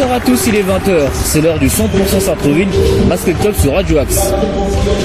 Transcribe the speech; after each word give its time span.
Bonsoir 0.00 0.16
à 0.16 0.20
tous, 0.20 0.46
il 0.46 0.54
est 0.54 0.62
20h. 0.62 1.10
C'est 1.12 1.42
l'heure 1.42 1.58
du 1.58 1.66
100% 1.66 2.20
Sartreville 2.20 2.68
Basket 3.06 3.38
Club 3.38 3.54
sur 3.54 3.74
Radio 3.74 3.98
Axe. 3.98 4.32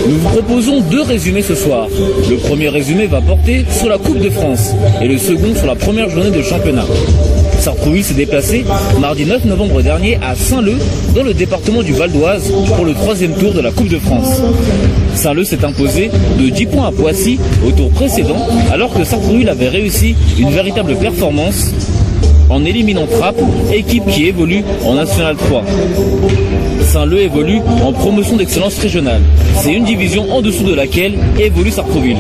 Nous 0.07 0.15
vous 0.15 0.29
proposons 0.29 0.79
deux 0.79 1.01
résumés 1.01 1.41
ce 1.41 1.53
soir. 1.53 1.89
Le 2.29 2.37
premier 2.37 2.69
résumé 2.69 3.05
va 3.05 3.19
porter 3.19 3.65
sur 3.69 3.89
la 3.89 3.97
Coupe 3.97 4.19
de 4.19 4.29
France 4.29 4.73
et 5.01 5.09
le 5.09 5.17
second 5.17 5.53
sur 5.53 5.65
la 5.65 5.75
première 5.75 6.09
journée 6.09 6.31
de 6.31 6.41
championnat. 6.41 6.85
Sartrouville 7.59 8.05
s'est 8.05 8.13
déplacé 8.13 8.63
mardi 9.01 9.25
9 9.25 9.43
novembre 9.43 9.81
dernier 9.81 10.17
à 10.23 10.33
Saint-Leu, 10.33 10.75
dans 11.13 11.23
le 11.23 11.33
département 11.33 11.83
du 11.83 11.91
Val 11.91 12.13
d'Oise, 12.13 12.53
pour 12.77 12.85
le 12.85 12.93
troisième 12.93 13.33
tour 13.33 13.53
de 13.53 13.59
la 13.59 13.71
Coupe 13.71 13.89
de 13.89 13.99
France. 13.99 14.39
Saint-Leu 15.13 15.43
s'est 15.43 15.65
imposé 15.65 16.09
de 16.39 16.47
10 16.47 16.67
points 16.67 16.87
à 16.87 16.91
Poissy 16.93 17.37
au 17.67 17.71
tour 17.71 17.89
précédent, 17.89 18.47
alors 18.71 18.93
que 18.93 19.03
Sartrouville 19.03 19.49
avait 19.49 19.67
réussi 19.67 20.15
une 20.39 20.51
véritable 20.51 20.95
performance 20.95 21.73
en 22.49 22.63
éliminant 22.65 23.07
Trappes, 23.07 23.41
équipe 23.71 24.05
qui 24.07 24.25
évolue 24.25 24.63
en 24.83 24.95
National 24.95 25.35
3. 25.35 25.63
Saint-Leu 26.81 27.19
évolue 27.19 27.59
en 27.83 27.91
promotion 27.93 28.37
d'excellence 28.37 28.77
régionale. 28.79 29.21
C'est 29.57 29.73
une 29.73 29.85
division 29.85 30.31
en 30.31 30.41
dessous 30.41 30.63
de 30.63 30.73
laquelle 30.73 31.17
évolue 31.39 31.71
Sartreville. 31.71 32.17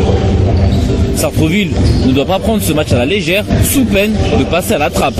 Sartreville 1.15 1.71
ne 2.05 2.11
doit 2.11 2.25
pas 2.25 2.39
prendre 2.39 2.61
ce 2.61 2.73
match 2.73 2.91
à 2.91 2.97
la 2.97 3.05
légère, 3.05 3.45
sous 3.63 3.85
peine 3.85 4.13
de 4.39 4.43
passer 4.43 4.73
à 4.73 4.77
la 4.77 4.89
trappe. 4.89 5.15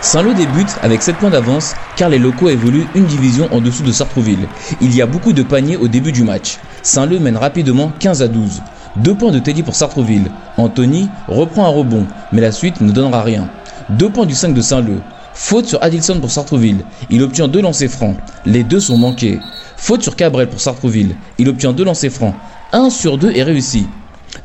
Saint-Leu 0.00 0.34
débute 0.34 0.68
avec 0.82 1.02
7 1.02 1.16
points 1.16 1.30
d'avance 1.30 1.74
car 1.96 2.10
les 2.10 2.18
locaux 2.18 2.50
évoluent 2.50 2.86
une 2.94 3.06
division 3.06 3.48
en 3.52 3.60
dessous 3.60 3.82
de 3.82 3.90
Sartreville. 3.90 4.46
Il 4.80 4.94
y 4.94 5.00
a 5.00 5.06
beaucoup 5.06 5.32
de 5.32 5.42
paniers 5.42 5.76
au 5.76 5.88
début 5.88 6.12
du 6.12 6.24
match. 6.24 6.58
Saint-Leu 6.82 7.18
mène 7.18 7.36
rapidement 7.38 7.90
15 8.00 8.22
à 8.22 8.28
12. 8.28 8.60
Deux 8.96 9.14
points 9.14 9.32
de 9.32 9.40
Teddy 9.40 9.64
pour 9.64 9.74
Sartreville. 9.74 10.30
Anthony 10.56 11.08
reprend 11.26 11.66
un 11.66 11.70
rebond, 11.70 12.06
mais 12.32 12.40
la 12.40 12.52
suite 12.52 12.80
ne 12.80 12.92
donnera 12.92 13.22
rien. 13.22 13.48
Deux 13.90 14.08
points 14.08 14.24
du 14.24 14.34
5 14.34 14.54
de 14.54 14.60
Saint-Leu. 14.60 15.00
Faute 15.34 15.66
sur 15.66 15.82
Adilson 15.82 16.20
pour 16.20 16.30
Sartreville. 16.30 16.84
Il 17.10 17.20
obtient 17.22 17.48
deux 17.48 17.60
lancers 17.60 17.90
francs. 17.90 18.16
Les 18.46 18.62
deux 18.62 18.78
sont 18.78 18.96
manqués. 18.96 19.40
Faute 19.76 20.02
sur 20.02 20.14
Cabrel 20.14 20.48
pour 20.48 20.60
Sartreville. 20.60 21.16
Il 21.38 21.48
obtient 21.48 21.72
deux 21.72 21.84
lancers 21.84 22.12
francs. 22.12 22.36
1 22.72 22.88
sur 22.90 23.18
2 23.18 23.32
est 23.32 23.42
réussi. 23.42 23.86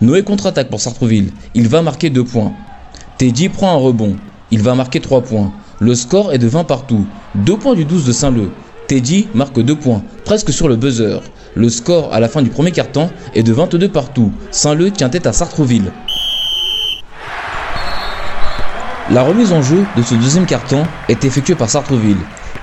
Noé 0.02 0.23
contre-attaque 0.23 0.69
pour 0.69 0.81
Sartreville. 0.81 1.31
Il 1.53 1.67
va 1.67 1.84
marquer 1.84 2.09
2 2.09 2.23
points. 2.23 2.53
Teddy 3.19 3.50
prend 3.50 3.72
un 3.72 3.78
rebond. 3.78 4.16
Il 4.50 4.63
va 4.63 4.73
marquer 4.73 5.00
3 5.00 5.22
points. 5.22 5.53
Le 5.80 5.94
score 5.94 6.34
est 6.34 6.39
de 6.39 6.47
20 6.47 6.63
partout. 6.63 7.06
2 7.36 7.56
points 7.56 7.75
du 7.75 7.86
12 7.86 8.03
de 8.06 8.11
Saint-Leu. 8.11 8.50
Teddy 8.88 9.28
marque 9.36 9.61
2 9.61 9.75
points, 9.75 10.02
presque 10.25 10.52
sur 10.52 10.67
le 10.67 10.75
buzzer. 10.75 11.22
Le 11.59 11.67
score 11.67 12.13
à 12.13 12.21
la 12.21 12.29
fin 12.29 12.41
du 12.41 12.49
premier 12.49 12.71
quart-temps 12.71 13.09
est 13.35 13.43
de 13.43 13.52
22 13.52 13.89
partout. 13.89 14.31
Saint-Leu 14.49 14.91
tient 14.91 15.09
tête 15.09 15.27
à 15.27 15.33
Sartreville. 15.33 15.91
La 19.09 19.23
remise 19.23 19.51
en 19.51 19.61
jeu 19.61 19.83
de 19.97 20.01
ce 20.01 20.16
deuxième 20.16 20.45
carton 20.45 20.83
est 21.09 21.25
effectuée 21.25 21.55
par 21.55 21.69
Sartreville. 21.69 22.16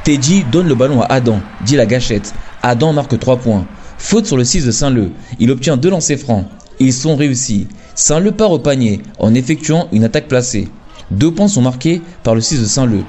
Teddy 0.02 0.44
donne 0.50 0.66
le 0.66 0.74
ballon 0.74 1.02
à 1.02 1.12
Adam, 1.12 1.40
dit 1.60 1.76
la 1.76 1.84
gâchette. 1.84 2.32
Adam 2.62 2.94
marque 2.94 3.18
3 3.18 3.36
points. 3.36 3.66
Faute 3.98 4.24
sur 4.24 4.38
le 4.38 4.44
6 4.44 4.64
de 4.64 4.70
Saint-Leu. 4.70 5.10
Il 5.38 5.50
obtient 5.50 5.76
deux 5.76 5.90
lancers 5.90 6.18
francs. 6.18 6.46
Ils 6.78 6.94
sont 6.94 7.16
réussis. 7.16 7.68
Saint-Leu 7.94 8.32
part 8.32 8.50
au 8.50 8.60
panier 8.60 9.02
en 9.18 9.34
effectuant 9.34 9.88
une 9.92 10.04
attaque 10.04 10.26
placée. 10.26 10.68
Deux 11.10 11.32
points 11.32 11.48
sont 11.48 11.60
marqués 11.60 12.00
par 12.22 12.34
le 12.34 12.40
6 12.40 12.62
de 12.62 12.64
Saint-Leu. 12.64 13.04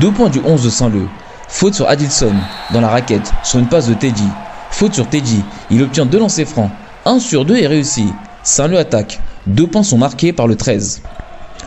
Deux 0.00 0.12
points 0.12 0.30
du 0.30 0.40
11 0.44 0.62
de 0.62 0.70
Saint-Leu. 0.70 1.08
Faute 1.48 1.74
sur 1.74 1.88
Adilson 1.88 2.34
dans 2.72 2.80
la 2.80 2.88
raquette 2.88 3.32
sur 3.42 3.58
une 3.58 3.66
passe 3.66 3.88
de 3.88 3.94
Teddy. 3.94 4.28
Faute 4.74 4.94
sur 4.94 5.08
Teddy. 5.08 5.40
Il 5.70 5.84
obtient 5.84 6.04
deux 6.04 6.18
lancers 6.18 6.48
francs. 6.48 6.70
Un 7.04 7.20
sur 7.20 7.44
deux 7.44 7.56
est 7.56 7.68
réussi. 7.68 8.08
Saint-Leu 8.42 8.76
attaque. 8.76 9.20
Deux 9.46 9.68
points 9.68 9.84
sont 9.84 9.98
marqués 9.98 10.32
par 10.32 10.48
le 10.48 10.56
13. 10.56 11.00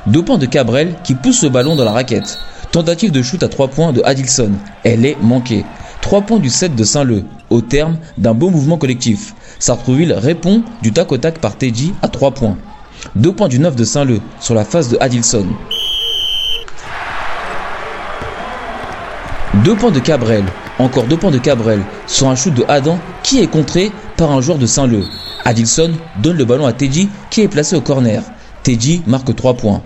Deux 0.07 0.25
points 0.25 0.37
de 0.37 0.45
Cabrel 0.45 0.93
qui 1.05 1.15
pousse 1.15 1.41
le 1.41 1.47
ballon 1.47 1.77
dans 1.77 1.85
la 1.85 1.93
raquette. 1.93 2.37
Tentative 2.73 3.13
de 3.13 3.21
shoot 3.21 3.41
à 3.43 3.47
3 3.47 3.69
points 3.69 3.93
de 3.93 4.01
Adilson. 4.03 4.51
Elle 4.83 5.05
est 5.05 5.15
manquée. 5.21 5.63
3 6.01 6.23
points 6.23 6.39
du 6.39 6.49
7 6.49 6.75
de 6.75 6.83
Saint-Leu, 6.83 7.23
au 7.49 7.61
terme 7.61 7.97
d'un 8.17 8.33
beau 8.33 8.49
mouvement 8.49 8.77
collectif. 8.77 9.33
Sartrouville 9.57 10.11
répond 10.11 10.63
du 10.81 10.91
tac 10.91 11.09
au 11.13 11.17
tac 11.17 11.39
par 11.39 11.55
Teddy 11.55 11.93
à 12.01 12.09
3 12.09 12.31
points. 12.31 12.57
2 13.15 13.31
points 13.31 13.47
du 13.47 13.59
9 13.59 13.77
de 13.77 13.85
Saint-Leu 13.85 14.19
sur 14.41 14.53
la 14.53 14.65
face 14.65 14.89
de 14.89 14.97
Adilson. 14.99 15.47
2 19.63 19.75
points 19.77 19.91
de 19.91 19.99
Cabrel. 19.99 20.43
Encore 20.79 21.05
2 21.05 21.17
points 21.17 21.31
de 21.31 21.39
Cabrel 21.39 21.81
sur 22.05 22.27
un 22.27 22.35
shoot 22.35 22.53
de 22.53 22.63
Adam 22.67 22.99
qui 23.23 23.39
est 23.39 23.47
contré 23.47 23.91
par 24.15 24.31
un 24.31 24.41
joueur 24.41 24.59
de 24.59 24.67
Saint-Leu. 24.67 25.03
Adilson 25.43 25.91
donne 26.21 26.37
le 26.37 26.45
ballon 26.45 26.67
à 26.67 26.73
Teddy 26.73 27.09
qui 27.29 27.41
est 27.41 27.47
placé 27.47 27.75
au 27.75 27.81
corner. 27.81 28.21
Teddy 28.63 29.01
marque 29.07 29.35
3 29.35 29.55
points. 29.55 29.81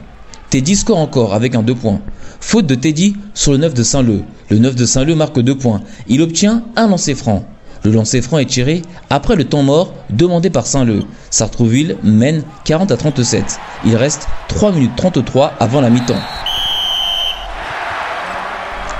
Teddy 0.49 0.75
score 0.75 0.97
encore 0.97 1.33
avec 1.33 1.55
un 1.55 1.63
2 1.63 1.75
points. 1.75 2.01
Faute 2.41 2.65
de 2.65 2.75
Teddy 2.75 3.15
sur 3.33 3.53
le 3.53 3.59
9 3.59 3.73
de 3.73 3.83
Saint-Leu. 3.83 4.23
Le 4.49 4.57
9 4.57 4.75
de 4.75 4.85
Saint-Leu 4.85 5.15
marque 5.15 5.39
2 5.39 5.57
points. 5.57 5.81
Il 6.07 6.21
obtient 6.21 6.63
un 6.75 6.87
lancer 6.87 7.15
franc. 7.15 7.45
Le 7.83 7.91
lancer 7.91 8.21
franc 8.21 8.37
est 8.39 8.45
tiré 8.45 8.81
après 9.09 9.35
le 9.35 9.45
temps 9.45 9.63
mort 9.63 9.93
demandé 10.09 10.49
par 10.49 10.67
Saint-Leu. 10.67 11.03
Sartrouville 11.29 11.95
mène 12.03 12.43
40 12.65 12.91
à 12.91 12.97
37. 12.97 13.59
Il 13.85 13.95
reste 13.95 14.27
3 14.49 14.73
minutes 14.73 14.95
33 14.97 15.53
avant 15.59 15.79
la 15.79 15.89
mi-temps. 15.89 16.19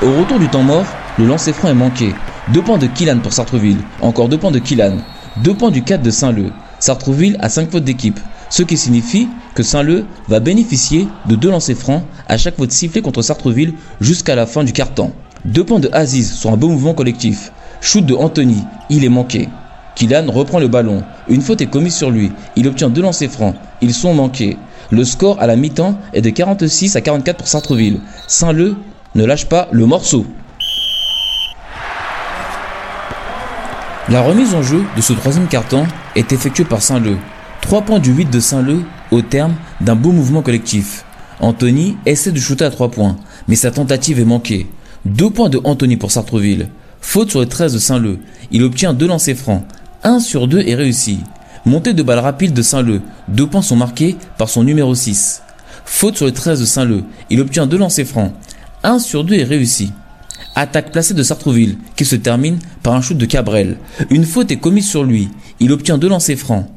Au 0.01 0.19
retour 0.19 0.39
du 0.39 0.47
temps 0.47 0.63
mort, 0.63 0.85
le 1.17 1.25
lancer 1.25 1.53
franc 1.53 1.69
est 1.69 1.73
manqué. 1.73 2.13
2 2.53 2.61
points 2.61 2.77
de 2.77 2.87
Killan 2.87 3.19
pour 3.19 3.33
Sartrouville. 3.33 3.77
Encore 4.01 4.29
2 4.29 4.37
points 4.37 4.51
de 4.51 4.59
Killan. 4.59 4.97
2 5.43 5.53
points 5.53 5.71
du 5.71 5.83
4 5.83 6.01
de 6.01 6.11
Saint-Leu. 6.11 6.51
Sartrouville 6.79 7.37
a 7.39 7.49
5 7.49 7.71
fautes 7.71 7.83
d'équipe 7.83 8.19
ce 8.51 8.63
qui 8.63 8.77
signifie 8.77 9.29
que 9.55 9.63
Saint-Leu 9.63 10.05
va 10.27 10.41
bénéficier 10.41 11.07
de 11.25 11.35
deux 11.35 11.49
lancers 11.49 11.77
francs 11.77 12.03
à 12.27 12.37
chaque 12.37 12.57
fois 12.57 12.67
de 12.67 12.71
sifflet 12.71 13.01
contre 13.01 13.21
Sartreville 13.21 13.73
jusqu'à 14.01 14.35
la 14.35 14.45
fin 14.45 14.63
du 14.63 14.73
quart-temps. 14.73 15.13
Deux 15.45 15.63
points 15.63 15.79
de 15.79 15.89
Aziz 15.93 16.33
sur 16.33 16.51
un 16.51 16.57
beau 16.57 16.67
mouvement 16.67 16.93
collectif. 16.93 17.51
Shoot 17.79 18.05
de 18.05 18.13
Anthony, 18.13 18.57
il 18.89 19.05
est 19.05 19.09
manqué. 19.09 19.47
Kylan 19.95 20.29
reprend 20.29 20.59
le 20.59 20.67
ballon. 20.67 21.01
Une 21.29 21.41
faute 21.41 21.61
est 21.61 21.67
commise 21.67 21.95
sur 21.95 22.11
lui. 22.11 22.31
Il 22.57 22.67
obtient 22.67 22.89
deux 22.89 23.01
lancers 23.01 23.31
francs. 23.31 23.55
Ils 23.81 23.93
sont 23.93 24.13
manqués. 24.13 24.57
Le 24.91 25.05
score 25.05 25.39
à 25.39 25.47
la 25.47 25.55
mi-temps 25.55 25.97
est 26.13 26.21
de 26.21 26.29
46 26.29 26.97
à 26.97 27.01
44 27.01 27.37
pour 27.37 27.47
Sartreville. 27.47 28.01
Saint-Leu 28.27 28.75
ne 29.15 29.23
lâche 29.23 29.45
pas 29.45 29.69
le 29.71 29.85
morceau. 29.85 30.25
La 34.11 34.21
remise 34.21 34.53
en 34.55 34.61
jeu 34.61 34.83
de 34.97 35.01
ce 35.01 35.13
troisième 35.13 35.47
carton 35.47 35.87
est 36.17 36.33
effectuée 36.33 36.65
par 36.65 36.81
Saint-Leu. 36.81 37.15
3 37.61 37.83
points 37.83 37.99
du 37.99 38.11
8 38.11 38.29
de 38.29 38.41
Saint-Leu 38.41 38.83
au 39.09 39.21
terme 39.21 39.55
d'un 39.79 39.95
beau 39.95 40.11
mouvement 40.11 40.41
collectif. 40.41 41.05
Anthony 41.39 41.95
essaie 42.05 42.33
de 42.33 42.39
shooter 42.39 42.65
à 42.65 42.71
3 42.71 42.91
points, 42.91 43.15
mais 43.47 43.55
sa 43.55 43.71
tentative 43.71 44.19
est 44.19 44.25
manquée. 44.25 44.67
2 45.05 45.29
points 45.29 45.47
de 45.47 45.61
Anthony 45.63 45.95
pour 45.95 46.11
Sartreville. 46.11 46.67
Faute 46.99 47.29
sur 47.29 47.39
le 47.39 47.45
13 47.45 47.73
de 47.73 47.79
Saint-Leu. 47.79 48.19
Il 48.51 48.63
obtient 48.63 48.93
2 48.93 49.07
lancers 49.07 49.37
francs. 49.37 49.63
1 50.03 50.19
sur 50.19 50.49
2 50.49 50.59
est 50.59 50.75
réussi. 50.75 51.21
Montée 51.65 51.93
de 51.93 52.03
balle 52.03 52.19
rapide 52.19 52.51
de 52.51 52.61
Saint-Leu. 52.61 52.99
2 53.29 53.47
points 53.47 53.61
sont 53.61 53.77
marqués 53.77 54.17
par 54.37 54.49
son 54.49 54.65
numéro 54.65 54.93
6. 54.93 55.41
Faute 55.85 56.17
sur 56.17 56.25
le 56.25 56.33
13 56.33 56.59
de 56.59 56.65
Saint-Leu. 56.65 57.05
Il 57.29 57.39
obtient 57.39 57.65
2 57.65 57.77
lancers 57.77 58.05
francs. 58.05 58.33
1 58.83 58.99
sur 58.99 59.23
2 59.23 59.35
est 59.35 59.45
réussi. 59.45 59.93
Attaque 60.55 60.91
placée 60.91 61.13
de 61.13 61.23
Sartreville, 61.23 61.77
qui 61.95 62.03
se 62.03 62.15
termine 62.15 62.59
par 62.83 62.93
un 62.93 63.01
shoot 63.01 63.17
de 63.17 63.25
Cabrel. 63.25 63.77
Une 64.09 64.25
faute 64.25 64.51
est 64.51 64.57
commise 64.57 64.87
sur 64.87 65.03
lui. 65.03 65.29
Il 65.59 65.71
obtient 65.71 65.97
2 65.97 66.09
lancers 66.09 66.37
francs. 66.37 66.67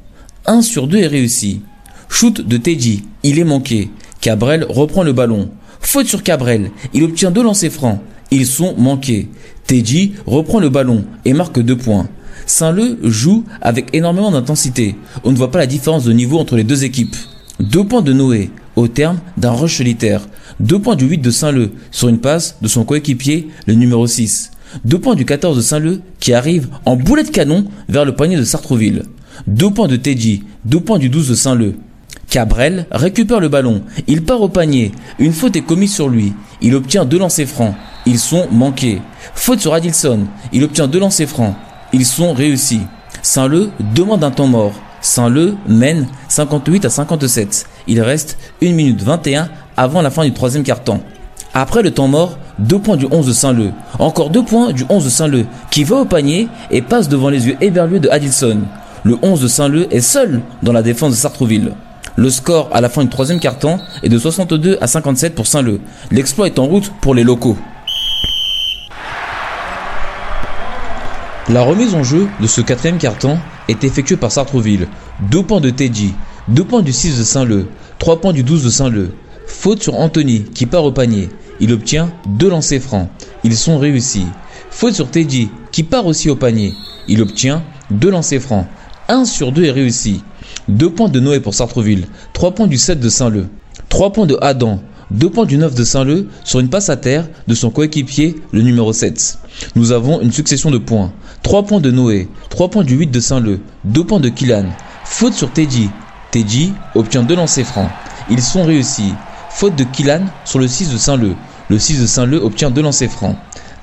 1 0.47 0.62
sur 0.62 0.87
2 0.87 0.99
est 0.99 1.07
réussi. 1.07 1.62
Shoot 2.09 2.47
de 2.47 2.57
Teddy, 2.57 3.05
il 3.25 3.39
est 3.39 3.45
manqué. 3.45 3.91
Cabrel 4.21 4.65
reprend 4.69 5.03
le 5.03 5.12
ballon. 5.12 5.51
Faute 5.81 6.07
sur 6.07 6.23
Cabrel, 6.23 6.71
il 6.93 7.03
obtient 7.03 7.31
deux 7.31 7.43
lancers 7.43 7.73
francs. 7.73 8.00
Ils 8.31 8.47
sont 8.47 8.75
manqués. 8.79 9.29
Teddy 9.67 10.15
reprend 10.26 10.61
le 10.61 10.69
ballon 10.69 11.05
et 11.25 11.32
marque 11.32 11.61
deux 11.61 11.76
points. 11.76 12.09
Saint-Leu 12.47 12.99
joue 13.03 13.44
avec 13.61 13.94
énormément 13.94 14.31
d'intensité. 14.31 14.97
On 15.25 15.32
ne 15.32 15.37
voit 15.37 15.50
pas 15.50 15.59
la 15.59 15.67
différence 15.67 16.05
de 16.05 16.12
niveau 16.12 16.38
entre 16.38 16.56
les 16.56 16.65
deux 16.65 16.85
équipes. 16.85 17.17
Deux 17.61 17.85
points 17.85 18.03
de 18.03 18.12
Noé 18.12 18.50
au 18.76 18.88
terme 18.88 19.19
d'un 19.37 19.53
rush 19.53 19.79
solitaire. 19.79 20.23
Deux 20.61 20.79
points 20.79 20.97
du 20.97 21.06
8 21.06 21.19
de 21.19 21.31
Saint-Leu 21.31 21.73
sur 21.91 22.09
une 22.09 22.19
passe 22.19 22.56
de 22.62 22.69
son 22.69 22.85
coéquipier, 22.85 23.49
le 23.67 23.75
numéro 23.75 24.06
6. 24.06 24.53
Deux 24.85 24.99
points 24.99 25.15
du 25.15 25.25
14 25.25 25.56
de 25.56 25.62
Saint-Leu 25.62 26.01
qui 26.21 26.33
arrive 26.33 26.69
en 26.85 26.97
boulet 26.97 27.25
de 27.25 27.31
canon 27.31 27.65
vers 27.89 28.05
le 28.05 28.15
panier 28.15 28.37
de 28.37 28.45
Sartreville. 28.45 29.03
Deux 29.47 29.71
points 29.71 29.89
de 29.89 29.97
Teddy, 29.97 30.45
deux 30.65 30.81
points 30.81 30.99
du 30.99 31.09
12 31.09 31.29
de 31.29 31.35
Saint-Leu. 31.35 31.75
Cabrel 32.31 32.87
récupère 32.91 33.41
le 33.41 33.49
ballon, 33.49 33.83
il 34.06 34.25
part 34.25 34.41
au 34.41 34.49
panier, 34.49 34.93
une 35.19 35.33
faute 35.33 35.55
est 35.56 35.62
commise 35.62 35.95
sur 35.95 36.09
lui, 36.09 36.33
il 36.62 36.75
obtient 36.75 37.05
deux 37.05 37.19
lancers 37.19 37.47
francs, 37.47 37.75
ils 38.07 38.19
sont 38.19 38.49
manqués. 38.50 39.00
Faute 39.35 39.61
sur 39.61 39.75
Adilson, 39.75 40.27
il 40.53 40.65
obtient 40.65 40.89
deux 40.89 40.99
lancers 40.99 41.29
francs, 41.29 41.55
ils 41.93 42.07
sont 42.07 42.33
réussis. 42.33 42.81
Saint-Leu 43.23 43.71
demande 43.95 44.25
un 44.25 44.31
temps 44.31 44.49
mort. 44.49 44.75
Saint-Leu 45.00 45.57
mène 45.69 46.07
58 46.29 46.87
à 46.87 46.91
57. 46.91 47.67
Il 47.87 48.00
reste 48.00 48.39
1 48.62 48.73
minute 48.73 49.03
21 49.03 49.49
avant 49.76 50.03
la 50.03 50.11
fin 50.11 50.25
du 50.25 50.32
troisième 50.32 50.62
quart-temps. 50.62 51.00
Après 51.53 51.82
le 51.82 51.91
temps 51.93 52.09
mort, 52.09 52.38
deux 52.59 52.79
points 52.79 52.97
du 52.97 53.06
11 53.11 53.26
de 53.26 53.32
Saint-Leu. 53.32 53.71
Encore 53.99 54.31
deux 54.31 54.43
points 54.43 54.73
du 54.73 54.85
11 54.88 55.05
de 55.05 55.11
Saint-Leu 55.11 55.47
qui 55.71 55.85
va 55.85 55.97
au 55.97 56.05
panier 56.05 56.49
et 56.71 56.82
passe 56.82 57.09
devant 57.09 57.29
les 57.29 57.47
yeux 57.47 57.56
éberlués 57.61 58.00
de 58.00 58.09
Adilson. 58.09 58.61
Le 59.05 59.17
11 59.23 59.41
de 59.41 59.49
Saint-Leu 59.49 59.87
est 59.94 60.00
seul 60.00 60.41
dans 60.62 60.73
la 60.73 60.82
défense 60.82 61.12
de 61.12 61.17
Sartrouville. 61.17 61.73
Le 62.17 62.31
score 62.31 62.69
à 62.73 62.81
la 62.81 62.88
fin 62.88 63.03
du 63.03 63.09
troisième 63.09 63.41
quart-temps 63.41 63.81
est 64.03 64.09
de 64.09 64.19
62 64.19 64.79
à 64.81 64.87
57 64.87 65.35
pour 65.35 65.47
Saint-Leu. 65.47 65.81
L'exploit 66.11 66.47
est 66.47 66.59
en 66.59 66.67
route 66.67 66.93
pour 67.00 67.15
les 67.15 67.25
locaux. 67.25 67.56
La 71.49 71.62
remise 71.62 71.94
en 71.94 72.03
jeu 72.03 72.26
de 72.41 72.47
ce 72.47 72.61
quatrième 72.62 72.99
quart-temps 72.99 73.38
est 73.69 73.85
effectuée 73.85 74.17
par 74.17 74.32
Sartreville. 74.32 74.88
Deux 75.31 75.43
points 75.43 75.61
de 75.61 75.71
Teddy, 75.71 76.15
deux 76.49 76.65
points 76.65 76.82
du 76.82 76.93
6 76.93 77.19
de 77.19 77.25
Saint-Leu, 77.25 77.69
trois 77.99 78.21
points 78.21 78.32
du 78.32 78.43
12 78.43 78.65
de 78.65 78.71
Saint-Leu. 78.71 79.15
Faute 79.56 79.83
sur 79.83 79.95
Anthony 79.95 80.43
qui 80.43 80.67
part 80.67 80.85
au 80.85 80.93
panier. 80.93 81.31
Il 81.59 81.73
obtient 81.73 82.12
deux 82.27 82.51
lancers 82.51 82.83
francs. 82.83 83.09
Ils 83.45 83.56
sont 83.56 83.79
réussis. 83.79 84.27
Faute 84.69 84.93
sur 84.93 85.11
Teddy 85.11 85.49
qui 85.73 85.85
part 85.85 86.05
aussi 86.05 86.29
au 86.29 86.37
panier. 86.37 86.75
Il 87.09 87.23
obtient 87.23 87.62
deux 87.91 88.11
lancers 88.11 88.43
francs. 88.43 88.67
1 89.09 89.25
sur 89.25 89.53
2 89.53 89.65
est 89.65 89.71
réussi. 89.71 90.23
2 90.69 90.91
points 90.91 91.09
de 91.09 91.19
Noé 91.19 91.41
pour 91.41 91.55
Sartreville. 91.55 92.09
3 92.35 92.51
points 92.51 92.67
du 92.67 92.77
7 92.77 93.01
de 93.01 93.09
Saint-Leu. 93.09 93.47
3 93.89 94.12
points 94.12 94.27
de 94.27 94.37
Adam. 94.43 94.83
2 95.12 95.31
points 95.31 95.47
du 95.47 95.57
9 95.57 95.75
de 95.75 95.85
Saint-Leu 95.85 96.29
sur 96.45 96.61
une 96.61 96.69
passe 96.69 96.91
à 96.91 96.99
terre 96.99 97.27
de 97.47 97.55
son 97.55 97.71
coéquipier, 97.71 98.37
le 98.53 98.61
numéro 98.61 98.93
7. 98.93 99.39
Nous 99.77 99.93
avons 99.93 100.21
une 100.21 100.33
succession 100.33 100.71
de 100.71 100.79
points. 100.79 101.11
3 101.43 101.62
points 101.62 101.81
de 101.81 101.91
Noé. 101.91 102.29
3 102.50 102.69
points 102.71 102.85
du 102.85 102.97
8 102.97 103.07
de 103.07 103.21
Saint-Leu. 103.21 103.61
2 103.85 104.05
points 104.05 104.21
de 104.21 104.29
Kylan. 104.29 104.67
Faute 105.05 105.35
sur 105.35 105.50
Teddy. 105.53 105.89
Teddy 106.33 106.73
obtient 106.95 107.23
2 107.23 107.35
lancers 107.37 107.65
francs. 107.65 107.89
Ils 108.29 108.43
sont 108.43 108.65
réussis. 108.65 109.15
Faute 109.56 109.77
de 109.77 109.85
Kylan 109.85 110.23
sur 110.45 110.59
le 110.59 110.67
6 110.67 110.91
de 110.91 110.99
Saint-Leu. 110.99 111.37
Le 111.71 111.79
6 111.79 112.01
de 112.01 112.06
Saint-Leu 112.09 112.43
obtient 112.43 112.73
2 112.73 112.83
lancers 112.83 113.09
francs. 113.09 113.37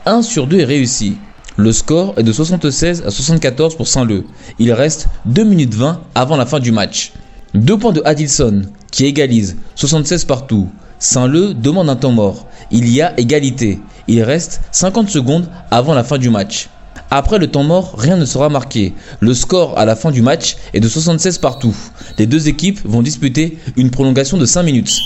1 0.05 0.21
sur 0.21 0.45
2 0.45 0.59
est 0.59 0.65
réussi. 0.65 1.15
Le 1.55 1.71
score 1.71 2.13
est 2.17 2.23
de 2.23 2.33
76 2.33 3.03
à 3.07 3.09
74 3.09 3.77
pour 3.77 3.87
Saint-Leu. 3.87 4.25
Il 4.59 4.73
reste 4.73 5.07
2 5.27 5.45
minutes 5.45 5.73
20 5.73 6.01
avant 6.13 6.35
la 6.35 6.45
fin 6.45 6.59
du 6.59 6.73
match. 6.73 7.13
2 7.53 7.77
points 7.77 7.93
de 7.93 8.01
Adilson 8.03 8.63
qui 8.91 9.05
égalise 9.05 9.55
76 9.75 10.25
partout. 10.25 10.67
Saint-Leu 10.99 11.53
demande 11.53 11.89
un 11.89 11.95
temps 11.95 12.11
mort. 12.11 12.47
Il 12.69 12.89
y 12.89 13.01
a 13.01 13.17
égalité. 13.17 13.79
Il 14.09 14.23
reste 14.23 14.59
50 14.73 15.09
secondes 15.09 15.49
avant 15.71 15.93
la 15.93 16.03
fin 16.03 16.17
du 16.17 16.29
match. 16.29 16.67
Après 17.09 17.39
le 17.39 17.47
temps 17.47 17.63
mort, 17.63 17.95
rien 17.97 18.17
ne 18.17 18.25
sera 18.25 18.49
marqué. 18.49 18.93
Le 19.21 19.33
score 19.33 19.79
à 19.79 19.85
la 19.85 19.95
fin 19.95 20.11
du 20.11 20.21
match 20.21 20.57
est 20.73 20.81
de 20.81 20.89
76 20.89 21.37
partout. 21.37 21.75
Les 22.17 22.27
deux 22.27 22.49
équipes 22.49 22.81
vont 22.83 23.01
disputer 23.01 23.57
une 23.77 23.89
prolongation 23.89 24.37
de 24.37 24.45
5 24.45 24.63
minutes. 24.63 24.99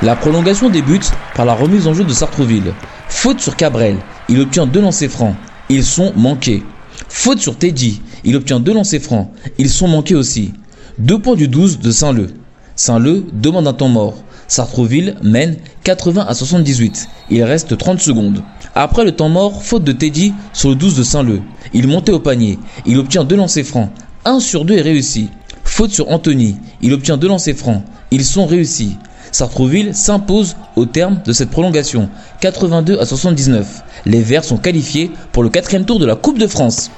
La 0.00 0.14
prolongation 0.14 0.70
débute 0.70 1.10
par 1.34 1.44
la 1.44 1.54
remise 1.54 1.88
en 1.88 1.94
jeu 1.94 2.04
de 2.04 2.12
Sartreville. 2.12 2.72
Faute 3.08 3.40
sur 3.40 3.56
Cabrel, 3.56 3.96
il 4.28 4.38
obtient 4.40 4.64
deux 4.64 4.80
lancers 4.80 5.10
francs. 5.10 5.34
Ils 5.68 5.84
sont 5.84 6.12
manqués. 6.14 6.62
Faute 7.08 7.40
sur 7.40 7.56
Teddy, 7.56 8.00
il 8.22 8.36
obtient 8.36 8.60
deux 8.60 8.72
lancers 8.72 9.00
francs. 9.00 9.28
Ils 9.58 9.68
sont 9.68 9.88
manqués 9.88 10.14
aussi. 10.14 10.52
Deux 10.98 11.18
points 11.18 11.34
du 11.34 11.48
12 11.48 11.80
de 11.80 11.90
Saint-Leu. 11.90 12.28
Saint-Leu 12.76 13.26
demande 13.32 13.66
un 13.66 13.72
temps 13.72 13.88
mort. 13.88 14.14
Sartreville 14.46 15.16
mène 15.24 15.56
80 15.82 16.26
à 16.28 16.32
78. 16.32 17.08
Il 17.30 17.42
reste 17.42 17.76
30 17.76 17.98
secondes. 17.98 18.44
Après 18.76 19.04
le 19.04 19.10
temps 19.10 19.28
mort, 19.28 19.64
faute 19.64 19.82
de 19.82 19.90
Teddy 19.90 20.32
sur 20.52 20.68
le 20.68 20.76
12 20.76 20.96
de 20.96 21.02
Saint-Leu. 21.02 21.42
Il 21.72 21.88
montait 21.88 22.12
au 22.12 22.20
panier. 22.20 22.60
Il 22.86 22.98
obtient 22.98 23.24
deux 23.24 23.36
lancers 23.36 23.64
francs. 23.64 23.90
Un 24.24 24.38
sur 24.38 24.64
deux 24.64 24.76
est 24.76 24.82
réussi. 24.82 25.28
Faute 25.64 25.90
sur 25.90 26.08
Anthony. 26.08 26.56
Il 26.82 26.92
obtient 26.92 27.16
deux 27.16 27.28
lancers 27.28 27.56
francs. 27.56 27.82
Ils 28.12 28.24
sont 28.24 28.46
réussis. 28.46 28.96
Sartrouville 29.32 29.94
s'impose 29.94 30.56
au 30.76 30.86
terme 30.86 31.20
de 31.24 31.32
cette 31.32 31.50
prolongation, 31.50 32.08
82 32.40 32.98
à 33.00 33.06
79. 33.06 33.82
Les 34.06 34.22
Verts 34.22 34.44
sont 34.44 34.56
qualifiés 34.56 35.10
pour 35.32 35.42
le 35.42 35.48
quatrième 35.48 35.84
tour 35.84 35.98
de 35.98 36.06
la 36.06 36.16
Coupe 36.16 36.38
de 36.38 36.46
France. 36.46 36.90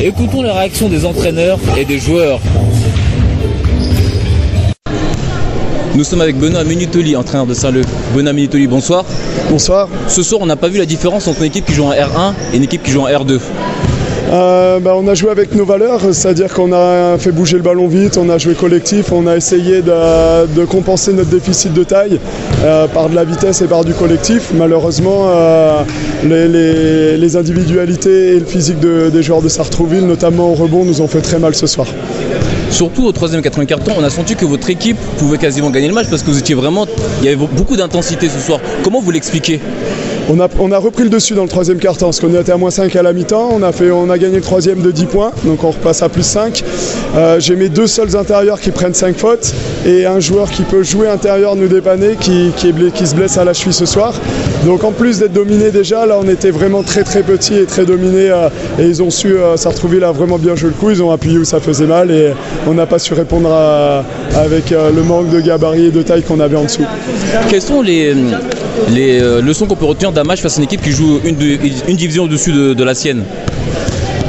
Écoutons 0.00 0.42
les 0.42 0.50
réactions 0.50 0.88
des 0.88 1.04
entraîneurs 1.04 1.58
et 1.76 1.84
des 1.84 1.98
joueurs. 1.98 2.38
Nous 5.96 6.04
sommes 6.04 6.20
avec 6.20 6.36
Benoît 6.36 6.62
Minutoli, 6.62 7.16
entraîneur 7.16 7.46
de 7.46 7.54
Saint-Leu. 7.54 7.80
Benoît 8.14 8.34
Minutoli, 8.34 8.66
bonsoir. 8.66 9.06
Bonsoir. 9.48 9.88
Ce 10.08 10.22
soir, 10.22 10.42
on 10.42 10.46
n'a 10.46 10.56
pas 10.56 10.68
vu 10.68 10.76
la 10.78 10.84
différence 10.84 11.26
entre 11.26 11.40
une 11.40 11.46
équipe 11.46 11.64
qui 11.64 11.72
joue 11.72 11.84
en 11.84 11.92
R1 11.92 12.34
et 12.52 12.58
une 12.58 12.64
équipe 12.64 12.82
qui 12.82 12.90
joue 12.90 13.00
en 13.00 13.08
R2. 13.08 13.40
Euh, 14.28 14.80
bah, 14.80 14.94
on 14.96 15.06
a 15.06 15.14
joué 15.14 15.30
avec 15.30 15.54
nos 15.54 15.64
valeurs, 15.64 16.00
c'est-à-dire 16.12 16.52
qu'on 16.52 16.72
a 16.72 17.16
fait 17.18 17.30
bouger 17.30 17.56
le 17.56 17.62
ballon 17.62 17.86
vite, 17.86 18.18
on 18.18 18.28
a 18.28 18.38
joué 18.38 18.54
collectif, 18.54 19.12
on 19.12 19.26
a 19.26 19.36
essayé 19.36 19.82
de, 19.82 20.64
compenser 20.64 21.12
notre 21.12 21.30
déficit 21.30 21.72
de 21.72 21.84
taille 21.84 22.18
euh, 22.64 22.88
par 22.88 23.08
de 23.08 23.14
la 23.14 23.24
vitesse 23.24 23.62
et 23.62 23.66
par 23.66 23.84
du 23.84 23.94
collectif. 23.94 24.50
Malheureusement, 24.54 25.28
euh, 25.28 25.82
les, 26.24 27.36
individualités 27.36 28.36
et 28.36 28.40
le 28.40 28.46
physique 28.46 28.80
de, 28.80 29.10
des 29.10 29.22
joueurs 29.22 29.42
de 29.42 29.48
Sartrouville, 29.48 30.06
notamment 30.06 30.50
au 30.50 30.54
rebond, 30.54 30.84
nous 30.84 31.00
ont 31.00 31.08
fait 31.08 31.20
très 31.20 31.38
mal 31.38 31.54
ce 31.54 31.66
soir. 31.66 31.86
Surtout 32.70 33.04
au 33.04 33.12
troisième 33.12 33.40
et 33.40 33.42
quatrième 33.42 33.66
quart-temps, 33.66 33.94
on 33.98 34.04
a 34.04 34.10
senti 34.10 34.34
que 34.34 34.44
votre 34.44 34.68
équipe 34.70 34.98
pouvait 35.18 35.38
quasiment 35.38 35.70
gagner 35.70 35.88
le 35.88 35.94
match 35.94 36.08
parce 36.10 36.22
que 36.22 36.30
vous 36.30 36.38
étiez 36.38 36.54
vraiment, 36.54 36.86
il 37.20 37.26
y 37.26 37.28
avait 37.28 37.36
beaucoup 37.36 37.76
d'intensité 37.76 38.28
ce 38.28 38.40
soir. 38.40 38.60
Comment 38.82 39.00
vous 39.00 39.10
l'expliquez? 39.12 39.60
On 40.28 40.72
a, 40.72 40.78
repris 40.78 41.04
le 41.04 41.10
dessus 41.10 41.34
dans 41.34 41.42
le 41.42 41.48
troisième 41.48 41.78
quart-temps, 41.78 42.06
parce 42.06 42.20
qu'on 42.20 42.34
était 42.34 42.52
à 42.52 42.56
moins 42.56 42.70
5 42.70 42.94
à 42.96 43.02
la 43.02 43.12
mi-temps. 43.12 43.50
On 43.52 43.62
a, 43.62 43.70
on 43.92 44.10
a 44.10 44.18
gagné 44.18 44.36
le 44.36 44.42
troisième 44.42 44.82
de 44.82 44.90
10 44.90 45.06
points, 45.06 45.30
donc 45.44 45.62
on 45.62 45.70
repasse 45.70 46.02
à 46.02 46.08
plus 46.08 46.24
5. 46.24 46.64
Euh, 47.16 47.38
J'ai 47.38 47.54
mes 47.54 47.68
deux 47.68 47.86
seuls 47.86 48.16
intérieurs 48.16 48.60
qui 48.60 48.70
prennent 48.70 48.94
5 48.94 49.16
fautes 49.16 49.54
et 49.86 50.04
un 50.06 50.20
joueur 50.20 50.50
qui 50.50 50.62
peut 50.62 50.82
jouer 50.82 51.08
intérieur 51.08 51.54
nous 51.54 51.68
dépanner 51.68 52.16
qui, 52.20 52.52
se 52.52 53.14
blesse 53.14 53.38
à 53.38 53.44
la 53.44 53.52
cheville 53.52 53.72
ce 53.72 53.86
soir. 53.86 54.14
Donc 54.64 54.82
en 54.82 54.90
plus 54.90 55.20
d'être 55.20 55.32
dominé 55.32 55.70
déjà, 55.70 56.06
là 56.06 56.18
on 56.20 56.28
était 56.28 56.50
vraiment 56.50 56.82
très 56.82 57.04
très 57.04 57.22
petit 57.22 57.54
et 57.54 57.66
très 57.66 57.84
dominé 57.84 58.30
euh, 58.30 58.48
et 58.80 58.84
ils 58.84 59.02
ont 59.02 59.10
su, 59.10 59.36
euh, 59.36 59.56
Sartrouville 59.56 60.02
a 60.02 60.10
vraiment 60.10 60.38
bien 60.38 60.56
joué 60.56 60.70
le 60.70 60.74
coup, 60.74 60.90
ils 60.90 61.02
ont 61.02 61.12
appuyé 61.12 61.38
où 61.38 61.44
ça 61.44 61.60
faisait 61.60 61.86
mal 61.86 62.10
et 62.10 62.32
on 62.66 62.74
n'a 62.74 62.86
pas 62.86 62.98
su 62.98 63.14
répondre 63.14 63.48
avec 64.34 64.72
euh, 64.72 64.90
le 64.90 65.02
manque 65.02 65.30
de 65.30 65.40
gabarit 65.40 65.86
et 65.86 65.90
de 65.90 66.02
taille 66.02 66.22
qu'on 66.22 66.40
avait 66.40 66.56
en 66.56 66.64
dessous. 66.64 66.84
Quelles 67.48 67.62
sont 67.62 67.82
les, 67.82 68.14
les 68.88 69.20
euh, 69.20 69.40
leçons 69.40 69.66
qu'on 69.66 69.76
peut 69.76 69.84
retenir 69.84 70.12
d'un 70.12 70.24
match 70.24 70.40
face 70.40 70.56
à 70.56 70.58
une 70.58 70.64
équipe 70.64 70.82
qui 70.82 70.92
joue 70.92 71.20
une, 71.24 71.36
division 71.96 72.24
au-dessus 72.24 72.52
de, 72.52 72.84
la 72.84 72.94
sienne 72.94 73.24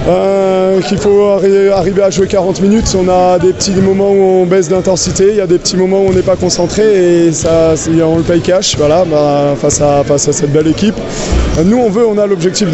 euh, 0.08 0.80
qu'il 0.82 0.98
faut 0.98 1.26
arri 1.26 1.68
arriver 1.68 2.02
à 2.02 2.10
jouer 2.10 2.28
40 2.28 2.62
minutes. 2.62 2.96
On 2.98 3.10
a 3.10 3.40
des 3.40 3.52
petits 3.52 3.72
moments 3.72 4.12
où 4.12 4.42
on 4.42 4.46
baisse 4.46 4.70
d'intensité, 4.70 5.28
il 5.32 5.36
y 5.36 5.42
a 5.42 5.48
des 5.48 5.58
petits 5.58 5.76
moments 5.76 6.00
où 6.00 6.08
on 6.08 6.14
n'est 6.14 6.22
pas 6.22 6.38
concentré 6.38 7.28
et 7.28 7.34
ça, 7.34 7.74
on 8.06 8.18
le 8.18 8.24
paye 8.24 8.40
cash 8.40 8.78
voilà, 8.78 9.04
bah, 9.04 9.56
face, 9.60 9.82
à, 9.82 10.04
cette 10.18 10.54
belle 10.54 10.68
équipe. 10.68 10.96
Nous, 11.66 11.78
on 11.78 11.90
veut, 11.90 12.06
on 12.08 12.18
a 12.18 12.26
l'objectif 12.26 12.70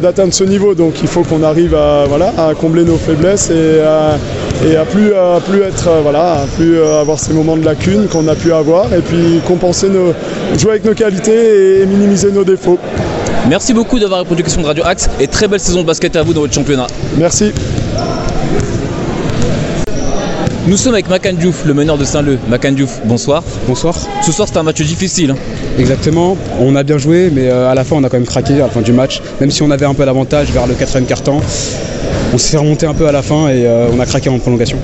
d'atteindre 0.00 0.32
ce 0.32 0.44
niveau, 0.44 0.74
donc 0.74 0.94
il 1.02 1.08
faut 1.08 1.22
qu'on 1.22 1.42
arrive 1.42 1.74
à, 1.74 2.04
à 2.38 2.54
combler 2.54 2.84
nos 2.84 2.98
faiblesses 2.98 3.50
et 3.50 3.80
à, 3.80 4.16
et 4.66 4.76
à 4.76 4.84
plus, 4.84 5.14
à 5.14 5.40
plus 5.40 5.62
être, 5.62 5.88
voilà, 6.02 6.42
à 6.42 6.46
plus 6.56 6.80
avoir 6.82 7.18
ces 7.18 7.32
moments 7.32 7.56
de 7.56 7.64
lacune 7.64 8.06
qu'on 8.08 8.26
a 8.28 8.34
pu 8.34 8.52
avoir 8.52 8.92
et 8.92 9.00
puis 9.00 9.40
compenser 9.46 9.88
nos, 9.88 10.14
jouer 10.58 10.72
avec 10.72 10.84
nos 10.84 10.94
qualités 10.94 11.80
et 11.80 11.86
minimiser 11.86 12.30
nos 12.32 12.44
défauts. 12.44 12.78
Merci 13.48 13.74
beaucoup 13.74 13.98
d'avoir 13.98 14.20
répondu 14.20 14.40
aux 14.40 14.44
questions 14.44 14.62
de 14.62 14.66
Radio 14.66 14.84
Axe 14.86 15.10
et 15.20 15.26
très 15.26 15.48
belle 15.48 15.60
saison 15.60 15.82
de 15.82 15.86
basket 15.86 16.16
à 16.16 16.22
vous 16.22 16.32
dans 16.32 16.40
votre 16.40 16.54
championnat. 16.54 16.86
Merci. 17.18 17.52
Nous 20.66 20.78
sommes 20.78 20.94
avec 20.94 21.10
Makan 21.10 21.34
Diouf, 21.34 21.66
le 21.66 21.74
meneur 21.74 21.98
de 21.98 22.04
Saint-Leu. 22.04 22.38
Makan 22.48 22.72
Diouf, 22.72 23.00
bonsoir. 23.04 23.42
Bonsoir. 23.68 23.94
Ce 24.22 24.32
soir, 24.32 24.48
c'était 24.48 24.60
un 24.60 24.62
match 24.62 24.80
difficile. 24.80 25.32
Hein. 25.32 25.36
Exactement. 25.78 26.38
On 26.58 26.74
a 26.74 26.82
bien 26.82 26.96
joué, 26.96 27.30
mais 27.30 27.48
euh, 27.50 27.70
à 27.70 27.74
la 27.74 27.84
fin, 27.84 27.96
on 27.96 28.04
a 28.04 28.08
quand 28.08 28.16
même 28.16 28.26
craqué 28.26 28.54
à 28.54 28.58
la 28.60 28.68
fin 28.70 28.80
du 28.80 28.94
match. 28.94 29.20
Même 29.42 29.50
si 29.50 29.62
on 29.62 29.70
avait 29.70 29.84
un 29.84 29.92
peu 29.92 30.06
l'avantage 30.06 30.50
vers 30.52 30.66
le 30.66 30.72
quatrième 30.72 31.04
quart-temps, 31.04 31.42
on 32.32 32.38
s'est 32.38 32.56
remonté 32.56 32.86
un 32.86 32.94
peu 32.94 33.06
à 33.06 33.12
la 33.12 33.22
fin 33.22 33.48
et 33.48 33.66
euh, 33.66 33.88
on 33.92 34.00
a 34.00 34.06
craqué 34.06 34.28
en 34.28 34.38
prolongation. 34.38 34.78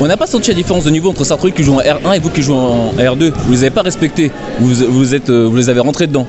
On 0.00 0.06
n'a 0.06 0.16
pas 0.16 0.26
senti 0.26 0.50
la 0.50 0.56
différence 0.56 0.84
de 0.84 0.90
niveau 0.90 1.10
entre 1.10 1.24
Sartrouville 1.24 1.54
qui 1.54 1.62
joue 1.62 1.74
en 1.74 1.80
R1 1.80 2.16
et 2.16 2.18
vous 2.18 2.30
qui 2.30 2.42
jouez 2.42 2.56
en 2.56 2.92
R2. 2.98 3.32
Vous 3.46 3.52
les 3.52 3.58
avez 3.58 3.70
pas 3.70 3.82
respectés. 3.82 4.32
Vous, 4.58 4.74
vous, 4.90 5.14
êtes, 5.14 5.30
vous 5.30 5.56
les 5.56 5.68
avez 5.68 5.80
rentrés 5.80 6.06
dedans. 6.06 6.26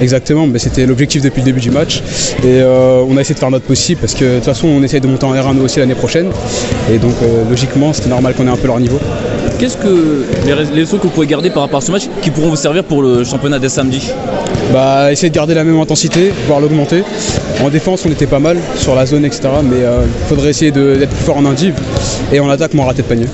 Exactement, 0.00 0.46
mais 0.46 0.58
c'était 0.58 0.84
l'objectif 0.84 1.22
depuis 1.22 1.40
le 1.40 1.46
début 1.46 1.60
du 1.60 1.70
match. 1.70 2.02
Et 2.42 2.60
euh, 2.60 3.02
on 3.08 3.16
a 3.16 3.22
essayé 3.22 3.34
de 3.34 3.40
faire 3.40 3.50
notre 3.50 3.64
possible 3.64 4.00
parce 4.00 4.14
que 4.14 4.24
de 4.24 4.34
toute 4.36 4.44
façon, 4.44 4.68
on 4.68 4.82
essaye 4.82 5.00
de 5.00 5.06
monter 5.06 5.24
en 5.24 5.34
R1 5.34 5.54
nous 5.54 5.64
aussi 5.64 5.78
l'année 5.78 5.94
prochaine. 5.94 6.30
Et 6.92 6.98
donc, 6.98 7.14
euh, 7.22 7.48
logiquement, 7.48 7.92
c'était 7.92 8.10
normal 8.10 8.34
qu'on 8.34 8.46
ait 8.46 8.50
un 8.50 8.56
peu 8.56 8.66
leur 8.66 8.78
niveau. 8.78 9.00
Qu'est-ce 9.58 9.78
que 9.78 10.26
les 10.44 10.80
leçons 10.80 10.98
que 10.98 11.04
vous 11.04 11.08
pouvez 11.08 11.26
garder 11.26 11.48
par 11.48 11.62
rapport 11.62 11.78
à 11.78 11.80
ce 11.80 11.90
match 11.90 12.08
qui 12.20 12.30
pourront 12.30 12.50
vous 12.50 12.56
servir 12.56 12.84
pour 12.84 13.00
le 13.00 13.24
championnat 13.24 13.58
dès 13.58 13.70
samedi? 13.70 14.10
Bah, 14.72 15.10
Essayer 15.10 15.30
de 15.30 15.34
garder 15.34 15.54
la 15.54 15.64
même 15.64 15.80
intensité, 15.80 16.30
voire 16.46 16.60
l'augmenter. 16.60 17.02
En 17.62 17.70
défense, 17.70 18.04
on 18.04 18.10
était 18.10 18.26
pas 18.26 18.38
mal 18.38 18.58
sur 18.76 18.94
la 18.94 19.06
zone, 19.06 19.24
etc. 19.24 19.48
Mais 19.64 19.78
il 19.78 19.84
euh, 19.84 20.02
faudrait 20.28 20.50
essayer 20.50 20.72
d'être 20.72 21.08
plus 21.08 21.24
fort 21.24 21.38
en 21.38 21.46
indiv 21.46 21.74
et 22.32 22.40
en 22.40 22.50
attaque, 22.50 22.74
moins 22.74 22.84
rater 22.84 23.00
de 23.00 23.06
panier. 23.06 23.26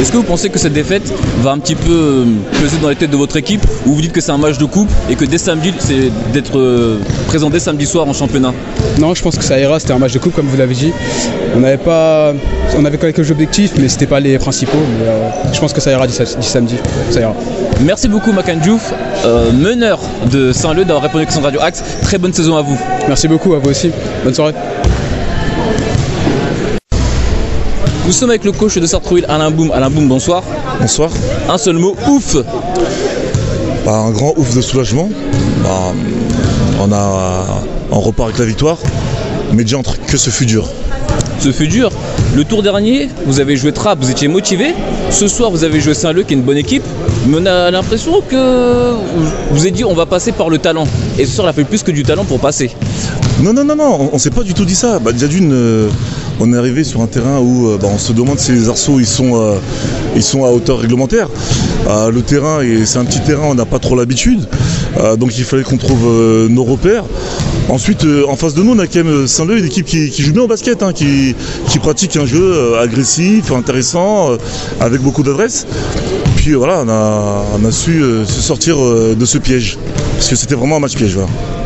Est-ce 0.00 0.12
que 0.12 0.16
vous 0.16 0.22
pensez 0.22 0.48
que 0.48 0.58
cette 0.58 0.72
défaite 0.72 1.12
va 1.42 1.50
un 1.50 1.58
petit 1.58 1.74
peu 1.74 1.90
euh, 1.90 2.24
peser 2.58 2.78
dans 2.78 2.88
les 2.88 2.96
têtes 2.96 3.10
de 3.10 3.18
votre 3.18 3.36
équipe 3.36 3.60
ou 3.84 3.92
vous 3.92 4.00
dites 4.00 4.12
que 4.12 4.22
c'est 4.22 4.32
un 4.32 4.38
match 4.38 4.56
de 4.56 4.64
coupe 4.64 4.88
et 5.10 5.14
que 5.14 5.26
dès 5.26 5.36
samedi, 5.36 5.74
c'est 5.78 6.10
d'être 6.32 6.58
euh, 6.58 6.98
présent 7.26 7.50
dès 7.50 7.58
samedi 7.58 7.84
soir 7.84 8.08
en 8.08 8.14
championnat? 8.14 8.54
Non, 8.98 9.14
je 9.14 9.22
pense 9.22 9.36
que 9.36 9.44
ça 9.44 9.60
ira. 9.60 9.78
C'était 9.78 9.92
un 9.92 9.98
match 9.98 10.14
de 10.14 10.18
coupe, 10.18 10.34
comme 10.34 10.46
vous 10.46 10.56
l'avez 10.56 10.74
dit. 10.74 10.90
On 11.54 11.60
n'avait 11.60 11.76
pas, 11.76 12.32
on 12.78 12.84
avait 12.86 12.96
quelques 12.96 13.30
objectifs, 13.30 13.72
mais 13.78 13.90
c'était 13.90 14.06
pas 14.06 14.20
les 14.20 14.38
principaux. 14.38 14.78
Mais, 14.98 15.06
euh, 15.06 15.28
je 15.52 15.60
pense 15.60 15.74
que 15.74 15.82
ça 15.82 15.90
ira 15.90 16.06
du, 16.06 16.14
samedi. 16.14 16.76
Ça 17.10 17.20
ira. 17.20 17.34
Merci 17.82 18.08
beaucoup, 18.08 18.32
Makan 18.32 18.56
Diouf, 18.56 18.94
meneur 19.52 20.00
de 20.32 20.50
Saint-Leu, 20.52 20.86
d'avoir 20.86 21.02
répondu 21.02 21.26
à 21.30 21.38
de 21.38 21.44
Radio 21.44 21.60
Axe. 21.60 21.84
Très 22.00 22.16
bonne 22.16 22.32
saison 22.32 22.56
à 22.56 22.62
vous. 22.62 22.78
Merci 23.06 23.28
beaucoup, 23.28 23.52
à 23.52 23.58
vous 23.58 23.68
aussi. 23.68 23.90
Bonne 24.24 24.34
soirée. 24.34 24.54
Nous 28.10 28.16
sommes 28.16 28.30
avec 28.30 28.42
le 28.42 28.50
coach 28.50 28.76
de 28.76 28.86
Sartrouville, 28.86 29.24
Alain 29.28 29.52
Boum. 29.52 29.70
Alain 29.70 29.88
Boum, 29.88 30.08
bonsoir. 30.08 30.42
Bonsoir. 30.80 31.12
Un 31.48 31.56
seul 31.58 31.76
mot, 31.76 31.94
ouf. 32.08 32.36
Bah, 33.86 33.98
un 33.98 34.10
grand 34.10 34.34
ouf 34.36 34.52
de 34.52 34.60
soulagement. 34.60 35.08
Bah, 35.62 35.94
on 36.80 36.90
a, 36.90 37.44
on 37.92 38.00
repart 38.00 38.30
avec 38.30 38.40
la 38.40 38.46
victoire. 38.46 38.78
Mais 39.52 39.62
déjà 39.62 39.78
entre 39.78 39.96
que 40.06 40.16
ce 40.16 40.28
fut 40.28 40.44
dur. 40.44 40.68
Ce 41.38 41.52
fut 41.52 41.68
dur. 41.68 41.92
Le 42.34 42.42
tour 42.42 42.64
dernier, 42.64 43.08
vous 43.26 43.38
avez 43.38 43.56
joué 43.56 43.70
Trapp, 43.70 44.00
vous 44.00 44.10
étiez 44.10 44.26
motivé. 44.26 44.74
Ce 45.10 45.28
soir, 45.28 45.52
vous 45.52 45.62
avez 45.62 45.80
joué 45.80 45.94
Saint-Leu, 45.94 46.24
qui 46.24 46.34
est 46.34 46.36
une 46.36 46.42
bonne 46.42 46.58
équipe. 46.58 46.82
Mais 47.28 47.36
on 47.40 47.46
a 47.46 47.70
l'impression 47.70 48.22
que 48.28 48.92
vous 49.52 49.60
avez 49.60 49.70
dit 49.70 49.84
on 49.84 49.94
va 49.94 50.06
passer 50.06 50.32
par 50.32 50.50
le 50.50 50.58
talent. 50.58 50.88
Et 51.16 51.26
ce 51.26 51.36
soir, 51.36 51.46
il 51.46 51.50
a 51.50 51.52
fait 51.52 51.62
plus 51.62 51.84
que 51.84 51.92
du 51.92 52.02
talent 52.02 52.24
pour 52.24 52.40
passer. 52.40 52.72
Non, 53.40 53.52
non, 53.52 53.62
non, 53.62 53.76
non, 53.76 54.08
on, 54.10 54.14
ne 54.14 54.18
s'est 54.18 54.30
pas 54.30 54.42
du 54.42 54.52
tout 54.52 54.64
dit 54.64 54.74
ça. 54.74 54.98
Bah, 54.98 55.12
déjà 55.12 55.28
d'une, 55.28 55.52
euh, 55.52 55.88
on 56.40 56.52
est 56.54 56.56
arrivé 56.56 56.84
sur 56.84 57.02
un 57.02 57.06
terrain 57.06 57.38
où 57.38 57.68
euh, 57.68 57.78
bah, 57.80 57.88
on 57.92 57.98
se 57.98 58.12
demande 58.12 58.38
si 58.38 58.52
les 58.52 58.68
arceaux 58.68 58.98
ils 58.98 59.06
sont, 59.06 59.36
euh, 59.36 60.44
à 60.44 60.52
hauteur 60.52 60.78
réglementaire. 60.78 61.28
Euh, 61.88 62.10
le 62.10 62.22
terrain, 62.22 62.60
c'est 62.84 62.98
un 62.98 63.04
petit 63.04 63.20
terrain, 63.20 63.44
on 63.44 63.54
n'a 63.54 63.66
pas 63.66 63.78
trop 63.78 63.94
l'habitude. 63.94 64.40
donc 65.18 65.38
il 65.38 65.44
fallait 65.44 65.62
qu'on 65.62 65.76
trouve 65.76 66.48
nos 66.48 66.64
repères. 66.64 67.04
Ensuite, 67.68 68.04
en 68.28 68.36
face 68.36 68.54
de 68.54 68.62
nous, 68.62 68.72
on 68.72 68.78
a 68.78 68.86
quand 68.86 69.04
même 69.04 69.26
Saint-Leu, 69.26 69.58
une 69.58 69.64
équipe 69.64 69.86
qui, 69.86 70.10
joue 70.22 70.32
bien 70.32 70.42
au 70.42 70.48
basket, 70.48 70.82
hein, 70.82 70.92
qui, 70.92 71.34
pratique 71.80 72.16
un 72.16 72.26
jeu 72.26 72.76
agressif, 72.78 73.52
intéressant, 73.52 74.30
avec 74.80 75.00
beaucoup 75.00 75.22
d'adresse. 75.22 75.66
Puis 76.36 76.54
voilà, 76.54 76.84
on 76.86 77.64
a, 77.64 77.72
su 77.72 78.02
se 78.26 78.40
sortir 78.40 78.76
de 78.78 79.24
ce 79.24 79.38
piège. 79.38 79.78
Parce 80.16 80.28
que 80.28 80.36
c'était 80.36 80.54
vraiment 80.54 80.76
un 80.76 80.80
match 80.80 80.96
piège. 80.96 81.18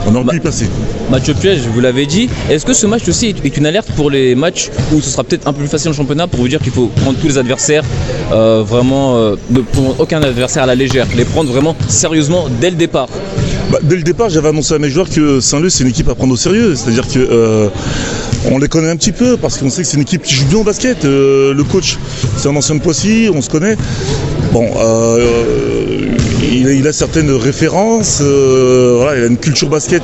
On 0.06 0.14
aurait 0.14 0.24
pu 0.24 0.36
y 0.36 0.40
passer. 0.40 0.66
Match 1.10 1.30
piège, 1.32 1.60
vous 1.72 1.80
l'avez 1.80 2.06
dit. 2.06 2.28
Est-ce 2.50 2.66
que 2.66 2.72
ce 2.72 2.86
match 2.86 3.08
aussi 3.08 3.34
est 3.44 3.56
une 3.56 3.66
alerte 3.66 3.90
pour 3.96 4.10
les 4.10 4.34
matchs 4.34 4.70
où 4.92 5.00
ce 5.00 5.10
sera 5.10 5.24
peut-être 5.24 5.46
un 5.46 5.52
peu 5.52 5.60
plus 5.60 5.68
facile 5.68 5.90
en 5.90 5.94
championnat 5.94 6.26
pour 6.26 6.40
vous 6.40 6.48
dire 6.48 6.60
qu'il 6.60 6.72
faut 6.72 6.88
prendre 6.88 7.18
tous 7.18 7.28
les 7.28 7.38
adversaires 7.38 7.84
euh, 8.32 8.62
vraiment, 8.66 9.16
euh, 9.16 9.36
ne 9.50 9.60
prendre 9.60 9.94
aucun 9.98 10.22
adversaire 10.22 10.64
à 10.64 10.66
la 10.66 10.74
légère, 10.74 11.06
les 11.16 11.24
prendre 11.24 11.50
vraiment 11.50 11.76
sérieusement 11.88 12.46
dès 12.60 12.70
le 12.70 12.76
départ? 12.76 13.08
Bah, 13.70 13.78
Dès 13.82 13.96
le 13.96 14.02
départ, 14.02 14.28
j'avais 14.28 14.48
annoncé 14.48 14.74
à 14.74 14.78
mes 14.78 14.90
joueurs 14.90 15.08
que 15.08 15.40
Saint-Leu 15.40 15.70
c'est 15.70 15.84
une 15.84 15.90
équipe 15.90 16.08
à 16.08 16.14
prendre 16.14 16.32
au 16.32 16.36
sérieux. 16.36 16.74
C'est-à-dire 16.74 17.08
que 17.08 17.18
euh, 17.18 17.68
on 18.50 18.58
les 18.58 18.68
connaît 18.68 18.90
un 18.90 18.96
petit 18.96 19.12
peu 19.12 19.36
parce 19.36 19.58
qu'on 19.58 19.70
sait 19.70 19.82
que 19.82 19.88
c'est 19.88 19.96
une 19.96 20.02
équipe 20.02 20.22
qui 20.22 20.34
joue 20.34 20.46
bien 20.46 20.58
au 20.58 20.64
basket. 20.64 21.04
le 21.04 21.62
coach, 21.70 21.98
c'est 22.36 22.48
un 22.48 22.56
ancien 22.56 22.74
de 22.74 22.80
Poissy, 22.80 23.30
on 23.34 23.40
se 23.40 23.48
connaît. 23.48 23.76
Bon, 24.52 24.68
il, 26.52 26.86
a 26.86 26.92
certaines 26.92 27.30
références, 27.30 28.18
euh, 28.22 29.14
il 29.16 29.24
a 29.24 29.26
une 29.26 29.36
culture 29.36 29.68
basket 29.68 30.02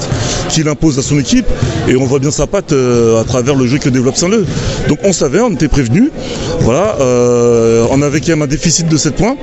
qu'il 0.49 0.69
impose 0.69 0.99
à 0.99 1.03
son 1.03 1.19
équipe 1.19 1.47
et 1.89 1.97
on 1.97 2.05
voit 2.05 2.19
bien 2.19 2.31
sa 2.31 2.47
patte 2.47 2.73
euh, 2.73 3.21
à 3.21 3.25
travers 3.25 3.55
le 3.55 3.67
jeu 3.67 3.79
que 3.79 3.89
développe 3.89 4.17
Saint-Leu. 4.17 4.47
Donc 4.89 4.99
on 5.05 5.13
savait, 5.13 5.41
on 5.41 5.51
était 5.51 5.69
prévenu. 5.69 6.11
Voilà, 6.61 6.97
euh, 7.01 7.87
on 7.91 8.03
avait 8.03 8.21
quand 8.21 8.31
même 8.31 8.43
un 8.43 8.47
déficit 8.47 8.89
de 8.89 8.97
7 8.97 9.15
points 9.15 9.37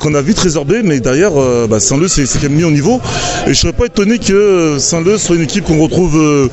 qu'on 0.00 0.14
a 0.14 0.20
vite 0.20 0.38
résorbé, 0.38 0.82
mais 0.84 1.00
derrière 1.00 1.32
bah, 1.68 1.80
Saint-Leu 1.80 2.06
c'est 2.08 2.24
quand 2.24 2.42
même 2.42 2.54
mis 2.54 2.64
au 2.64 2.70
niveau. 2.70 3.00
Et 3.44 3.46
je 3.46 3.50
ne 3.50 3.54
serais 3.54 3.72
pas 3.72 3.86
étonné 3.86 4.18
que 4.18 4.76
Saint-Leu 4.78 5.16
soit 5.16 5.36
une 5.36 5.42
équipe 5.42 5.64
qu'on 5.64 5.82
retrouve 5.82 6.50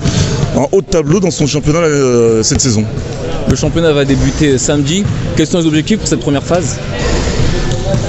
en 0.56 0.70
haut 0.72 0.82
de 0.82 0.86
tableau 0.86 1.20
dans 1.20 1.32
son 1.32 1.46
championnat 1.46 1.82
cette 2.44 2.62
saison. 2.62 2.86
Le 3.50 3.56
championnat 3.56 3.92
va 3.92 4.06
débuter 4.06 4.58
samedi. 4.58 5.04
Quels 5.36 5.48
sont 5.48 5.60
les 5.60 5.66
objectifs 5.66 6.00
pour 6.00 6.08
cette 6.08 6.22
première 6.22 6.44
phase? 6.44 6.78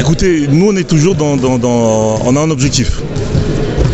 Écoutez, 0.00 0.46
nous 0.48 0.68
on 0.70 0.76
est 0.76 0.88
toujours 0.88 1.14
dans, 1.14 1.36
On 2.24 2.36
a 2.36 2.40
un 2.40 2.50
objectif. 2.50 3.00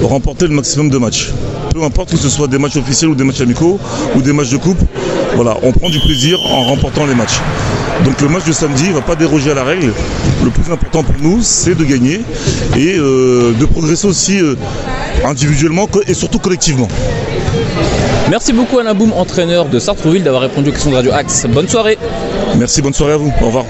Remporter 0.02 0.46
le 0.46 0.54
maximum 0.54 0.90
de 0.90 0.98
matchs. 0.98 1.30
Peu 1.72 1.82
importe 1.82 2.10
que 2.10 2.16
ce 2.16 2.28
soit 2.28 2.46
des 2.46 2.58
matchs 2.58 2.76
officiels 2.76 3.10
ou 3.10 3.14
des 3.14 3.24
matchs 3.24 3.40
amicaux 3.40 3.80
ou 4.14 4.22
des 4.22 4.32
matchs 4.32 4.50
de 4.50 4.58
coupe. 4.58 4.78
Voilà, 5.34 5.56
on 5.62 5.72
prend 5.72 5.88
du 5.88 5.98
plaisir 6.00 6.38
en 6.52 6.64
remportant 6.64 7.06
les 7.06 7.14
matchs. 7.14 7.40
Donc 8.04 8.20
le 8.20 8.28
match 8.28 8.44
de 8.44 8.52
samedi 8.52 8.88
ne 8.88 8.94
va 8.94 9.00
pas 9.00 9.16
déroger 9.16 9.50
à 9.50 9.54
la 9.54 9.64
règle. 9.64 9.92
Le 10.44 10.50
plus 10.50 10.70
important 10.72 11.02
pour 11.02 11.14
nous, 11.20 11.38
c'est 11.42 11.74
de 11.74 11.84
gagner 11.84 12.20
et 12.76 12.96
euh, 12.96 13.52
de 13.58 13.64
progresser 13.64 14.06
aussi 14.06 14.40
euh, 14.40 14.56
individuellement 15.24 15.88
et 16.06 16.14
surtout 16.14 16.38
collectivement. 16.38 16.88
Merci 18.30 18.52
beaucoup 18.52 18.78
Alain 18.78 18.94
Boum, 18.94 19.12
entraîneur 19.12 19.66
de 19.66 19.78
Sartreville, 19.78 20.22
d'avoir 20.22 20.42
répondu 20.42 20.70
aux 20.70 20.72
questions 20.72 20.90
de 20.90 20.96
Radio 20.96 21.12
Axe. 21.12 21.46
Bonne 21.48 21.68
soirée. 21.68 21.98
Merci, 22.56 22.82
bonne 22.82 22.94
soirée 22.94 23.14
à 23.14 23.16
vous. 23.16 23.32
Au 23.40 23.46
revoir. 23.46 23.64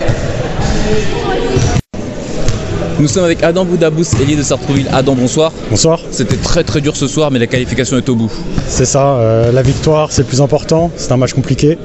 Nous 3.05 3.11
sommes 3.11 3.25
avec 3.25 3.43
Adam 3.43 3.67
Boudabous, 3.67 4.15
ailier 4.19 4.35
de 4.35 4.43
Sartrouville. 4.43 4.89
Adam, 4.91 5.15
bonsoir. 5.15 5.53
Bonsoir. 5.69 6.01
C'était 6.11 6.39
très 6.39 6.65
très 6.65 6.81
dur 6.81 6.97
ce 6.97 7.07
soir, 7.07 7.31
mais 7.31 7.39
la 7.39 7.47
qualification 7.47 7.99
est 7.99 8.09
au 8.09 8.15
bout. 8.15 8.33
C'est 8.67 8.87
ça, 8.87 9.17
euh, 9.17 9.53
la 9.53 9.61
victoire 9.61 10.11
c'est 10.11 10.23
le 10.23 10.27
plus 10.27 10.41
important, 10.41 10.91
c'est 10.97 11.13
un 11.13 11.19
match 11.19 11.35
compliqué. 11.35 11.77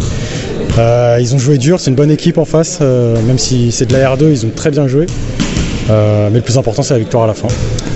Euh, 0.78 1.18
ils 1.20 1.36
ont 1.36 1.38
joué 1.38 1.58
dur, 1.58 1.82
c'est 1.82 1.90
une 1.90 1.98
bonne 1.98 2.10
équipe 2.10 2.38
en 2.38 2.46
face, 2.46 2.80
euh, 2.82 3.22
même 3.24 3.38
si 3.38 3.74
c'est 3.74 3.86
de 3.86 3.92
la 3.92 4.16
R2, 4.16 4.32
ils 4.32 4.46
ont 4.46 4.52
très 4.56 4.72
bien 4.72 4.88
joué. 4.88 5.08
mais 5.90 6.30
le 6.36 6.42
plus 6.42 6.58
important 6.58 6.84
c'est 6.84 6.94
la 6.94 7.02
victoire 7.02 7.26
à 7.26 7.28
la 7.28 7.34
fin. 7.34 7.50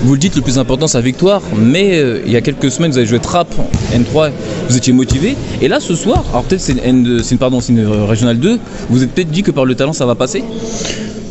Vous 0.03 0.15
le 0.15 0.19
dites, 0.19 0.35
le 0.35 0.41
plus 0.41 0.59
important 0.59 0.87
c'est 0.87 0.97
la 0.97 1.03
victoire, 1.05 1.41
mais 1.55 2.03
il 2.25 2.29
y 2.31 2.35
a 2.35 2.41
quelques 2.41 2.71
semaines 2.71 2.91
vous 2.91 2.97
avez 2.97 3.07
joué 3.07 3.19
Trap 3.19 3.47
N3, 3.93 4.31
vous 4.67 4.75
étiez 4.75 4.91
motivé. 4.91 5.37
Et 5.61 5.69
là 5.69 5.79
ce 5.79 5.95
soir, 5.95 6.25
alors 6.31 6.43
peut-être 6.43 6.59
c'est 6.59 6.73
une, 6.85 7.21
une, 7.31 7.37
pardon, 7.37 7.61
une 7.61 7.87
régionale 7.87 8.39
2, 8.39 8.59
vous 8.89 9.01
êtes 9.01 9.11
peut-être 9.11 9.31
dit 9.31 9.43
que 9.43 9.51
par 9.51 9.63
le 9.63 9.75
talent 9.75 9.93
ça 9.93 10.05
va 10.05 10.13
passer? 10.13 10.43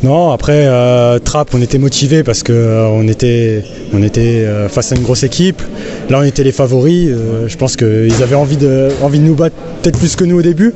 Non, 0.03 0.33
après 0.33 0.67
euh, 0.67 1.21
Trap, 1.21 1.51
on 1.55 1.63
était 1.63 1.79
motivé 1.79 2.25
parce 2.25 2.43
que 2.43 2.53
euh, 2.53 2.89
on 2.89 3.07
était, 3.07 3.63
on 3.93 4.03
était 4.03 4.45
euh, 4.45 4.69
face 4.69 4.91
à 4.91 4.97
une 4.97 5.03
grosse 5.03 5.23
équipe. 5.23 5.63
Là, 6.11 6.19
on 6.19 6.25
était 6.25 6.43
les 6.43 6.51
favoris. 6.51 7.09
je 7.47 7.57
pense 7.57 7.77
qu'ils 7.77 8.21
avaient 8.21 8.35
envie 8.35 8.57
de, 8.57 8.89
envie 9.01 9.21
de 9.21 9.25
nous 9.25 9.37
battre 9.37 9.55
peut-être 9.81 9.99
plus 9.99 10.17
que 10.17 10.25
nous 10.25 10.41
au 10.41 10.43
début, 10.43 10.75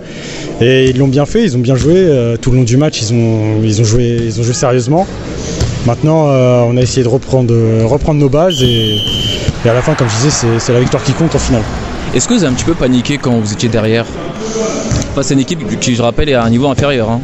et 0.60 0.90
ils 0.90 0.98
l'ont 0.98 1.08
bien 1.08 1.26
fait. 1.26 1.42
Ils 1.42 1.56
ont 1.56 1.60
bien 1.60 1.74
joué 1.74 2.08
tout 2.40 2.52
le 2.52 2.58
long 2.58 2.62
du 2.62 2.76
match. 2.76 3.02
Ils 3.02 3.12
ont, 3.14 3.60
ils 3.64 3.80
ont 3.80 3.84
joué, 3.84 4.20
ils 4.24 4.40
ont 4.40 4.44
joué 4.44 4.54
sérieusement. 4.54 5.06
Maintenant, 5.86 6.26
on 6.28 6.76
a 6.76 6.80
essayé 6.80 7.02
de 7.02 7.08
reprendre, 7.08 7.52
reprendre 7.84 8.20
nos 8.20 8.28
bases 8.28 8.62
et, 8.62 8.98
à 9.64 9.74
la 9.74 9.82
fin, 9.82 9.94
comme 9.94 10.08
je 10.08 10.24
disais, 10.24 10.58
c'est 10.58 10.72
la 10.72 10.80
victoire 10.80 11.02
qui 11.02 11.12
compte 11.12 11.34
en 11.34 11.38
finale. 11.38 11.62
Est-ce 12.14 12.28
que 12.28 12.34
vous 12.34 12.44
avez 12.44 12.52
un 12.52 12.56
petit 12.56 12.64
peu 12.64 12.74
paniqué 12.74 13.18
quand 13.18 13.38
vous 13.38 13.52
étiez 13.52 13.68
derrière? 13.68 14.06
Face 15.14 15.30
à 15.32 15.34
une 15.34 15.40
équipe 15.40 15.60
qui, 15.80 15.96
je 15.96 16.02
rappelle, 16.02 16.28
est 16.28 16.34
à 16.34 16.44
un 16.44 16.50
niveau 16.50 16.68
inférieur 16.68 17.10
hein 17.10 17.20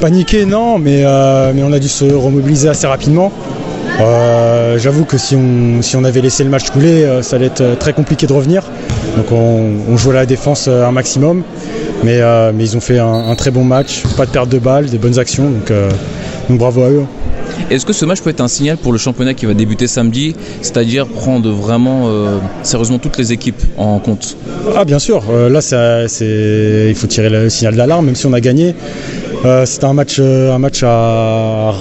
Paniquer, 0.00 0.44
non, 0.44 0.78
mais, 0.78 1.02
euh, 1.04 1.52
mais 1.54 1.62
on 1.62 1.72
a 1.72 1.78
dû 1.78 1.88
se 1.88 2.04
remobiliser 2.04 2.68
assez 2.68 2.86
rapidement. 2.86 3.32
Euh, 4.00 4.78
j'avoue 4.78 5.04
que 5.04 5.16
si 5.16 5.34
on, 5.34 5.80
si 5.80 5.96
on 5.96 6.04
avait 6.04 6.20
laissé 6.20 6.44
le 6.44 6.50
match 6.50 6.68
couler, 6.70 7.04
euh, 7.04 7.22
ça 7.22 7.36
allait 7.36 7.46
être 7.46 7.78
très 7.78 7.94
compliqué 7.94 8.26
de 8.26 8.32
revenir. 8.32 8.62
Donc 9.16 9.32
on, 9.32 9.96
jouait 9.96 10.14
la 10.14 10.26
défense 10.26 10.68
un 10.68 10.92
maximum. 10.92 11.42
Mais, 12.04 12.20
mais 12.52 12.64
ils 12.64 12.76
ont 12.76 12.80
fait 12.80 12.98
un, 12.98 13.34
très 13.36 13.50
bon 13.50 13.64
match, 13.64 14.02
pas 14.16 14.26
de 14.26 14.30
perte 14.30 14.50
de 14.50 14.58
balles, 14.58 14.86
des 14.86 14.98
bonnes 14.98 15.18
actions. 15.18 15.44
Donc, 15.44 15.72
donc 16.48 16.58
bravo 16.58 16.82
à 16.82 16.90
eux. 16.90 17.04
Est-ce 17.70 17.86
que 17.86 17.94
ce 17.94 18.04
match 18.04 18.20
peut 18.20 18.28
être 18.28 18.42
un 18.42 18.48
signal 18.48 18.76
pour 18.76 18.92
le 18.92 18.98
championnat 18.98 19.32
qui 19.32 19.46
va 19.46 19.54
débuter 19.54 19.86
samedi, 19.86 20.36
c'est-à-dire 20.60 21.06
prendre 21.06 21.50
vraiment 21.50 22.10
sérieusement 22.62 22.98
toutes 22.98 23.16
les 23.16 23.32
équipes 23.32 23.62
en 23.78 23.98
compte? 23.98 24.36
Ah 24.76 24.84
bien 24.84 24.98
sûr, 24.98 25.22
là 25.32 25.60
il 26.20 26.94
faut 26.94 27.06
tirer 27.06 27.30
le 27.30 27.48
signal 27.48 27.74
d'alarme, 27.74 28.04
même 28.04 28.14
si 28.14 28.26
on 28.26 28.34
a 28.34 28.40
gagné. 28.40 28.74
Euh, 29.46 29.64
c'était 29.64 29.84
un 29.84 29.92
match, 29.92 30.16
euh, 30.18 30.52
un 30.52 30.58
match 30.58 30.82
à, 30.82 31.72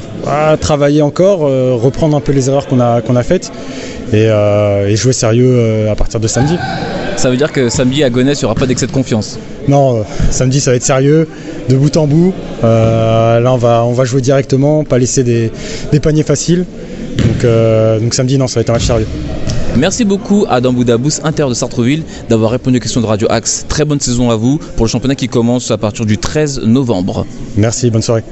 travailler 0.62 1.02
encore, 1.02 1.48
euh, 1.48 1.74
reprendre 1.74 2.16
un 2.16 2.20
peu 2.20 2.32
les 2.32 2.48
erreurs 2.48 2.68
qu'on 2.68 2.80
a, 2.80 3.02
qu'on 3.02 3.16
a 3.16 3.24
faites 3.24 3.52
et, 4.14 4.28
jouer 4.96 5.14
sérieux 5.14 5.90
à 5.90 5.96
partir 5.96 6.20
de 6.20 6.28
samedi. 6.28 6.58
Ça 7.16 7.30
veut 7.30 7.38
dire 7.38 7.52
que 7.52 7.70
samedi 7.70 8.04
à 8.04 8.10
Gonesse, 8.10 8.42
il 8.42 8.46
n'y 8.46 8.46
aura 8.46 8.56
pas 8.56 8.68
d'excès 8.68 8.86
de 8.86 8.92
confiance? 8.92 9.40
Non, 9.68 10.04
samedi 10.30 10.60
ça 10.60 10.72
va 10.72 10.78
être 10.78 10.84
sérieux, 10.84 11.28
de 11.70 11.76
bout 11.76 11.98
en 11.98 12.06
bout. 12.06 12.34
là 12.62 13.48
on 13.48 13.58
va, 13.58 13.84
on 13.84 13.94
va 13.94 14.06
jouer 14.06 14.22
directement, 14.22 14.84
pas 14.84 15.00
laisser 15.00 15.24
des, 15.24 15.52
paniers 16.00 16.24
faciles. 16.24 16.66
Donc, 17.18 17.52
donc 18.02 18.14
samedi 18.14 18.38
non, 18.38 18.48
ça 18.48 18.56
va 18.56 18.62
être 18.62 18.70
un 18.70 18.74
match 18.74 18.86
sérieux. 18.86 19.08
Merci 19.78 20.06
beaucoup 20.06 20.46
à 20.48 20.56
Adam 20.56 20.72
Boudabous, 20.72 21.20
Inter 21.24 21.48
de 21.50 21.54
Sartreville, 21.54 22.04
d'avoir 22.30 22.52
répondu 22.52 22.78
aux 22.78 22.80
questions 22.80 23.02
de 23.02 23.06
Radio 23.06 23.28
Axe. 23.30 23.66
Très 23.68 23.84
bonne 23.84 24.00
saison 24.00 24.30
à 24.30 24.36
vous 24.38 24.58
pour 24.78 24.86
le 24.86 24.90
championnat 24.90 25.16
qui 25.16 25.28
commence 25.28 25.70
à 25.70 25.78
partir 25.78 26.06
du 26.06 26.18
13 26.18 26.62
novembre. 26.62 27.26
Merci, 27.58 27.90
bonne 27.90 28.02
soirée. 28.02 28.24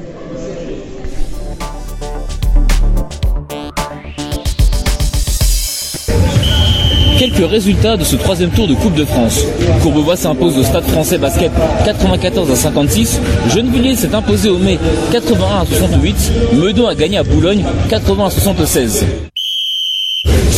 Quelques 7.19 7.35
quelques 7.35 7.49
résultats 7.49 7.97
de 7.97 8.03
ce 8.03 8.15
troisième 8.15 8.49
tour 8.51 8.67
de 8.67 8.73
Coupe 8.75 8.95
de 8.95 9.05
France. 9.05 9.43
Courbevoie 9.81 10.15
s'impose 10.15 10.57
au 10.57 10.63
Stade 10.63 10.83
français 10.85 11.17
basket 11.17 11.51
94 11.85 12.51
à 12.51 12.55
56. 12.55 13.19
Gennevilliers 13.53 13.95
s'est 13.95 14.13
imposé 14.13 14.49
au 14.49 14.57
mai 14.57 14.77
81 15.11 15.61
à 15.61 15.65
68. 15.65 16.31
Meudon 16.53 16.87
a 16.87 16.95
gagné 16.95 17.17
à 17.17 17.23
Boulogne 17.23 17.63
80 17.89 18.25
à 18.25 18.29
76. 18.29 19.05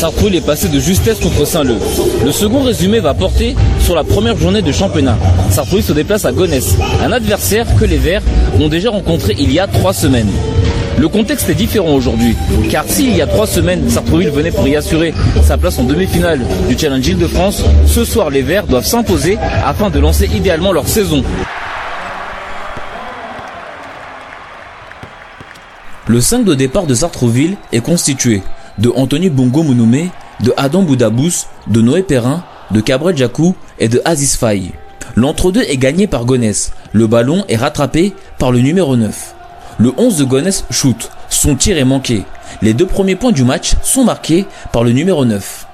Sartrouville 0.05 0.35
est 0.35 0.45
passé 0.45 0.67
de 0.67 0.77
justesse 0.77 1.19
contre 1.19 1.45
Saint-Leu. 1.45 1.77
Le 2.23 2.31
second 2.31 2.61
résumé 2.61 2.99
va 2.99 3.15
porter 3.15 3.55
sur 3.79 3.95
la 3.95 4.03
première 4.03 4.37
journée 4.37 4.61
de 4.61 4.71
championnat. 4.71 5.17
Sartrouville 5.49 5.83
se 5.83 5.93
déplace 5.93 6.25
à 6.25 6.31
Gonesse, 6.31 6.75
un 7.03 7.11
adversaire 7.11 7.65
que 7.79 7.85
les 7.85 7.97
Verts 7.97 8.21
ont 8.59 8.67
déjà 8.67 8.91
rencontré 8.91 9.33
il 9.39 9.51
y 9.51 9.57
a 9.57 9.65
trois 9.65 9.93
semaines. 9.93 10.29
Le 10.99 11.07
contexte 11.07 11.49
est 11.49 11.55
différent 11.55 11.95
aujourd'hui, 11.95 12.35
car 12.69 12.85
s'il 12.87 13.17
y 13.17 13.21
a 13.23 13.25
trois 13.25 13.47
semaines, 13.47 13.89
Sartrouville 13.89 14.29
venait 14.29 14.51
pour 14.51 14.67
y 14.67 14.75
assurer 14.75 15.11
sa 15.43 15.57
place 15.57 15.79
en 15.79 15.83
demi-finale 15.85 16.41
du 16.69 16.77
Challenge 16.77 17.07
Île-de-France, 17.07 17.63
ce 17.87 18.05
soir 18.05 18.29
les 18.29 18.43
Verts 18.43 18.67
doivent 18.67 18.85
s'imposer 18.85 19.39
afin 19.65 19.89
de 19.89 19.97
lancer 19.97 20.29
idéalement 20.31 20.71
leur 20.71 20.87
saison. 20.87 21.23
Le 26.05 26.21
5 26.21 26.45
de 26.45 26.53
départ 26.53 26.85
de 26.85 26.93
Sartrouville 26.93 27.57
est 27.71 27.81
constitué 27.81 28.43
de 28.77 28.91
Anthony 28.95 29.29
Bongo 29.29 29.63
Mounoumé, 29.63 30.09
de 30.41 30.53
Adam 30.57 30.83
Boudabous, 30.83 31.47
de 31.67 31.81
Noé 31.81 32.03
Perrin, 32.03 32.43
de 32.71 32.81
Cabrel 32.81 33.15
Jacou 33.15 33.55
et 33.79 33.87
de 33.87 34.01
Aziz 34.05 34.35
Faye. 34.35 34.71
L'entre-deux 35.15 35.61
est 35.61 35.77
gagné 35.77 36.07
par 36.07 36.25
Gonesse. 36.25 36.73
Le 36.91 37.07
ballon 37.07 37.45
est 37.47 37.55
rattrapé 37.55 38.13
par 38.37 38.51
le 38.51 38.59
numéro 38.59 38.97
9. 38.97 39.35
Le 39.77 39.93
11 39.97 40.17
de 40.17 40.23
Gonesse 40.25 40.65
shoot. 40.71 41.09
Son 41.29 41.55
tir 41.55 41.77
est 41.77 41.85
manqué. 41.85 42.23
Les 42.61 42.73
deux 42.73 42.85
premiers 42.85 43.15
points 43.15 43.31
du 43.31 43.43
match 43.43 43.75
sont 43.81 44.03
marqués 44.03 44.45
par 44.71 44.83
le 44.83 44.91
numéro 44.91 45.25
9. 45.25 45.67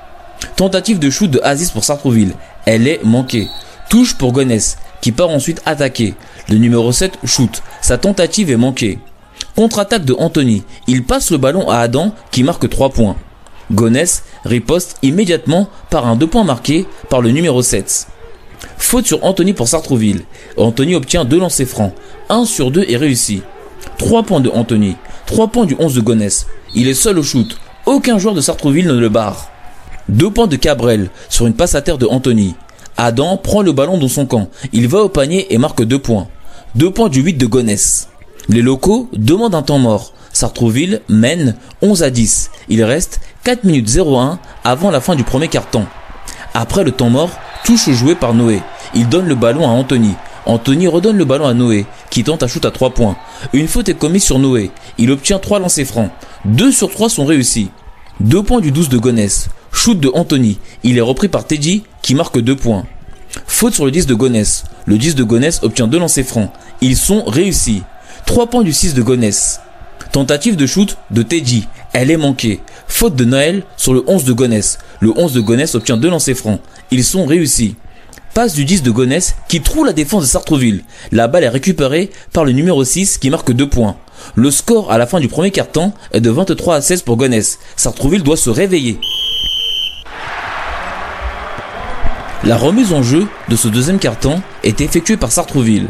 Tentative 0.56 1.00
de 1.00 1.10
shoot 1.10 1.30
de 1.30 1.40
Aziz 1.44 1.72
pour 1.72 1.84
Sartrouville. 1.84 2.34
Elle 2.66 2.88
est 2.88 3.04
manquée. 3.04 3.48
Touche 3.90 4.16
pour 4.16 4.32
Gonesse, 4.32 4.78
qui 5.02 5.12
part 5.12 5.30
ensuite 5.30 5.62
attaquer. 5.66 6.14
Le 6.50 6.58
numéro 6.58 6.92
7 6.92 7.18
shoot. 7.26 7.62
Sa 7.82 7.98
tentative 7.98 8.52
est 8.52 8.58
manquée. 8.58 9.00
Contre-attaque 9.56 10.06
de 10.06 10.14
Anthony. 10.14 10.64
Il 10.88 11.04
passe 11.04 11.32
le 11.32 11.38
ballon 11.38 11.70
à 11.70 11.78
Adam 11.78 12.14
qui 12.32 12.44
marque 12.44 12.70
3 12.70 12.90
points. 12.90 13.16
Gonesse 13.72 14.24
riposte 14.44 14.98
immédiatement 15.02 15.68
par 15.90 16.08
un 16.08 16.16
2 16.16 16.28
points 16.28 16.44
marqué 16.44 16.86
par 17.10 17.22
le 17.22 17.32
numéro 17.32 17.62
7. 17.62 18.08
Faute 18.78 19.06
sur 19.06 19.24
Anthony 19.24 19.54
pour 19.54 19.68
Sartrouville. 19.68 20.24
Anthony 20.58 20.96
obtient 20.96 21.26
2 21.26 21.40
lancers 21.40 21.68
francs. 21.68 21.94
1 22.30 22.46
sur 22.46 22.72
2 22.72 22.86
est 22.88 22.98
réussi. 22.98 23.42
3 23.98 24.24
points 24.24 24.40
de 24.40 24.50
Anthony. 24.50 24.96
3 25.26 25.48
points 25.48 25.66
du 25.66 25.76
11 25.80 25.96
de 25.96 26.02
Gonesse. 26.02 26.48
Il 26.76 26.88
est 26.88 26.94
seul 26.94 27.18
au 27.20 27.24
shoot. 27.24 27.58
Aucun 27.86 28.18
joueur 28.18 28.36
de 28.36 28.42
Sartrouville 28.42 28.88
ne 28.88 28.94
le 28.94 29.10
barre. 29.10 29.50
2 30.10 30.30
points 30.30 30.48
de 30.48 30.56
Cabrel 30.56 31.10
sur 31.30 31.48
une 31.48 31.54
passe 31.54 31.76
à 31.76 31.82
terre 31.82 31.98
de 31.98 32.06
Anthony. 32.06 32.56
Adam 32.98 33.38
prend 33.38 33.62
le 33.62 33.72
ballon 33.72 33.98
dans 33.98 34.08
son 34.08 34.26
camp. 34.26 34.50
Il 34.74 34.88
va 34.88 35.00
au 35.00 35.10
panier 35.10 35.54
et 35.54 35.58
marque 35.58 35.84
2 35.84 36.00
points. 36.00 36.28
2 36.76 36.92
points 36.92 37.10
du 37.10 37.22
8 37.22 37.34
de 37.34 37.46
Gonesse. 37.46 38.08
Les 38.50 38.62
locaux 38.62 39.10
demandent 39.14 39.56
un 39.56 39.62
temps 39.62 39.80
mort. 39.80 40.14
Sartrouville 40.34 41.02
mène 41.10 41.56
11 41.82 42.04
à 42.04 42.10
10. 42.10 42.52
Il 42.70 42.84
reste 42.84 43.20
4 43.44 43.64
minutes 43.64 43.98
01 43.98 44.40
avant 44.64 44.92
la 44.92 45.02
fin 45.02 45.16
du 45.16 45.24
premier 45.24 45.48
quart-temps. 45.48 45.86
Après 46.54 46.84
le 46.84 46.92
temps 46.92 47.10
mort, 47.10 47.32
touche 47.64 47.90
joué 47.90 48.16
par 48.16 48.34
Noé. 48.34 48.62
Il 48.94 49.08
donne 49.10 49.28
le 49.28 49.36
ballon 49.36 49.66
à 49.66 49.72
Anthony. 49.72 50.14
Anthony 50.46 50.88
redonne 50.88 51.18
le 51.18 51.26
ballon 51.26 51.46
à 51.46 51.54
Noé, 51.54 51.86
qui 52.10 52.24
tente 52.24 52.44
à 52.44 52.48
shoot 52.48 52.66
à 52.66 52.72
3 52.72 52.92
points. 52.92 53.16
Une 53.54 53.68
faute 53.68 53.90
est 53.90 53.94
commise 53.94 54.24
sur 54.24 54.40
Noé. 54.40 54.72
Il 54.98 55.12
obtient 55.12 55.40
3 55.40 55.60
lancers 55.60 55.86
francs. 55.86 56.10
2 56.46 56.72
sur 56.72 56.90
3 56.90 57.10
sont 57.10 57.26
réussis. 57.26 57.70
2 58.22 58.42
points 58.44 58.60
du 58.60 58.72
12 58.72 58.90
de 58.90 58.98
Gonesse. 58.98 59.50
Shoot 59.72 60.00
de 60.00 60.10
Anthony. 60.14 60.60
Il 60.84 60.98
est 60.98 61.02
repris 61.02 61.28
par 61.28 61.46
Teddy, 61.46 61.84
qui 62.02 62.16
marque 62.16 62.40
2 62.40 62.56
points. 62.56 62.86
Faute 63.48 63.74
sur 63.74 63.86
le 63.86 63.92
10 63.92 64.08
de 64.08 64.14
Gonesse. 64.14 64.64
Le 64.86 64.98
10 64.98 65.16
de 65.16 65.24
Gonesse 65.24 65.60
obtient 65.64 65.88
2 65.88 66.00
lancers 66.00 66.26
francs. 66.26 66.52
Ils 66.82 66.98
sont 66.98 67.24
réussis. 67.26 67.84
3 68.26 68.48
points 68.48 68.64
du 68.64 68.74
6 68.74 68.94
de 68.94 69.02
Gonesse. 69.02 69.60
Tentative 70.12 70.56
de 70.56 70.66
shoot 70.66 70.98
de 71.10 71.22
Teddy. 71.22 71.68
Elle 71.94 72.12
est 72.12 72.18
manquée. 72.18 72.62
Faute 72.88 73.16
de 73.16 73.26
Noël 73.26 73.64
sur 73.78 73.94
le 73.94 74.04
11 74.08 74.24
de 74.24 74.34
Gonesse. 74.34 74.80
Le 75.00 75.12
11 75.18 75.34
de 75.34 75.42
Gonesse 75.42 75.76
obtient 75.76 75.98
2 75.98 76.10
lancers 76.10 76.36
francs. 76.36 76.60
Ils 76.92 77.04
sont 77.04 77.26
réussis. 77.26 77.76
Passe 78.34 78.54
du 78.54 78.64
10 78.64 78.84
de 78.84 78.92
Gonesse 78.92 79.36
qui 79.50 79.62
trouve 79.62 79.86
la 79.86 79.94
défense 79.94 80.24
de 80.24 80.28
Sartreville. 80.28 80.84
La 81.12 81.28
balle 81.28 81.44
est 81.44 81.50
récupérée 81.50 82.12
par 82.32 82.46
le 82.46 82.54
numéro 82.54 82.84
6 82.84 83.18
qui 83.18 83.30
marque 83.30 83.52
2 83.52 83.68
points. 83.68 83.98
Le 84.36 84.52
score 84.52 84.92
à 84.92 84.98
la 84.98 85.08
fin 85.08 85.20
du 85.20 85.28
premier 85.28 85.52
quart-temps 85.52 85.94
est 86.14 86.22
de 86.22 86.30
23 86.30 86.76
à 86.76 86.82
16 86.82 87.02
pour 87.02 87.18
Gonesse. 87.18 87.60
Sartreville 87.76 88.24
doit 88.24 88.38
se 88.38 88.50
réveiller. 88.50 89.00
La 92.44 92.58
remise 92.58 92.94
en 92.94 93.04
jeu 93.04 93.28
de 93.50 93.56
ce 93.56 93.68
deuxième 93.68 94.00
quart-temps 94.00 94.42
est 94.64 94.82
effectuée 94.82 95.18
par 95.18 95.32
Sartreville. 95.32 95.90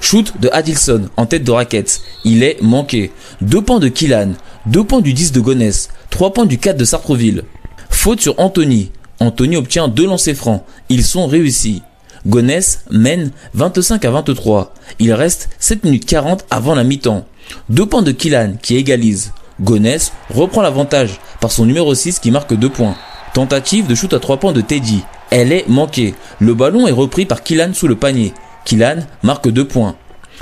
Shoot 0.00 0.34
de 0.40 0.48
Adilson 0.52 1.08
en 1.16 1.26
tête 1.26 1.44
de 1.44 1.50
raquette. 1.50 2.00
Il 2.24 2.42
est 2.42 2.60
manqué. 2.62 3.10
2 3.40 3.62
points 3.62 3.80
de 3.80 3.88
Killan. 3.88 4.32
2 4.66 4.84
points 4.84 5.00
du 5.00 5.12
10 5.12 5.32
de 5.32 5.40
Gonesse. 5.40 5.88
3 6.10 6.32
points 6.32 6.46
du 6.46 6.58
4 6.58 6.76
de 6.76 6.84
Sartreville. 6.84 7.44
Faute 7.90 8.20
sur 8.20 8.38
Anthony. 8.38 8.90
Anthony 9.20 9.56
obtient 9.56 9.88
2 9.88 10.06
lancers 10.06 10.36
francs. 10.36 10.62
Ils 10.88 11.04
sont 11.04 11.26
réussis. 11.26 11.82
Gonesse 12.26 12.84
mène 12.90 13.30
25 13.54 14.04
à 14.04 14.10
23. 14.10 14.74
Il 14.98 15.12
reste 15.12 15.48
7 15.58 15.84
minutes 15.84 16.06
40 16.06 16.44
avant 16.50 16.74
la 16.74 16.84
mi-temps. 16.84 17.26
2 17.70 17.86
points 17.86 18.02
de 18.02 18.12
Killan 18.12 18.54
qui 18.60 18.76
égalise. 18.76 19.32
Gonesse 19.60 20.12
reprend 20.30 20.62
l'avantage 20.62 21.18
par 21.40 21.50
son 21.50 21.64
numéro 21.64 21.94
6 21.94 22.18
qui 22.18 22.30
marque 22.30 22.54
2 22.54 22.68
points. 22.68 22.96
Tentative 23.34 23.86
de 23.86 23.94
shoot 23.94 24.12
à 24.12 24.18
3 24.18 24.38
points 24.38 24.52
de 24.52 24.60
Teddy. 24.60 25.02
Elle 25.30 25.52
est 25.52 25.68
manquée. 25.68 26.14
Le 26.38 26.54
ballon 26.54 26.86
est 26.86 26.92
repris 26.92 27.26
par 27.26 27.42
Killan 27.42 27.72
sous 27.74 27.88
le 27.88 27.96
panier. 27.96 28.32
Killan 28.66 28.96
marque 29.22 29.48
2 29.48 29.64
points. 29.64 29.94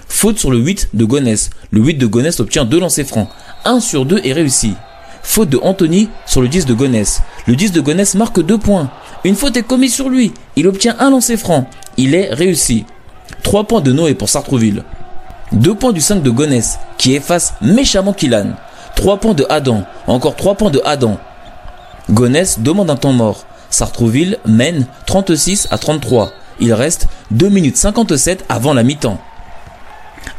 Faute 0.09 0.39
sur 0.39 0.51
le 0.51 0.59
8 0.59 0.89
de 0.95 1.05
Gonesse. 1.05 1.51
Le 1.71 1.81
8 1.81 1.95
de 1.95 2.07
Gonesse 2.07 2.41
obtient 2.41 2.65
2 2.65 2.81
lancers 2.81 3.07
francs. 3.07 3.29
1 3.65 3.79
sur 3.81 4.07
2 4.07 4.23
est 4.25 4.33
réussi. 4.33 4.75
Faute 5.23 5.51
de 5.51 5.61
Anthony 5.63 6.09
sur 6.27 6.41
le 6.41 6.49
10 6.49 6.67
de 6.67 6.75
Gonesse. 6.75 7.21
Le 7.47 7.55
10 7.55 7.73
de 7.73 7.81
Gonesse 7.81 8.15
marque 8.15 8.41
2 8.41 8.59
points. 8.59 8.91
Une 9.25 9.37
faute 9.37 9.57
est 9.57 9.63
commise 9.63 9.95
sur 9.95 10.09
lui. 10.09 10.33
Il 10.57 10.67
obtient 10.67 10.97
un 10.99 11.11
lancer 11.11 11.37
franc. 11.37 11.69
Il 11.97 12.15
est 12.15 12.33
réussi. 12.33 12.87
3 13.43 13.65
points 13.65 13.83
de 13.83 13.93
Noé 13.93 14.15
pour 14.15 14.31
Sartrouville. 14.31 14.85
2 15.53 15.75
points 15.75 15.93
du 15.93 16.01
5 16.01 16.23
de 16.23 16.31
Gonesse 16.31 16.79
qui 16.97 17.15
efface 17.15 17.55
méchamment 17.61 18.15
Killan. 18.15 18.57
3 18.97 19.19
points 19.19 19.35
de 19.35 19.47
Adam. 19.51 19.85
Encore 20.07 20.35
3 20.35 20.55
points 20.55 20.71
de 20.71 20.81
Adam. 20.85 21.19
Gonesse 22.11 22.61
demande 22.61 22.91
un 22.91 22.97
temps 22.97 23.13
mort. 23.13 23.45
Sartrouville 23.69 24.39
mène 24.47 24.87
36 25.07 25.69
à 25.71 25.77
33. 25.77 26.33
Il 26.61 26.73
reste 26.73 27.09
2 27.31 27.49
minutes 27.49 27.77
57 27.77 28.45
avant 28.49 28.75
la 28.75 28.83
mi-temps. 28.83 29.21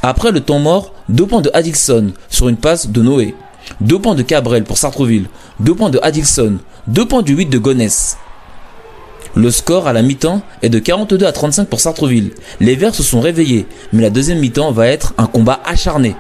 Après 0.02 0.32
le 0.32 0.40
temps 0.40 0.60
mort, 0.60 0.94
2 1.10 1.26
points 1.26 1.42
de 1.42 1.52
Adilson 1.54 2.12
sur 2.30 2.48
une 2.48 2.58
passe 2.58 2.90
de 2.90 3.02
Noé. 3.02 3.36
2 3.82 4.00
points 4.00 4.16
de 4.16 4.22
Cabrel 4.22 4.64
pour 4.64 4.78
Sartrouville. 4.78 5.28
2 5.60 5.76
points 5.76 5.90
de 5.90 6.00
Adilson. 6.02 6.58
2 6.88 7.06
points 7.06 7.24
du 7.24 7.36
8 7.36 7.48
de 7.48 7.58
Gonesse. 7.58 8.18
Le 9.36 9.52
score 9.52 9.88
à 9.88 9.94
la 9.94 10.02
mi-temps 10.02 10.42
est 10.62 10.70
de 10.70 10.80
42 10.80 11.26
à 11.26 11.34
35 11.34 11.68
pour 11.68 11.82
Sartreville. 11.82 12.32
Les 12.62 12.76
Verts 12.76 12.96
se 12.96 13.04
sont 13.04 13.20
réveillés, 13.20 13.66
mais 13.92 14.02
la 14.02 14.10
deuxième 14.10 14.40
mi-temps 14.40 14.72
va 14.72 14.88
être 14.88 15.14
un 15.18 15.28
combat 15.28 15.60
acharné. 15.66 16.16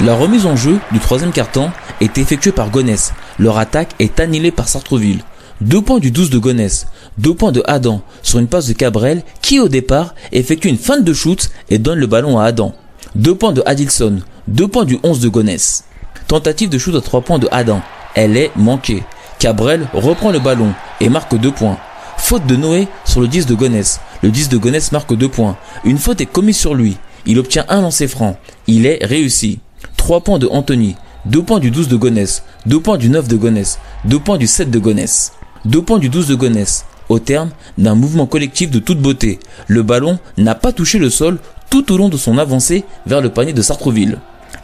La 0.00 0.14
remise 0.14 0.46
en 0.46 0.54
jeu 0.54 0.78
du 0.92 1.00
troisième 1.00 1.32
quart-temps 1.32 1.72
est 2.00 2.16
effectuée 2.18 2.52
par 2.52 2.70
Gonesse. 2.70 3.12
Leur 3.40 3.58
attaque 3.58 3.90
est 3.98 4.20
annihilée 4.20 4.52
par 4.52 4.68
Sartreville. 4.68 5.22
Deux 5.64 5.80
points 5.80 5.98
du 5.98 6.10
12 6.10 6.28
de 6.28 6.36
Gonesse, 6.36 6.88
deux 7.16 7.32
points 7.32 7.50
de 7.50 7.62
Adam 7.64 8.02
sur 8.22 8.38
une 8.38 8.48
passe 8.48 8.66
de 8.66 8.74
Cabrel 8.74 9.22
qui 9.40 9.60
au 9.60 9.68
départ 9.68 10.14
effectue 10.30 10.68
une 10.68 10.76
fin 10.76 11.00
de 11.00 11.12
shoot 11.14 11.50
et 11.70 11.78
donne 11.78 11.98
le 11.98 12.06
ballon 12.06 12.38
à 12.38 12.44
Adam. 12.44 12.74
Deux 13.14 13.34
points 13.34 13.52
de 13.52 13.62
Adilson, 13.64 14.20
deux 14.46 14.68
points 14.68 14.84
du 14.84 14.98
11 15.02 15.20
de 15.20 15.28
Gonesse. 15.30 15.84
Tentative 16.28 16.68
de 16.68 16.76
shoot 16.76 16.94
à 16.94 17.00
trois 17.00 17.22
points 17.22 17.38
de 17.38 17.48
Adam. 17.50 17.80
Elle 18.14 18.36
est 18.36 18.50
manquée. 18.56 19.04
Cabrel 19.38 19.88
reprend 19.94 20.32
le 20.32 20.38
ballon 20.38 20.74
et 21.00 21.08
marque 21.08 21.34
deux 21.34 21.50
points. 21.50 21.78
Faute 22.18 22.46
de 22.46 22.56
Noé 22.56 22.86
sur 23.06 23.22
le 23.22 23.28
10 23.28 23.46
de 23.46 23.54
Gonesse. 23.54 24.00
Le 24.22 24.30
10 24.30 24.50
de 24.50 24.58
Gonesse 24.58 24.92
marque 24.92 25.16
deux 25.16 25.30
points. 25.30 25.56
Une 25.84 25.96
faute 25.96 26.20
est 26.20 26.26
commise 26.26 26.58
sur 26.58 26.74
lui. 26.74 26.98
Il 27.24 27.38
obtient 27.38 27.64
un 27.70 27.80
lancer 27.80 28.06
franc. 28.06 28.36
Il 28.66 28.84
est 28.84 29.02
réussi. 29.02 29.60
3 29.96 30.20
points 30.20 30.38
de 30.38 30.46
Anthony. 30.46 30.94
2 31.24 31.42
points 31.42 31.58
du 31.58 31.70
12 31.70 31.88
de 31.88 31.96
Gonesse. 31.96 32.42
2 32.66 32.80
points 32.80 32.98
du 32.98 33.08
9 33.08 33.28
de 33.28 33.36
Gonesse. 33.36 33.78
2 34.04 34.18
points 34.18 34.36
du 34.36 34.46
7 34.46 34.70
de 34.70 34.78
Gonesse. 34.78 35.32
2 35.64 35.82
points 35.82 35.98
du 35.98 36.08
12 36.08 36.28
de 36.28 36.34
Gonesse. 36.34 36.84
Au 37.08 37.18
terme 37.18 37.50
d'un 37.78 37.94
mouvement 37.94 38.26
collectif 38.26 38.70
de 38.70 38.78
toute 38.78 39.00
beauté, 39.00 39.38
le 39.66 39.82
ballon 39.82 40.18
n'a 40.38 40.54
pas 40.54 40.72
touché 40.72 40.98
le 40.98 41.10
sol 41.10 41.38
tout 41.70 41.92
au 41.92 41.96
long 41.96 42.08
de 42.08 42.16
son 42.16 42.38
avancée 42.38 42.84
vers 43.06 43.20
le 43.20 43.30
panier 43.30 43.52
de 43.52 43.62
Sartreville. 43.62 44.18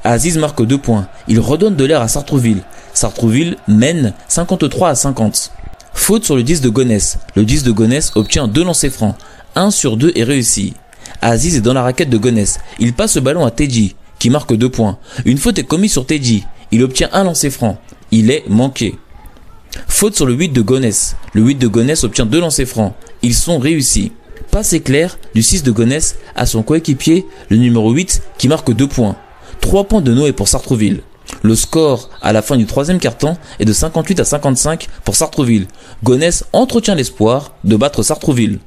Aziz 0.04 0.38
marque 0.38 0.64
2 0.64 0.78
points. 0.78 1.08
Il 1.28 1.40
redonne 1.40 1.76
de 1.76 1.84
l'air 1.84 2.00
à 2.00 2.08
Sartreville. 2.08 2.62
Sartreville 2.94 3.56
mène 3.68 4.14
53 4.28 4.90
à 4.90 4.94
50. 4.94 5.52
Faute 5.92 6.24
sur 6.24 6.36
le 6.36 6.42
10 6.42 6.60
de 6.60 6.68
Gonesse. 6.68 7.18
Le 7.34 7.44
10 7.44 7.62
de 7.64 7.72
Gonesse 7.72 8.12
obtient 8.14 8.48
2 8.48 8.64
lancers 8.64 8.92
francs. 8.92 9.16
1 9.56 9.70
sur 9.70 9.96
2 9.96 10.12
est 10.14 10.24
réussi. 10.24 10.74
Aziz 11.20 11.56
est 11.56 11.60
dans 11.60 11.74
la 11.74 11.82
raquette 11.82 12.10
de 12.10 12.16
Gonesse. 12.16 12.60
Il 12.78 12.94
passe 12.94 13.16
le 13.16 13.20
ballon 13.20 13.44
à 13.44 13.50
Teddy, 13.50 13.96
qui 14.18 14.30
marque 14.30 14.54
2 14.54 14.68
points. 14.68 14.98
Une 15.24 15.38
faute 15.38 15.58
est 15.58 15.64
commise 15.64 15.92
sur 15.92 16.06
Teddy. 16.06 16.44
Il 16.72 16.82
obtient 16.82 17.10
un 17.12 17.24
lancer 17.24 17.50
franc. 17.50 17.78
Il 18.10 18.30
est 18.30 18.44
manqué. 18.48 18.96
Faute 19.88 20.16
sur 20.16 20.26
le 20.26 20.34
8 20.34 20.50
de 20.50 20.62
Gonesse. 20.62 21.16
Le 21.32 21.42
8 21.42 21.56
de 21.56 21.68
Gonesse 21.68 22.04
obtient 22.04 22.26
deux 22.26 22.40
lancers 22.40 22.66
francs. 22.66 22.94
Ils 23.22 23.34
sont 23.34 23.58
réussis. 23.58 24.12
Passe 24.50 24.72
éclair 24.72 25.18
du 25.34 25.42
6 25.42 25.62
de 25.62 25.70
Gonesse 25.70 26.16
à 26.34 26.46
son 26.46 26.62
coéquipier, 26.62 27.26
le 27.50 27.56
numéro 27.56 27.92
8, 27.92 28.22
qui 28.38 28.48
marque 28.48 28.72
2 28.72 28.86
points. 28.88 29.16
3 29.60 29.84
points 29.84 30.00
de 30.00 30.12
Noé 30.12 30.32
pour 30.32 30.48
Sartreville. 30.48 31.02
Le 31.42 31.54
score 31.54 32.10
à 32.20 32.32
la 32.32 32.42
fin 32.42 32.56
du 32.56 32.66
troisième 32.66 32.98
quart-temps 32.98 33.38
est 33.60 33.64
de 33.64 33.72
58 33.72 34.20
à 34.20 34.24
55 34.24 34.88
pour 35.04 35.14
Sartreville. 35.14 35.68
Gonesse 36.02 36.44
entretient 36.52 36.94
l'espoir 36.94 37.52
de 37.62 37.76
battre 37.76 38.02
Sartreville. 38.02 38.58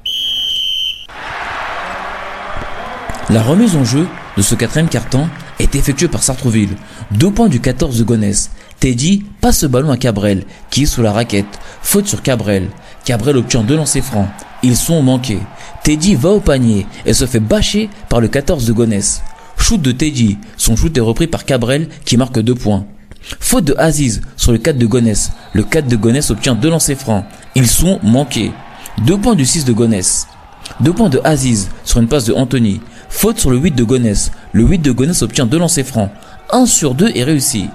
La 3.30 3.42
remise 3.42 3.76
en 3.76 3.84
jeu 3.84 4.08
de 4.38 4.42
ce 4.42 4.56
quatrième 4.56 4.90
quart-temps 4.90 5.28
est 5.60 5.76
effectuée 5.76 6.08
par 6.08 6.24
Sartreville. 6.24 6.76
Deux 7.12 7.32
points 7.32 7.50
du 7.50 7.60
14 7.60 7.98
de 7.98 8.04
Gonesse. 8.04 8.52
Teddy 8.80 9.24
passe 9.42 9.60
ce 9.60 9.66
ballon 9.66 9.92
à 9.92 9.98
Cabrel, 9.98 10.46
qui 10.70 10.84
est 10.84 10.86
sous 10.88 11.02
la 11.02 11.12
raquette. 11.12 11.60
Faute 11.82 12.08
sur 12.08 12.22
Cabrel. 12.22 12.70
Cabrel 13.06 13.38
obtient 13.38 13.64
deux 13.64 13.76
lancers 13.76 14.04
francs. 14.04 14.28
Ils 14.62 14.78
sont 14.78 15.02
manqués. 15.02 15.40
Teddy 15.84 16.16
va 16.16 16.30
au 16.30 16.40
panier 16.40 16.86
et 17.06 17.14
se 17.14 17.26
fait 17.26 17.40
bâcher 17.40 17.90
par 18.10 18.22
le 18.22 18.28
14 18.28 18.66
de 18.66 18.74
Gonesse. 18.74 19.22
Shoot 19.58 19.82
de 19.82 19.92
Teddy. 19.92 20.38
Son 20.58 20.76
shoot 20.76 20.98
est 20.98 21.02
repris 21.02 21.28
par 21.28 21.46
Cabrel 21.46 21.90
qui 22.06 22.18
marque 22.18 22.40
deux 22.40 22.56
points. 22.56 22.86
Faute 23.40 23.66
de 23.66 23.76
Aziz 23.78 24.22
sur 24.36 24.52
le 24.52 24.58
4 24.58 24.78
de 24.78 24.86
Gonesse. 24.86 25.32
Le 25.54 25.64
4 25.64 25.88
de 25.88 25.96
Gonesse 25.96 26.32
obtient 26.32 26.56
deux 26.56 26.70
lancers 26.70 26.98
francs. 26.98 27.26
Ils 27.56 27.68
sont 27.68 28.00
manqués. 28.04 28.52
Deux 29.06 29.18
points 29.18 29.36
du 29.36 29.46
6 29.46 29.66
de 29.66 29.74
Gonesse. 29.74 30.28
Deux 30.80 30.94
points 30.94 31.10
de 31.10 31.22
Aziz 31.24 31.70
sur 31.84 32.00
une 32.00 32.08
passe 32.08 32.26
de 32.26 32.34
Anthony. 32.34 32.82
Faute 33.10 33.40
sur 33.40 33.52
le 33.52 33.58
8 33.58 33.76
de 33.76 33.84
Gonesse. 33.84 34.32
Le 34.52 34.64
8 34.64 34.80
de 34.80 34.92
Gonesse 34.92 35.22
obtient 35.22 35.46
deux 35.46 35.60
lancers 35.60 35.86
francs. 35.86 36.10
1 36.52 36.66
sur 36.66 36.96
2 36.96 37.12
est 37.16 37.24
réussi. 37.24 37.70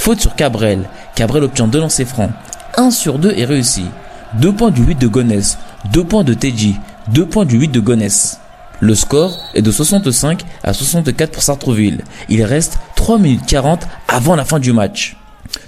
Faute 0.00 0.22
sur 0.22 0.34
Cabrel. 0.34 0.88
Cabrel 1.14 1.44
obtient 1.44 1.68
deux 1.68 1.78
lancers 1.78 2.06
francs. 2.06 2.30
1 2.78 2.90
sur 2.90 3.18
2 3.18 3.34
est 3.36 3.44
réussi. 3.44 3.84
Deux 4.32 4.50
points 4.50 4.70
du 4.70 4.82
8 4.82 4.98
de 4.98 5.06
Gonesse. 5.06 5.58
Deux 5.92 6.04
points 6.04 6.24
de 6.24 6.32
Teddy. 6.32 6.76
Deux 7.08 7.26
points 7.26 7.44
du 7.44 7.58
8 7.58 7.68
de 7.68 7.80
Gonesse. 7.80 8.40
Le 8.80 8.94
score 8.94 9.38
est 9.52 9.60
de 9.60 9.70
65 9.70 10.40
à 10.64 10.72
64 10.72 11.32
pour 11.32 11.42
Sartreville. 11.42 12.02
Il 12.30 12.42
reste 12.44 12.78
3 12.96 13.18
minutes 13.18 13.44
40 13.46 13.86
avant 14.08 14.36
la 14.36 14.46
fin 14.46 14.58
du 14.58 14.72
match. 14.72 15.18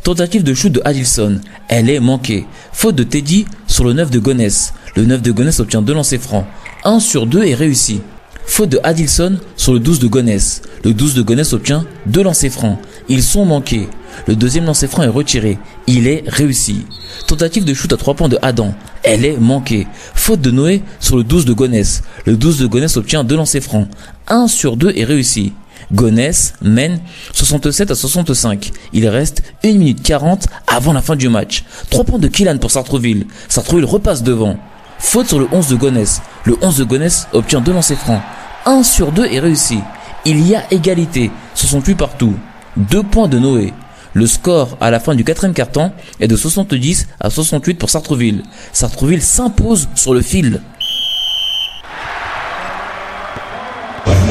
Tentative 0.02 0.44
de 0.44 0.54
shoot 0.54 0.72
de 0.72 0.80
Adilson. 0.82 1.38
Elle 1.68 1.90
est 1.90 2.00
manquée. 2.00 2.46
Faute 2.72 2.94
de 2.94 3.02
Teddy 3.02 3.44
sur 3.66 3.84
le 3.84 3.92
9 3.92 4.10
de 4.10 4.18
Gonesse. 4.18 4.72
Le 4.96 5.04
9 5.04 5.20
de 5.20 5.30
Gonesse 5.30 5.60
obtient 5.60 5.82
deux 5.82 5.92
lancers 5.92 6.18
francs. 6.18 6.46
1 6.84 7.00
sur 7.00 7.26
2 7.26 7.44
est 7.44 7.54
réussi. 7.54 8.00
Faute 8.46 8.70
de 8.70 8.80
Adilson 8.82 9.38
sur 9.56 9.72
le 9.72 9.80
12 9.80 9.98
de 10.00 10.06
Gonesse. 10.08 10.62
Le 10.84 10.92
12 10.92 11.14
de 11.14 11.22
Gonesse 11.22 11.52
obtient 11.52 11.84
deux 12.06 12.22
lancers 12.22 12.50
francs. 12.50 12.78
Ils 13.08 13.22
sont 13.22 13.44
manqués. 13.44 13.88
Le 14.26 14.36
deuxième 14.36 14.64
lancer 14.64 14.88
franc 14.88 15.02
est 15.02 15.08
retiré. 15.08 15.58
Il 15.86 16.06
est 16.06 16.24
réussi. 16.26 16.84
Tentative 17.26 17.64
de 17.64 17.72
shoot 17.72 17.92
à 17.92 17.96
3 17.96 18.14
points 18.14 18.28
de 18.28 18.38
Adam. 18.42 18.74
Elle 19.02 19.24
est 19.24 19.38
manquée. 19.38 19.86
Faute 20.14 20.40
de 20.40 20.50
Noé 20.50 20.82
sur 21.00 21.16
le 21.16 21.24
12 21.24 21.44
de 21.44 21.52
Gonesse. 21.52 22.02
Le 22.26 22.36
12 22.36 22.58
de 22.58 22.66
Gonesse 22.66 22.96
obtient 22.96 23.24
deux 23.24 23.36
lancers 23.36 23.62
francs. 23.62 23.88
1 24.28 24.48
sur 24.48 24.76
2 24.76 24.92
est 24.96 25.04
réussi. 25.04 25.52
Gonesse 25.92 26.54
mène 26.62 27.00
67 27.32 27.90
à 27.90 27.94
65. 27.94 28.70
Il 28.92 29.08
reste 29.08 29.42
1 29.64 29.72
minute 29.72 30.02
40 30.02 30.46
avant 30.66 30.92
la 30.92 31.02
fin 31.02 31.16
du 31.16 31.28
match. 31.28 31.64
3 31.90 32.04
points 32.04 32.18
de 32.18 32.28
Killan 32.28 32.58
pour 32.58 32.70
Sartreville. 32.70 33.26
Sartreville 33.48 33.84
repasse 33.84 34.22
devant. 34.22 34.58
Faute 35.02 35.28
sur 35.28 35.38
le 35.40 35.48
11 35.52 35.68
de 35.68 35.76
Gonesse. 35.76 36.22
Le 36.44 36.56
11 36.62 36.78
de 36.78 36.84
Gonesse 36.84 37.26
obtient 37.32 37.60
deux 37.60 37.72
lancers 37.72 37.98
francs. 37.98 38.22
1 38.64 38.82
sur 38.82 39.12
2 39.12 39.26
est 39.26 39.40
réussi. 39.40 39.80
Il 40.24 40.46
y 40.46 40.54
a 40.54 40.62
égalité. 40.72 41.30
Ce 41.54 41.66
sont 41.66 41.82
plus 41.82 41.96
partout. 41.96 42.34
2 42.76 43.02
points 43.02 43.28
de 43.28 43.38
Noé. 43.38 43.74
Le 44.14 44.26
score 44.26 44.78
à 44.80 44.90
la 44.90 45.00
fin 45.00 45.14
du 45.14 45.24
quatrième 45.24 45.54
quart-temps 45.54 45.92
est 46.20 46.28
de 46.28 46.36
70 46.36 47.08
à 47.20 47.28
68 47.28 47.74
pour 47.78 47.90
Sartreville. 47.90 48.42
Sartreville 48.72 49.22
s'impose 49.22 49.88
sur 49.94 50.14
le 50.14 50.22
fil. 50.22 50.62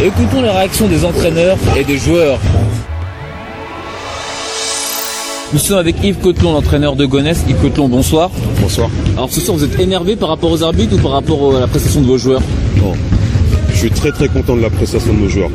Écoutons 0.02 0.42
les 0.42 0.50
réactions 0.50 0.88
des 0.88 1.06
entraîneurs 1.06 1.58
et 1.78 1.84
des 1.84 1.98
joueurs. 1.98 2.40
Nous 5.54 5.60
sommes 5.60 5.80
avec 5.80 6.02
Yves 6.02 6.20
Cotelon, 6.20 6.54
l'entraîneur 6.54 6.96
de 6.96 7.06
Gonesse. 7.06 7.44
Yves 7.50 7.58
Cotelon, 7.62 7.90
bonsoir. 7.90 8.32
Bonsoir. 8.62 8.90
Alors 9.18 9.30
ce 9.30 9.42
soir, 9.42 9.58
vous 9.58 9.66
êtes 9.66 9.78
énervé 9.80 10.16
par 10.16 10.30
rapport 10.30 10.50
aux 10.50 10.64
arbitres 10.64 10.96
ou 10.96 11.00
par 11.00 11.12
rapport 11.12 11.58
à 11.58 11.60
la 11.60 11.68
prestation 11.68 12.00
de 12.00 12.06
vos 12.06 12.18
joueurs 12.18 12.42
Bon. 12.78 12.94
Je 13.74 13.78
suis 13.78 13.90
très 13.90 14.12
très 14.12 14.30
content 14.30 14.56
de 14.56 14.62
la 14.62 14.70
prestation 14.70 15.14
de 15.14 15.20
nos 15.20 15.30
joueurs. 15.30 15.50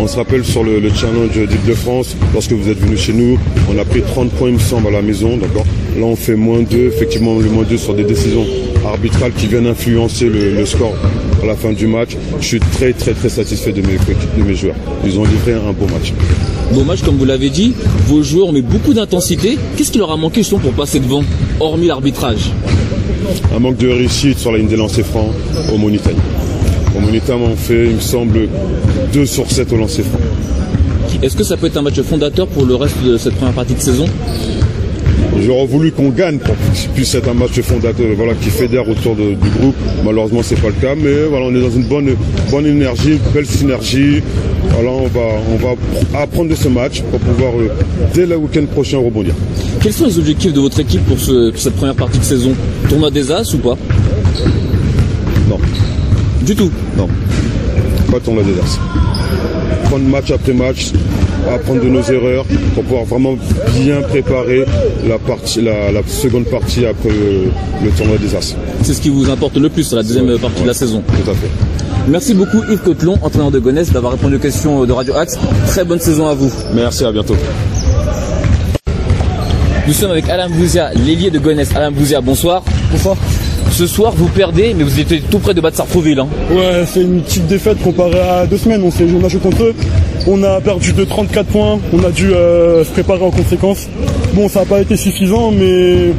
On 0.00 0.08
se 0.08 0.16
rappelle 0.16 0.44
sur 0.44 0.64
le, 0.64 0.80
le 0.80 0.90
challenge 0.92 1.30
d'Île-de-France, 1.32 2.16
lorsque 2.32 2.52
vous 2.52 2.68
êtes 2.68 2.78
venu 2.78 2.96
chez 2.96 3.12
nous, 3.12 3.38
on 3.72 3.78
a 3.78 3.84
pris 3.84 4.02
30 4.02 4.30
points 4.30 4.48
il 4.48 4.54
me 4.54 4.58
semble 4.60 4.88
à 4.88 4.90
la 4.90 5.02
maison, 5.02 5.36
d'accord? 5.36 5.64
Là 5.96 6.04
on 6.04 6.16
fait 6.16 6.36
moins 6.36 6.62
2, 6.62 6.76
effectivement 6.86 7.38
le 7.38 7.48
moins 7.48 7.64
2 7.64 7.76
sur 7.76 7.94
des 7.94 8.04
décisions 8.04 8.44
arbitrales 8.86 9.32
qui 9.32 9.46
viennent 9.46 9.66
influencer 9.66 10.26
le, 10.26 10.54
le 10.54 10.66
score 10.66 10.94
à 11.42 11.46
la 11.46 11.54
fin 11.56 11.72
du 11.72 11.86
match. 11.86 12.16
Je 12.40 12.46
suis 12.46 12.60
très 12.60 12.92
très 12.92 13.12
très 13.12 13.28
satisfait 13.28 13.72
de 13.72 13.82
mes, 13.82 13.98
de 14.38 14.42
mes 14.42 14.54
joueurs. 14.54 14.76
Ils 15.04 15.18
ont 15.18 15.24
livré 15.24 15.52
un 15.52 15.72
beau 15.72 15.86
match. 15.86 16.12
Match, 16.86 17.02
comme 17.02 17.16
vous 17.16 17.24
l'avez 17.24 17.50
dit. 17.50 17.74
Vos 18.06 18.22
joueurs 18.22 18.48
ont 18.48 18.52
mis 18.52 18.62
beaucoup 18.62 18.94
d'intensité. 18.94 19.58
Qu'est-ce 19.76 19.90
qui 19.90 19.98
leur 19.98 20.10
a 20.10 20.16
manqué 20.16 20.40
justement 20.40 20.60
pour 20.60 20.72
passer 20.72 21.00
devant, 21.00 21.22
hormis 21.60 21.86
l'arbitrage 21.86 22.50
Un 23.54 23.58
manque 23.58 23.76
de 23.76 23.88
réussite 23.88 24.38
sur 24.38 24.52
la 24.52 24.58
ligne 24.58 24.68
des 24.68 24.76
lancers 24.76 25.04
francs 25.04 25.32
au 25.72 25.76
Monitagne. 25.76 26.16
Au 26.96 27.00
Monitagne 27.00 27.40
on 27.42 27.56
fait, 27.56 27.86
il 27.86 27.96
me 27.96 28.00
semble, 28.00 28.48
2 29.12 29.26
sur 29.26 29.50
7 29.50 29.72
au 29.72 29.76
lancer 29.76 30.02
franc. 30.02 30.18
Est-ce 31.22 31.36
que 31.36 31.44
ça 31.44 31.56
peut 31.56 31.66
être 31.66 31.76
un 31.76 31.82
match 31.82 32.00
fondateur 32.00 32.46
pour 32.46 32.64
le 32.64 32.74
reste 32.76 33.02
de 33.04 33.18
cette 33.18 33.34
première 33.34 33.54
partie 33.54 33.74
de 33.74 33.80
saison 33.80 34.06
J'aurais 35.44 35.66
voulu 35.66 35.92
qu'on 35.92 36.08
gagne 36.10 36.38
pour 36.38 36.54
qu'il 36.74 36.90
puisse 36.90 37.14
être 37.14 37.28
un 37.28 37.34
match 37.34 37.60
fondateur, 37.60 38.06
voilà, 38.16 38.34
qui 38.34 38.50
fédère 38.50 38.88
autour 38.88 39.14
de- 39.14 39.34
du 39.34 39.50
groupe. 39.58 39.76
Malheureusement, 40.04 40.40
c'est 40.42 40.60
pas 40.60 40.68
le 40.68 40.72
cas, 40.74 40.94
mais 40.96 41.24
voilà, 41.30 41.46
on 41.46 41.54
est 41.54 41.60
dans 41.60 41.70
une 41.70 41.84
bonne, 41.84 42.10
bonne 42.50 42.66
énergie, 42.66 43.12
une 43.12 43.32
belle 43.32 43.46
synergie. 43.46 44.20
Voilà, 44.70 44.90
on 44.90 45.06
va, 45.06 45.20
on 45.52 45.56
va 45.56 46.20
apprendre 46.22 46.50
de 46.50 46.54
ce 46.54 46.68
match 46.68 47.02
pour 47.02 47.20
pouvoir, 47.20 47.52
euh, 47.58 47.68
dès 48.14 48.26
le 48.26 48.36
week-end 48.36 48.64
prochain, 48.66 48.98
rebondir. 48.98 49.34
Quels 49.80 49.92
sont 49.92 50.06
les 50.06 50.18
objectifs 50.18 50.52
de 50.52 50.60
votre 50.60 50.80
équipe 50.80 51.04
pour, 51.06 51.18
ce- 51.18 51.50
pour 51.50 51.60
cette 51.60 51.76
première 51.76 51.94
partie 51.94 52.18
de 52.18 52.24
saison? 52.24 52.52
Tournoi 52.88 53.10
des 53.10 53.30
As 53.30 53.54
ou 53.54 53.58
pas? 53.58 53.76
Non, 55.48 55.58
Du 56.42 56.54
tout? 56.54 56.70
non, 56.96 57.08
pas 58.10 58.20
tourner 58.20 58.42
des 58.42 58.58
as. 58.60 58.78
Prendre 59.88 60.04
match 60.04 60.30
après 60.30 60.52
match, 60.52 60.90
apprendre 61.52 61.82
de 61.82 61.88
nos 61.88 62.02
erreurs 62.02 62.44
pour 62.74 62.84
pouvoir 62.84 63.04
vraiment 63.04 63.36
bien 63.80 64.00
préparer 64.02 64.64
la, 65.06 65.18
partie, 65.18 65.60
la, 65.62 65.90
la 65.92 66.00
seconde 66.06 66.44
partie 66.46 66.84
après 66.86 67.08
le, 67.10 67.50
le 67.84 67.90
tournoi 67.92 68.16
des 68.18 68.34
as. 68.34 68.54
C'est 68.82 68.94
ce 68.94 69.00
qui 69.00 69.08
vous 69.08 69.30
importe 69.30 69.56
le 69.56 69.68
plus 69.68 69.84
sur 69.84 69.96
la 69.96 70.02
deuxième 70.02 70.26
Ouais, 70.28 70.38
partie 70.38 70.56
ouais, 70.56 70.62
de 70.62 70.68
la 70.68 70.74
saison. 70.74 71.02
Tout 71.06 71.30
à 71.30 71.34
fait. 71.34 71.48
Merci 72.08 72.34
beaucoup 72.34 72.58
Yves 72.70 72.80
Cotelon, 72.82 73.16
entraîneur 73.22 73.50
de 73.50 73.58
Gonesse, 73.58 73.92
d'avoir 73.92 74.12
répondu 74.12 74.36
aux 74.36 74.40
questions 74.40 74.84
de 74.84 74.92
Radio 74.92 75.14
Axe. 75.14 75.38
Très 75.66 75.84
bonne 75.84 76.00
saison 76.00 76.26
à 76.28 76.34
vous. 76.34 76.50
Merci, 76.74 77.04
à 77.04 77.12
bientôt. 77.12 77.36
Nous 79.86 79.94
sommes 79.94 80.10
avec 80.10 80.28
Alain 80.28 80.48
Bouzia, 80.50 80.90
l'ailier 80.94 81.30
de 81.30 81.38
Gonesse. 81.38 81.74
Alain 81.74 81.90
Bouzia, 81.90 82.20
bonsoir. 82.20 82.62
Bonsoir. 82.92 83.16
Ce 83.70 83.86
soir, 83.86 84.12
vous 84.16 84.28
perdez, 84.28 84.74
mais 84.74 84.82
vous 84.84 84.98
étiez 85.00 85.20
tout 85.30 85.38
près 85.38 85.54
de 85.54 85.60
battre 85.60 85.76
Sartrouville. 85.76 86.18
Hein. 86.18 86.28
Ouais, 86.50 86.84
c'est 86.86 87.02
une 87.02 87.20
petite 87.22 87.46
défaite 87.46 87.78
comparée 87.82 88.18
à 88.20 88.46
deux 88.46 88.56
semaines. 88.56 88.82
On 88.82 88.90
s'est 88.90 89.06
on 89.20 89.24
a 89.24 89.28
joué 89.28 89.40
contre 89.40 89.62
eux. 89.64 89.74
On 90.26 90.42
a 90.42 90.60
perdu 90.60 90.92
de 90.92 91.04
34 91.04 91.46
points. 91.46 91.78
On 91.92 92.04
a 92.04 92.10
dû 92.10 92.32
euh, 92.32 92.84
se 92.84 92.90
préparer 92.90 93.22
en 93.22 93.30
conséquence. 93.30 93.88
Bon, 94.34 94.48
ça 94.48 94.60
n'a 94.60 94.66
pas 94.66 94.80
été 94.80 94.96
suffisant, 94.96 95.50
mais 95.50 96.12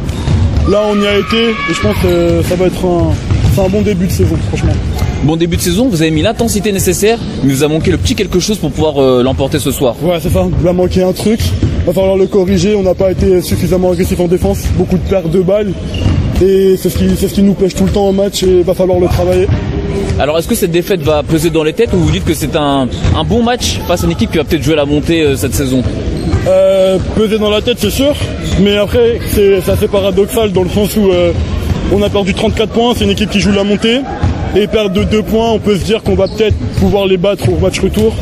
là, 0.69 0.81
on 0.89 0.99
y 1.01 1.07
a 1.07 1.17
été. 1.17 1.49
Et 1.49 1.73
je 1.73 1.81
pense 1.81 1.95
que 2.01 2.41
ça 2.47 2.55
va 2.55 2.65
être 2.65 2.85
un, 2.85 3.11
c'est 3.53 3.61
un 3.61 3.69
bon 3.69 3.81
début 3.81 4.07
de 4.07 4.11
saison, 4.11 4.35
franchement. 4.47 4.73
Bon 5.23 5.35
début 5.35 5.57
de 5.57 5.61
saison, 5.61 5.89
vous 5.89 6.01
avez 6.01 6.11
mis 6.11 6.21
l'intensité 6.21 6.71
nécessaire, 6.71 7.19
mais 7.43 7.53
vous 7.53 7.63
a 7.63 7.67
manqué 7.67 7.91
le 7.91 7.97
petit 7.97 8.15
quelque 8.15 8.39
chose 8.39 8.57
pour 8.57 8.71
pouvoir 8.71 9.03
euh, 9.03 9.21
l'emporter 9.21 9.59
ce 9.59 9.71
soir. 9.71 9.95
Ouais, 10.01 10.17
c'est 10.21 10.29
ça. 10.29 10.47
Il 10.47 10.63
va 10.63 10.71
manquer 10.71 11.03
un 11.03 11.11
truc. 11.11 11.41
Va 11.85 11.91
falloir 11.91 12.15
le 12.15 12.25
corriger. 12.25 12.75
On 12.75 12.83
n'a 12.83 12.93
pas 12.93 13.11
été 13.11 13.41
suffisamment 13.41 13.91
agressif 13.91 14.19
en 14.19 14.27
défense. 14.27 14.59
Beaucoup 14.77 14.97
de 14.97 15.09
pertes 15.09 15.29
de 15.29 15.41
balles. 15.41 15.73
Et 16.41 16.77
c'est 16.77 16.89
ce 16.89 16.97
qui, 16.97 17.09
c'est 17.17 17.27
ce 17.27 17.33
qui 17.33 17.41
nous 17.41 17.53
pêche 17.53 17.75
tout 17.75 17.83
le 17.83 17.91
temps 17.91 18.07
en 18.07 18.13
match. 18.13 18.43
Et 18.43 18.59
il 18.59 18.63
va 18.63 18.73
falloir 18.73 18.99
le 18.99 19.07
travailler. 19.07 19.47
Alors 20.19 20.37
est-ce 20.37 20.47
que 20.47 20.55
cette 20.55 20.71
défaite 20.71 21.01
va 21.01 21.23
peser 21.23 21.49
dans 21.49 21.63
les 21.63 21.73
têtes 21.73 21.93
ou 21.93 21.97
vous 21.97 22.11
dites 22.11 22.25
que 22.25 22.33
c'est 22.33 22.55
un, 22.55 22.87
bon 23.25 23.41
match? 23.43 23.79
Face 23.87 24.03
à 24.03 24.05
une 24.05 24.11
équipe 24.11 24.31
qui 24.31 24.37
va 24.37 24.43
peut-être 24.43 24.63
jouer 24.63 24.75
la 24.75 24.85
montée 24.85 25.21
euh, 25.21 25.35
cette 25.35 25.53
saison 25.53 25.81
Euh, 26.47 26.97
peser 27.15 27.37
dans 27.37 27.49
la 27.49 27.61
tête, 27.61 27.77
c'est 27.79 27.89
sûr. 27.89 28.13
Mais 28.61 28.77
après, 28.77 29.19
c'est 29.31 29.57
assez 29.69 29.87
paradoxal 29.87 30.51
dans 30.51 30.63
le 30.63 30.69
sens 30.69 30.95
où 30.97 31.09
euh, 31.09 31.31
on 31.93 32.01
a 32.01 32.09
perdu 32.09 32.33
34 32.33 32.71
points. 32.71 32.93
C'est 32.95 33.05
une 33.05 33.11
équipe 33.11 33.29
qui 33.29 33.39
joue 33.39 33.51
la 33.51 33.63
montée. 33.63 33.99
Et 34.55 34.67
perdre 34.67 34.91
de 34.91 35.03
2 35.03 35.21
points, 35.23 35.51
on 35.51 35.59
peut 35.59 35.77
se 35.77 35.85
dire 35.85 36.01
qu'on 36.01 36.15
va 36.15 36.27
peut-être 36.27 36.57
pouvoir 36.79 37.05
les 37.05 37.17
battre 37.17 37.47
au 37.49 37.57
match 37.59 37.79
retour. 37.79 38.13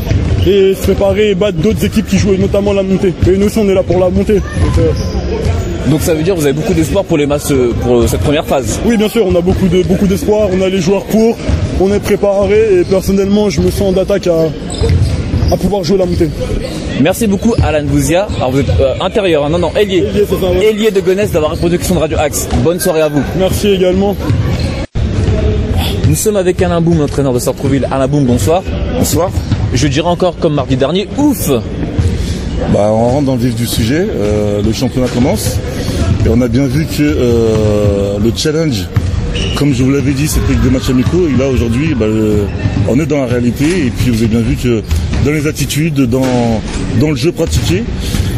Et 0.45 0.75
se 0.75 0.83
préparer 0.83 1.31
et 1.31 1.35
battre 1.35 1.57
d'autres 1.57 1.83
équipes 1.83 2.07
qui 2.07 2.17
jouent 2.17 2.35
notamment 2.37 2.73
la 2.73 2.83
montée. 2.83 3.13
Et 3.27 3.37
nous 3.37 3.47
aussi, 3.47 3.59
on 3.59 3.69
est 3.69 3.73
là 3.73 3.83
pour 3.83 3.99
la 3.99 4.09
montée. 4.09 4.39
Euh, 4.79 4.91
Donc 5.89 6.01
ça 6.01 6.13
veut 6.13 6.23
dire 6.23 6.35
que 6.35 6.39
vous 6.39 6.45
avez 6.45 6.53
beaucoup 6.55 6.73
d'espoir 6.73 7.03
pour 7.05 7.17
les 7.17 7.25
matchs, 7.25 7.51
euh, 7.51 7.71
pour 7.81 8.07
cette 8.09 8.19
première 8.21 8.45
phase. 8.45 8.79
oui, 8.85 8.97
bien 8.97 9.07
sûr, 9.07 9.25
on 9.25 9.35
a 9.35 9.41
beaucoup 9.41 9.67
de 9.67 9.83
beaucoup 9.83 10.07
d'espoir. 10.07 10.49
On 10.51 10.61
a 10.61 10.67
les 10.69 10.81
joueurs 10.81 11.05
pour. 11.05 11.37
On 11.79 11.91
est 11.93 11.99
préparé. 11.99 12.79
Et 12.79 12.83
personnellement, 12.83 13.49
je 13.49 13.61
me 13.61 13.71
sens 13.71 13.93
d'attaque 13.93 14.27
à, 14.27 14.49
à 15.51 15.57
pouvoir 15.57 15.83
jouer 15.83 15.97
la 15.97 16.05
montée. 16.05 16.29
Merci 17.01 17.27
beaucoup 17.27 17.53
Alan 17.63 17.83
Bouzia. 17.85 18.27
Alors 18.37 18.51
vous 18.51 18.59
êtes 18.59 18.69
euh, 18.81 18.95
intérieur, 19.01 19.45
hein. 19.45 19.49
non 19.49 19.59
non, 19.59 19.71
ailier. 19.75 19.99
Ailier, 19.99 20.25
c'est 20.27 20.35
ça, 20.39 20.51
ouais. 20.51 20.65
Ailier 20.65 20.91
de 20.91 20.99
Gonesse 20.99 21.31
d'avoir 21.31 21.51
répondu 21.51 21.75
aux 21.75 21.77
questions 21.77 21.95
de 21.95 21.99
Radio 22.01 22.17
Axe. 22.19 22.49
Bonne 22.63 22.79
soirée 22.79 23.01
à 23.01 23.07
vous. 23.09 23.21
Merci 23.37 23.67
également. 23.69 24.15
Nous 26.09 26.15
sommes 26.15 26.37
avec 26.37 26.61
Alain 26.61 26.81
Boum, 26.81 26.99
l'entraîneur 26.99 27.33
de 27.33 27.39
Sartreville. 27.39 27.87
Alain 27.91 28.07
Boum, 28.07 28.25
bonsoir. 28.25 28.63
Bonsoir. 28.97 29.29
Je 29.73 29.87
dirais 29.87 30.07
encore 30.07 30.37
comme 30.39 30.53
mardi 30.55 30.75
dernier, 30.77 31.07
ouf 31.17 31.49
Bah, 32.73 32.89
on 32.91 33.09
rentre 33.09 33.25
dans 33.25 33.35
le 33.35 33.41
vif 33.41 33.55
du 33.55 33.67
sujet. 33.67 34.07
Euh, 34.09 34.61
le 34.63 34.73
championnat 34.73 35.07
commence. 35.13 35.57
Et 36.27 36.29
on 36.29 36.41
a 36.41 36.49
bien 36.49 36.65
vu 36.67 36.85
que 36.85 37.01
euh, 37.03 38.17
le 38.21 38.31
challenge, 38.35 38.85
comme 39.55 39.73
je 39.73 39.81
vous 39.81 39.91
l'avais 39.91 40.11
dit, 40.11 40.27
c'était 40.27 40.55
des 40.61 40.69
matchs 40.69 40.89
amicaux. 40.89 41.25
Et 41.33 41.39
là, 41.39 41.47
aujourd'hui, 41.47 41.95
bah, 41.97 42.05
le- 42.05 42.41
on 42.89 42.99
est 42.99 43.05
dans 43.05 43.19
la 43.21 43.27
réalité. 43.27 43.63
Et 43.85 43.89
puis, 43.91 44.09
vous 44.11 44.17
avez 44.17 44.27
bien 44.27 44.41
vu 44.41 44.55
que 44.57 44.81
dans 45.23 45.31
les 45.31 45.47
attitudes, 45.47 46.01
dans, 46.01 46.25
dans 46.99 47.11
le 47.11 47.15
jeu 47.15 47.31
pratiqué, 47.31 47.85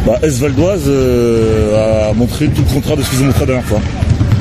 bah, 0.06 0.20
S 0.22 0.38
Valdoise 0.38 0.82
euh, 0.86 2.10
a 2.10 2.14
montré 2.14 2.46
tout 2.46 2.62
le 2.68 2.72
contraire 2.74 2.96
de 2.96 3.02
ce 3.02 3.10
qu'ils 3.10 3.22
ont 3.22 3.26
montré 3.26 3.40
la 3.40 3.46
dernière 3.46 3.64
fois. 3.64 3.80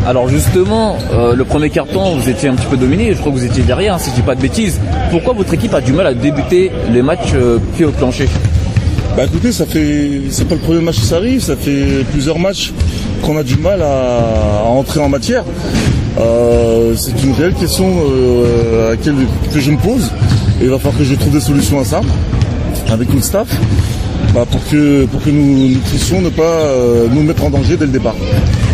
Alors 0.06 0.30
justement, 0.30 0.98
euh, 1.12 1.34
le 1.36 1.44
premier 1.44 1.72
carton, 1.72 2.18
vous 2.18 2.30
étiez 2.30 2.50
un 2.50 2.56
petit 2.56 2.68
peu 2.68 2.78
dominé, 2.78 3.14
je 3.14 3.18
crois 3.20 3.32
que 3.34 3.38
vous 3.38 3.44
étiez 3.46 3.64
derrière, 3.64 3.96
hein, 3.96 4.00
si 4.00 4.12
je 4.12 4.16
dis 4.16 4.22
pas 4.22 4.36
de 4.36 4.42
bêtises. 4.42 4.80
Pourquoi 5.12 5.34
votre 5.34 5.54
équipe 5.56 5.74
a 5.74 5.82
du 5.82 5.92
mal 5.92 6.06
à 6.08 6.14
débuter 6.14 6.72
les 6.94 7.02
matchs 7.02 7.34
euh, 7.34 7.58
pied 7.76 7.84
au 7.86 7.92
plancher? 7.92 8.28
Bah 9.18 9.26
écoutez, 9.26 9.52
ça 9.52 9.66
fait 9.66 10.22
c'est 10.30 10.48
pas 10.48 10.56
le 10.56 10.62
premier 10.62 10.80
match 10.82 10.96
qui 10.96 11.06
ça 11.06 11.18
arrive, 11.18 11.42
ça 11.42 11.56
fait 11.58 12.06
plusieurs 12.12 12.40
matchs 12.40 12.72
qu'on 13.22 13.38
a 13.38 13.44
du 13.44 13.56
mal 13.58 13.82
à, 13.82 14.62
à 14.66 14.68
entrer 14.68 15.00
en 15.00 15.10
matière. 15.10 15.44
Euh, 16.20 16.94
c'est 16.96 17.24
une 17.24 17.34
réelle 17.34 17.54
question 17.54 17.86
euh, 17.88 18.88
à 18.88 18.92
laquelle 18.92 19.16
que 19.54 19.60
je 19.60 19.72
me 19.72 19.78
pose 19.78 20.12
et 20.60 20.66
il 20.66 20.70
va 20.70 20.78
falloir 20.78 20.98
que 20.98 21.04
je 21.04 21.16
trouve 21.16 21.32
des 21.32 21.40
solutions 21.40 21.80
à 21.80 21.86
ça 21.86 22.02
avec 22.92 23.14
le 23.14 23.22
staff 23.22 23.48
bah, 24.34 24.46
pour 24.50 24.60
que 24.68 25.06
pour 25.06 25.24
que 25.24 25.30
nous, 25.30 25.70
nous 25.70 25.80
puissions 25.80 26.20
ne 26.20 26.30
pas 26.30 26.42
euh, 26.44 27.08
nous 27.12 27.24
mettre 27.24 27.44
en 27.46 27.50
danger 27.50 27.78
dès 27.78 27.86
le 27.86 27.92
départ. 27.92 28.16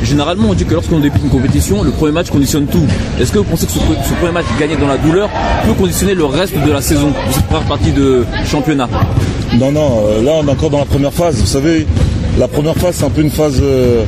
Généralement, 0.03 0.49
on 0.49 0.53
dit 0.53 0.65
que 0.65 0.73
lorsqu'on 0.73 0.99
débute 0.99 1.21
une 1.23 1.29
compétition, 1.29 1.83
le 1.83 1.91
premier 1.91 2.13
match 2.13 2.29
conditionne 2.29 2.65
tout. 2.67 2.85
Est-ce 3.19 3.31
que 3.31 3.39
vous 3.39 3.43
pensez 3.43 3.65
que 3.65 3.71
ce, 3.73 3.79
ce 3.79 4.13
premier 4.19 4.31
match 4.31 4.45
gagné 4.59 4.75
dans 4.77 4.87
la 4.87 4.97
douleur 4.97 5.29
peut 5.65 5.73
conditionner 5.73 6.15
le 6.15 6.25
reste 6.25 6.55
de 6.57 6.71
la 6.71 6.81
saison, 6.81 7.07
de 7.09 7.33
cette 7.33 7.45
première 7.45 7.67
partie 7.67 7.91
de 7.91 8.23
championnat? 8.45 8.87
Non, 9.59 9.71
non, 9.71 10.01
là 10.23 10.31
on 10.41 10.47
est 10.47 10.51
encore 10.51 10.69
dans 10.69 10.79
la 10.79 10.85
première 10.85 11.13
phase. 11.13 11.35
Vous 11.37 11.45
savez, 11.45 11.85
la 12.39 12.47
première 12.47 12.75
phase 12.75 12.95
c'est 12.95 13.05
un 13.05 13.09
peu 13.09 13.21
une 13.21 13.29
phase 13.31 13.59
euh, 13.61 14.03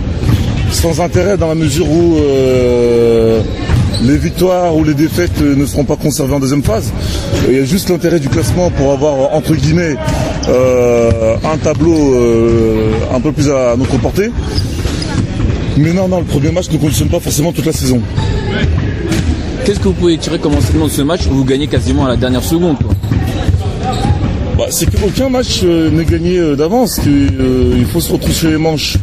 sans 0.71 1.01
intérêt 1.01 1.37
dans 1.37 1.47
la 1.47 1.55
mesure 1.55 1.89
où 1.89 2.17
euh, 2.17 3.41
les 4.03 4.17
victoires 4.17 4.75
ou 4.75 4.83
les 4.83 4.93
défaites 4.93 5.41
ne 5.41 5.65
seront 5.65 5.85
pas 5.85 5.95
conservées 5.95 6.35
en 6.35 6.39
deuxième 6.39 6.63
phase. 6.63 6.91
Il 7.47 7.55
y 7.55 7.59
a 7.59 7.65
juste 7.65 7.89
l'intérêt 7.89 8.19
du 8.19 8.29
classement 8.29 8.69
pour 8.71 8.91
avoir 8.91 9.33
entre 9.33 9.55
guillemets 9.55 9.95
euh, 10.49 11.35
un 11.43 11.57
tableau 11.57 12.13
euh, 12.15 12.91
un 13.13 13.19
peu 13.19 13.31
plus 13.31 13.49
à 13.51 13.75
notre 13.77 13.97
portée. 13.97 14.31
Mais 15.77 15.93
non, 15.93 16.07
non, 16.07 16.19
le 16.19 16.25
premier 16.25 16.51
match 16.51 16.69
ne 16.71 16.77
conditionne 16.77 17.09
pas 17.09 17.19
forcément 17.19 17.51
toute 17.51 17.65
la 17.65 17.71
saison. 17.71 18.01
Qu'est-ce 19.65 19.79
que 19.79 19.85
vous 19.89 19.93
pouvez 19.93 20.17
tirer 20.17 20.39
comme 20.39 20.55
enseignement 20.55 20.85
de 20.85 20.91
ce 20.91 21.01
match 21.01 21.21
où 21.29 21.35
vous 21.35 21.45
gagnez 21.45 21.67
quasiment 21.67 22.05
à 22.05 22.09
la 22.09 22.15
dernière 22.15 22.43
seconde 22.43 22.77
quoi 22.77 22.93
Bah, 24.57 24.65
c'est 24.69 24.89
qu'aucun 24.89 25.29
match 25.29 25.63
n'est 25.63 26.05
gagné 26.05 26.55
d'avance, 26.55 26.99
qu'il 26.99 27.85
faut 27.91 27.99
se 27.99 28.11
retrousser 28.11 28.49
les 28.51 28.57
manches 28.57 28.97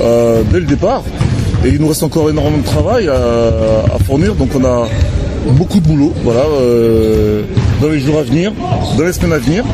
euh, 0.00 0.42
dès 0.50 0.60
le 0.60 0.66
départ. 0.66 1.02
Et 1.64 1.68
il 1.68 1.80
nous 1.80 1.88
reste 1.88 2.02
encore 2.02 2.28
énormément 2.28 2.58
de 2.58 2.64
travail 2.64 3.08
à, 3.08 3.14
à 3.94 3.98
fournir, 4.04 4.34
donc 4.34 4.50
on 4.56 4.64
a 4.64 4.88
beaucoup 5.50 5.80
de 5.80 5.86
boulot, 5.86 6.12
voilà, 6.24 6.40
euh, 6.40 7.42
dans 7.80 7.88
les 7.88 8.00
jours 8.00 8.18
à 8.18 8.22
venir, 8.22 8.52
dans 8.96 9.04
les 9.04 9.12
semaines 9.12 9.32
à 9.32 9.38
venir. 9.38 9.64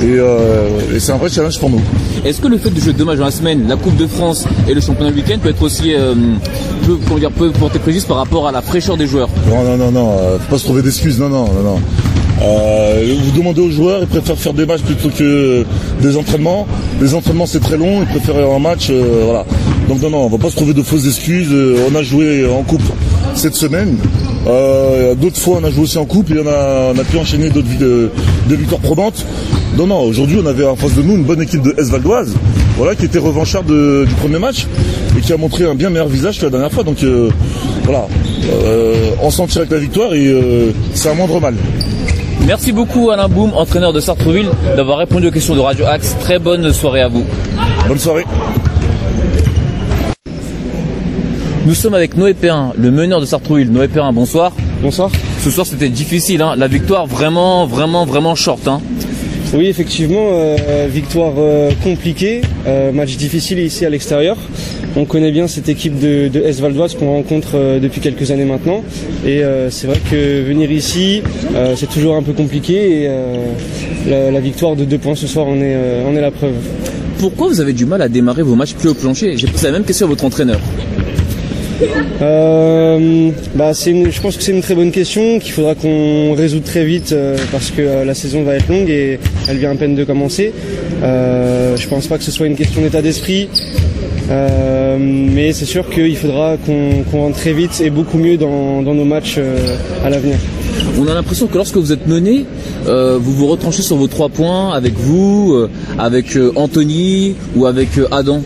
Et, 0.00 0.04
euh, 0.04 0.94
et 0.94 1.00
c'est 1.00 1.12
un 1.12 1.16
vrai 1.16 1.30
challenge 1.30 1.58
pour 1.58 1.70
nous. 1.70 1.80
Est-ce 2.22 2.40
que 2.40 2.48
le 2.48 2.58
fait 2.58 2.68
de 2.68 2.78
jouer 2.78 2.92
deux 2.92 3.04
matchs 3.06 3.16
dans 3.16 3.24
la 3.24 3.30
semaine, 3.30 3.66
la 3.66 3.76
Coupe 3.76 3.96
de 3.96 4.06
France 4.06 4.46
et 4.68 4.74
le 4.74 4.80
championnat 4.82 5.10
week-end 5.10 5.38
peut 5.42 5.48
être 5.48 5.62
aussi 5.62 5.94
euh, 5.94 6.14
comment 7.06 7.18
dire, 7.18 7.30
porter 7.30 7.78
préjudice 7.78 8.04
par 8.04 8.18
rapport 8.18 8.46
à 8.46 8.52
la 8.52 8.60
fraîcheur 8.60 8.98
des 8.98 9.06
joueurs? 9.06 9.28
Non, 9.48 9.62
non, 9.64 9.76
non, 9.78 9.90
non, 9.90 10.18
faut 10.40 10.50
pas 10.50 10.58
se 10.58 10.64
trouver 10.64 10.82
d'excuses, 10.82 11.18
non, 11.18 11.30
non, 11.30 11.44
non, 11.44 11.62
non. 11.62 11.80
Euh, 12.42 13.14
vous 13.24 13.30
demandez 13.38 13.60
aux 13.62 13.70
joueurs, 13.70 14.00
ils 14.02 14.06
préfèrent 14.06 14.36
faire 14.38 14.52
des 14.52 14.66
matchs 14.66 14.82
plutôt 14.82 15.08
que 15.08 15.64
des 16.02 16.16
entraînements. 16.16 16.66
Les 17.00 17.14
entraînements 17.14 17.46
c'est 17.46 17.60
très 17.60 17.76
long, 17.78 18.02
ils 18.02 18.06
préfèrent 18.08 18.50
un 18.50 18.58
match, 18.58 18.88
euh, 18.90 19.22
voilà. 19.24 19.44
Donc 19.88 20.02
non, 20.02 20.10
non, 20.10 20.18
on 20.24 20.28
va 20.28 20.38
pas 20.38 20.50
se 20.50 20.56
trouver 20.56 20.74
de 20.74 20.82
fausses 20.82 21.06
excuses. 21.06 21.48
Euh, 21.50 21.76
on 21.90 21.94
a 21.94 22.02
joué 22.02 22.46
en 22.46 22.62
coupe 22.62 22.82
cette 23.34 23.54
semaine. 23.54 23.96
Euh, 24.46 25.14
d'autres 25.14 25.38
fois 25.38 25.58
on 25.60 25.64
a 25.64 25.70
joué 25.70 25.82
aussi 25.84 25.98
en 25.98 26.04
coupe 26.04 26.30
et 26.30 26.38
on 26.38 26.46
a, 26.46 26.92
on 26.94 26.98
a 26.98 27.04
pu 27.04 27.16
enchaîner 27.18 27.48
d'autres 27.50 27.66
des 28.48 28.56
victoires 28.56 28.80
probantes. 28.82 29.24
Non, 29.76 29.86
non, 29.86 30.00
aujourd'hui 30.02 30.38
on 30.42 30.46
avait 30.46 30.64
en 30.64 30.76
face 30.76 30.94
de 30.94 31.02
nous 31.02 31.16
une 31.16 31.24
bonne 31.24 31.40
équipe 31.42 31.62
de 31.62 31.74
S 31.78 31.88
Valdoise, 31.90 32.32
voilà, 32.76 32.94
qui 32.94 33.06
était 33.06 33.18
revanchard 33.18 33.62
de- 33.64 34.04
du 34.06 34.14
premier 34.14 34.38
match 34.38 34.66
et 35.18 35.20
qui 35.20 35.32
a 35.32 35.36
montré 35.36 35.64
un 35.64 35.74
bien 35.74 35.90
meilleur 35.90 36.08
visage 36.08 36.38
que 36.38 36.44
la 36.44 36.50
dernière 36.50 36.70
fois. 36.72 36.84
Donc 36.84 37.02
euh, 37.02 37.28
voilà, 37.84 38.06
euh, 38.64 38.94
on 39.22 39.30
s'en 39.30 39.46
tire 39.46 39.58
avec 39.62 39.70
la 39.72 39.78
victoire 39.78 40.14
et 40.14 40.26
euh, 40.28 40.70
c'est 40.94 41.08
un 41.08 41.14
moindre 41.14 41.40
mal. 41.40 41.54
Merci 42.46 42.70
beaucoup 42.70 43.10
Alain 43.10 43.28
Boum, 43.28 43.52
entraîneur 43.54 43.92
de 43.92 43.98
Sartreville, 43.98 44.48
d'avoir 44.76 44.98
répondu 44.98 45.26
aux 45.26 45.30
questions 45.32 45.56
de 45.56 45.60
Radio 45.60 45.84
Axe. 45.84 46.14
Très 46.20 46.38
bonne 46.38 46.72
soirée 46.72 47.00
à 47.00 47.08
vous. 47.08 47.24
Bonne 47.88 47.98
soirée. 47.98 48.24
Nous 51.66 51.74
sommes 51.74 51.94
avec 51.94 52.16
Noé 52.16 52.34
Perrin, 52.34 52.72
le 52.78 52.92
meneur 52.92 53.20
de 53.20 53.26
Sartreville. 53.26 53.72
Noé 53.72 53.88
Perrin, 53.88 54.12
bonsoir. 54.12 54.52
Bonsoir. 54.80 55.10
Ce 55.42 55.50
soir 55.50 55.66
c'était 55.66 55.88
difficile, 55.88 56.40
hein. 56.40 56.54
la 56.56 56.68
victoire 56.68 57.06
vraiment, 57.06 57.66
vraiment, 57.66 58.06
vraiment 58.06 58.36
short. 58.36 58.68
Hein. 58.68 58.80
Oui, 59.52 59.66
effectivement, 59.66 60.28
euh, 60.32 60.86
victoire 60.88 61.34
euh, 61.38 61.70
compliquée, 61.82 62.42
euh, 62.66 62.92
match 62.92 63.16
difficile 63.16 63.58
ici 63.58 63.84
à 63.86 63.90
l'extérieur. 63.90 64.36
On 64.98 65.04
connaît 65.04 65.30
bien 65.30 65.46
cette 65.46 65.68
équipe 65.68 65.98
de, 65.98 66.28
de 66.28 66.40
S 66.40 66.60
Valdoise 66.60 66.94
qu'on 66.94 67.08
rencontre 67.12 67.50
euh, 67.54 67.78
depuis 67.78 68.00
quelques 68.00 68.30
années 68.30 68.46
maintenant. 68.46 68.82
Et 69.26 69.44
euh, 69.44 69.68
c'est 69.70 69.86
vrai 69.86 69.98
que 70.10 70.42
venir 70.42 70.70
ici, 70.72 71.22
euh, 71.54 71.74
c'est 71.76 71.90
toujours 71.90 72.16
un 72.16 72.22
peu 72.22 72.32
compliqué. 72.32 73.02
Et 73.02 73.08
la, 74.08 74.30
la 74.30 74.40
victoire 74.40 74.74
de 74.74 74.84
deux 74.84 74.98
points 74.98 75.14
ce 75.14 75.26
soir 75.26 75.46
en 75.46 75.60
est, 75.60 75.76
en 76.06 76.16
est 76.16 76.20
la 76.22 76.30
preuve. 76.30 76.54
Pourquoi 77.18 77.48
vous 77.48 77.60
avez 77.60 77.72
du 77.74 77.84
mal 77.84 78.00
à 78.00 78.08
démarrer 78.08 78.42
vos 78.42 78.54
matchs 78.54 78.72
plus 78.74 78.88
au 78.88 78.94
plancher? 78.94 79.36
J'ai 79.36 79.46
posé 79.48 79.66
la 79.66 79.72
même 79.72 79.84
question 79.84 80.06
à 80.06 80.08
votre 80.08 80.24
entraîneur. 80.24 80.60
Euh, 82.22 83.30
bah 83.54 83.72
une- 83.86 84.10
je 84.10 84.20
pense 84.22 84.38
que 84.38 84.42
c'est 84.42 84.52
une 84.52 84.62
très 84.62 84.74
bonne 84.74 84.90
question 84.92 85.38
qu'il 85.38 85.52
faudra 85.52 85.74
qu'on 85.74 86.32
résout 86.32 86.60
très 86.60 86.86
vite 86.86 87.12
euh, 87.12 87.36
parce 87.52 87.70
que 87.70 87.82
euh, 87.82 88.04
la 88.06 88.14
saison 88.14 88.42
va 88.44 88.54
être 88.54 88.68
longue 88.70 88.88
et 88.88 89.18
elle 89.46 89.58
vient 89.58 89.72
à 89.72 89.74
peine 89.74 89.94
de 89.94 90.04
commencer. 90.04 90.52
Je 91.02 91.86
pense 91.88 92.06
pas 92.06 92.16
que 92.16 92.24
ce 92.24 92.30
soit 92.30 92.46
une 92.46 92.56
question 92.56 92.80
d'état 92.80 93.02
d'esprit, 93.02 93.48
euh, 94.30 94.96
mais 94.98 95.52
c'est 95.52 95.64
sûr 95.64 95.88
qu'il 95.88 96.16
faudra 96.16 96.56
qu'on 96.56 97.04
rentre 97.12 97.36
très 97.36 97.52
vite 97.52 97.80
et 97.84 97.90
beaucoup 97.90 98.18
mieux 98.18 98.36
dans, 98.36 98.82
nos 98.82 99.04
matchs 99.04 99.36
euh, 99.38 99.76
à 100.04 100.10
l'avenir. 100.10 100.36
On 100.98 101.06
a 101.06 101.14
l'impression 101.14 101.46
que 101.46 101.56
lorsque 101.56 101.76
vous 101.76 101.92
êtes 101.92 102.06
mené, 102.06 102.44
euh, 102.86 103.18
vous 103.20 103.32
vous 103.32 103.46
retranchez 103.46 103.82
sur 103.82 103.96
vos 103.96 104.08
trois 104.08 104.28
points 104.28 104.72
avec 104.72 104.94
vous, 104.94 105.66
avec 105.98 106.38
Anthony 106.54 107.34
ou 107.54 107.66
avec 107.66 107.88
Adam. 108.10 108.42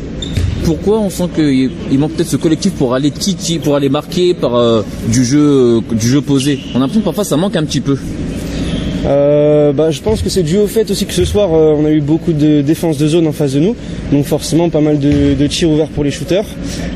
Pourquoi 0.64 1.00
on 1.00 1.10
sent 1.10 1.28
qu'il 1.34 1.70
il 1.90 1.98
manque 1.98 2.12
peut-être 2.12 2.28
ce 2.28 2.36
collectif 2.36 2.72
pour 2.74 2.94
aller 2.94 3.10
titi, 3.10 3.58
pour 3.58 3.76
aller 3.76 3.88
marquer 3.88 4.34
par 4.34 4.84
du 5.08 5.24
jeu, 5.24 5.80
du 5.92 6.08
jeu 6.08 6.20
posé? 6.20 6.60
On 6.74 6.76
a 6.76 6.80
l'impression 6.80 7.00
que 7.00 7.06
parfois 7.06 7.24
ça 7.24 7.36
manque 7.36 7.56
un 7.56 7.64
petit 7.64 7.80
peu. 7.80 7.96
Euh, 9.06 9.72
bah, 9.72 9.90
je 9.90 10.00
pense 10.02 10.20
que 10.20 10.28
c'est 10.28 10.42
dû 10.42 10.58
au 10.58 10.66
fait 10.66 10.90
aussi 10.90 11.06
que 11.06 11.14
ce 11.14 11.24
soir 11.24 11.54
euh, 11.54 11.74
on 11.78 11.86
a 11.86 11.90
eu 11.90 12.00
beaucoup 12.02 12.32
de 12.32 12.60
défense 12.60 12.98
de 12.98 13.08
zone 13.08 13.26
en 13.26 13.32
face 13.32 13.54
de 13.54 13.60
nous, 13.60 13.74
donc 14.12 14.26
forcément 14.26 14.68
pas 14.68 14.80
mal 14.82 14.98
de, 14.98 15.34
de 15.34 15.46
tirs 15.46 15.70
ouverts 15.70 15.88
pour 15.88 16.04
les 16.04 16.10
shooters. 16.10 16.44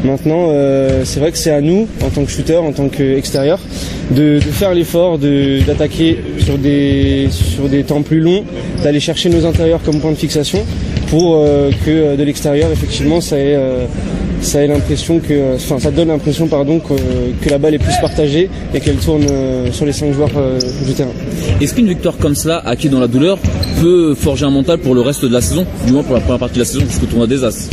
Maintenant, 0.04 0.48
euh, 0.50 1.00
c'est 1.04 1.18
vrai 1.18 1.32
que 1.32 1.38
c'est 1.38 1.50
à 1.50 1.62
nous, 1.62 1.88
en 2.04 2.10
tant 2.10 2.24
que 2.24 2.30
shooter, 2.30 2.56
en 2.58 2.72
tant 2.72 2.88
qu'extérieur, 2.88 3.58
de, 4.10 4.34
de 4.34 4.40
faire 4.40 4.74
l'effort, 4.74 5.18
de- 5.18 5.60
d'attaquer 5.66 6.18
sur 6.40 6.58
des 6.58 7.28
sur 7.30 7.68
des 7.70 7.84
temps 7.84 8.02
plus 8.02 8.20
longs, 8.20 8.44
d'aller 8.82 9.00
chercher 9.00 9.30
nos 9.30 9.46
intérieurs 9.46 9.80
comme 9.82 10.00
point 10.00 10.10
de 10.12 10.16
fixation, 10.16 10.60
pour 11.08 11.36
euh, 11.36 11.70
que 11.86 11.90
euh, 11.90 12.16
de 12.16 12.22
l'extérieur 12.22 12.70
effectivement 12.70 13.22
ça 13.22 13.38
ait 13.38 13.54
euh, 13.56 13.86
ça 14.44 14.62
ait 14.62 14.66
l'impression 14.68 15.18
que, 15.18 15.54
enfin, 15.54 15.78
ça 15.78 15.90
donne 15.90 16.08
l'impression, 16.08 16.46
pardon, 16.46 16.78
que, 16.78 16.94
que 17.42 17.50
la 17.50 17.58
balle 17.58 17.74
est 17.74 17.78
plus 17.78 17.96
partagée 18.00 18.48
et 18.74 18.80
qu'elle 18.80 18.96
tourne 18.96 19.24
euh, 19.30 19.72
sur 19.72 19.86
les 19.86 19.92
cinq 19.92 20.12
joueurs 20.12 20.30
euh, 20.36 20.58
du 20.86 20.92
terrain. 20.92 21.10
Est-ce 21.60 21.74
qu'une 21.74 21.88
victoire 21.88 22.16
comme 22.18 22.34
cela, 22.34 22.58
acquise 22.58 22.90
dans 22.90 23.00
la 23.00 23.08
douleur, 23.08 23.38
peut 23.80 24.14
forger 24.14 24.44
un 24.44 24.50
mental 24.50 24.78
pour 24.78 24.94
le 24.94 25.00
reste 25.00 25.24
de 25.24 25.32
la 25.32 25.40
saison, 25.40 25.66
du 25.86 25.92
moins 25.92 26.02
pour 26.02 26.14
la 26.14 26.20
première 26.20 26.38
partie 26.38 26.54
de 26.54 26.60
la 26.60 26.64
saison 26.64 26.84
jusqu'au 26.86 27.06
tournoi 27.06 27.26
des 27.26 27.42
As? 27.42 27.70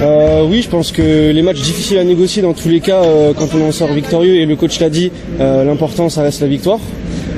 Euh, 0.00 0.46
oui, 0.48 0.62
je 0.62 0.68
pense 0.68 0.92
que 0.92 1.30
les 1.30 1.42
matchs 1.42 1.62
difficiles 1.62 1.98
à 1.98 2.04
négocier 2.04 2.42
dans 2.42 2.52
tous 2.52 2.68
les 2.68 2.80
cas, 2.80 3.02
euh, 3.02 3.32
quand 3.36 3.48
on 3.54 3.68
en 3.68 3.72
sort 3.72 3.92
victorieux, 3.92 4.36
et 4.36 4.46
le 4.46 4.56
coach 4.56 4.80
l'a 4.80 4.90
dit, 4.90 5.10
euh, 5.40 5.64
l'important 5.64 6.08
ça 6.08 6.22
reste 6.22 6.40
la 6.40 6.48
victoire. 6.48 6.80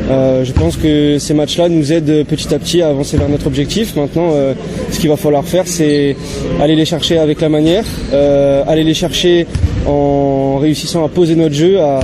Euh, 0.09 0.45
je 0.45 0.53
pense 0.53 0.77
que 0.77 1.19
ces 1.19 1.35
matchs-là 1.35 1.69
nous 1.69 1.93
aident 1.93 2.25
petit 2.27 2.55
à 2.55 2.59
petit 2.59 2.83
à 2.83 2.89
avancer 2.89 3.17
vers 3.17 3.29
notre 3.29 3.47
objectif. 3.47 3.97
Maintenant, 3.97 4.31
euh, 4.33 4.55
ce 4.91 5.01
qu'il 5.01 5.09
va 5.09 5.17
falloir 5.17 5.45
faire, 5.45 5.65
c'est 5.67 6.17
aller 6.61 6.77
les 6.77 6.85
chercher 6.85 7.19
avec 7.19 7.41
la 7.41 7.49
manière, 7.49 7.85
euh, 8.13 8.63
aller 8.67 8.85
les 8.85 8.95
chercher 8.95 9.47
en 9.87 10.59
réussissant 10.59 11.05
à 11.05 11.09
poser 11.09 11.35
notre 11.35 11.55
jeu, 11.55 11.81
à, 11.81 12.01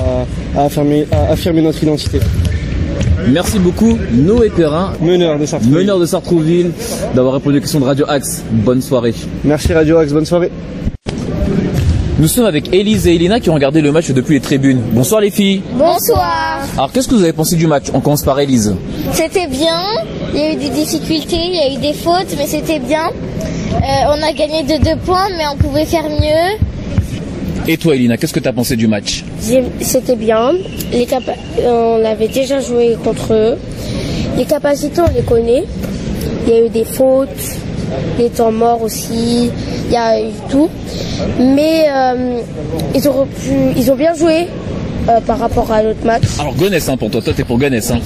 à 0.56 0.64
affirmer, 0.64 1.06
à 1.12 1.32
affirmer 1.32 1.62
notre 1.62 1.82
identité. 1.82 2.18
Merci 3.28 3.60
beaucoup 3.60 3.96
Noé 4.12 4.50
Perrin, 4.50 4.92
meneur 5.00 5.38
de 5.38 5.46
Sartrouville, 5.46 5.78
meneur 5.78 6.00
de 6.00 6.06
Sartrouville, 6.06 6.70
d'avoir 7.14 7.34
répondu 7.34 7.58
aux 7.58 7.60
questions 7.60 7.78
de 7.78 7.84
Radio 7.84 8.04
Axe. 8.08 8.42
Bonne 8.50 8.82
soirée. 8.82 9.14
Merci 9.44 9.72
Radio 9.72 9.98
Axe, 9.98 10.12
bonne 10.12 10.26
soirée. 10.26 10.50
Nous 12.22 12.28
sommes 12.28 12.46
avec 12.46 12.72
Elise 12.72 13.08
et 13.08 13.16
Elina 13.16 13.40
qui 13.40 13.50
ont 13.50 13.54
regardé 13.54 13.80
le 13.80 13.90
match 13.90 14.12
depuis 14.12 14.35
les 14.35 14.40
tribunes. 14.40 14.80
Bonsoir 14.92 15.20
les 15.20 15.32
filles. 15.32 15.61
Bonsoir. 15.72 16.61
Alors 16.74 16.92
qu'est-ce 16.92 17.08
que 17.08 17.16
vous 17.16 17.24
avez 17.24 17.32
pensé 17.32 17.56
du 17.56 17.66
match 17.66 17.87
On 17.94 18.00
commence 18.00 18.22
par 18.22 18.38
Elise. 18.38 18.76
C'était 19.11 19.48
bien. 19.48 19.82
Il 20.32 20.38
y 20.38 20.42
a 20.44 20.52
eu 20.52 20.54
des 20.56 20.68
difficultés, 20.68 21.35
il 21.35 21.54
y 21.56 21.58
a 21.58 21.76
eu 21.76 21.80
des 21.80 21.92
fautes, 21.92 22.32
mais 22.38 22.46
c'était 22.46 22.78
bien. 22.78 23.08
Euh, 23.08 23.80
on 24.06 24.22
a 24.22 24.32
gagné 24.35 24.62
de 24.62 24.85
deux 24.85 24.94
points, 25.04 25.30
mais 25.37 25.42
on 25.52 25.56
pouvait 25.56 25.85
faire 25.85 26.08
mieux. 26.08 26.58
Et 27.66 27.76
toi 27.76 27.96
Elina, 27.96 28.16
qu'est-ce 28.16 28.32
que 28.32 28.38
tu 28.38 28.48
as 28.48 28.52
pensé 28.52 28.76
du 28.76 28.87
match 28.87 29.24
C'était 29.80 30.14
bien. 30.14 30.52
Les 30.92 31.08
on 31.66 32.04
avait 32.04 32.28
déjà 32.28 32.61
joué 32.61 32.96
contre 33.02 33.35
eux. 33.35 33.58
Les 34.37 34.44
capacités, 34.44 35.00
on 35.00 35.12
les 35.12 35.24
connaît. 35.24 35.64
Il 36.46 36.52
y 36.52 36.56
a 36.56 36.66
eu 36.66 36.68
des 36.68 36.85
fautes, 36.85 37.30
des 38.18 38.31
temps 38.31 38.52
morts 38.52 38.83
aussi. 38.83 39.50
Il 39.87 39.92
y 39.92 39.96
a 39.96 40.20
eu 40.20 40.31
tout. 40.50 40.68
Mais 41.38 41.87
euh, 41.88 42.40
ils, 42.94 43.09
ont 43.09 43.26
pu, 43.26 43.52
ils 43.76 43.90
ont 43.90 43.96
bien 43.96 44.14
joué. 44.14 44.46
Euh, 45.09 45.18
par 45.20 45.37
rapport 45.37 45.72
à 45.72 45.83
l'autre 45.83 46.05
match. 46.05 46.22
Alors 46.38 46.55
Gonesse 46.55 46.88
hein, 46.88 46.96
pour 46.96 47.11
toi, 47.11 47.20
toi 47.20 47.33
t'es 47.35 47.42
pour 47.42 47.59
Gonesse. 47.59 47.90
Hein. 47.90 47.98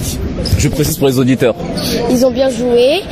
Je 0.57 0.67
précise 0.67 0.97
pour 0.97 1.07
les 1.07 1.19
auditeurs. 1.19 1.53
Ils 2.09 2.25
ont 2.25 2.31
bien 2.31 2.49
joué, 2.49 3.03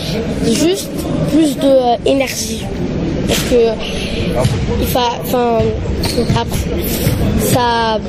juste 0.43 0.89
plus 1.31 1.55
d'énergie. 1.55 2.65
Euh, 2.65 3.27
Parce 3.27 3.39
que, 3.41 4.83
enfin, 4.83 5.59
ça, 7.39 7.99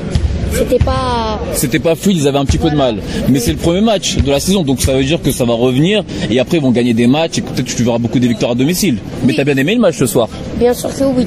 c'était 0.53 0.83
pas. 0.83 1.39
C'était 1.53 1.79
pas 1.79 1.95
fluide, 1.95 2.17
ils 2.17 2.27
avaient 2.27 2.37
un 2.37 2.45
petit 2.45 2.57
peu 2.57 2.69
de 2.69 2.75
mal. 2.75 2.97
Mais 3.29 3.39
c'est 3.39 3.51
le 3.51 3.57
premier 3.57 3.81
match 3.81 4.17
de 4.17 4.29
la 4.29 4.39
saison, 4.39 4.63
donc 4.63 4.81
ça 4.81 4.93
veut 4.93 5.03
dire 5.03 5.21
que 5.21 5.31
ça 5.31 5.45
va 5.45 5.53
revenir 5.53 6.03
et 6.29 6.39
après 6.39 6.57
ils 6.57 6.63
vont 6.63 6.71
gagner 6.71 6.93
des 6.93 7.07
matchs 7.07 7.39
et 7.39 7.41
peut-être 7.41 7.65
que 7.65 7.75
tu 7.75 7.83
verras 7.83 7.97
beaucoup 7.97 8.19
de 8.19 8.27
victoires 8.27 8.51
à 8.51 8.55
domicile. 8.55 8.97
Mais 9.23 9.33
t'as 9.33 9.43
bien 9.43 9.57
aimé 9.57 9.75
le 9.75 9.81
match 9.81 9.97
ce 9.97 10.05
soir 10.05 10.29
Bien 10.57 10.73
sûr 10.73 10.93
que 10.93 11.03
oui. 11.03 11.25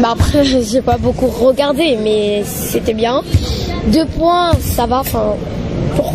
Bah 0.00 0.10
après, 0.12 0.44
j'ai 0.44 0.82
pas 0.82 0.98
beaucoup 0.98 1.26
regardé, 1.26 1.96
mais 2.02 2.42
c'était 2.44 2.94
bien. 2.94 3.22
Deux 3.92 4.06
points, 4.18 4.52
ça 4.60 4.86
va. 4.86 5.00
Enfin, 5.00 5.34
pour, 5.96 6.12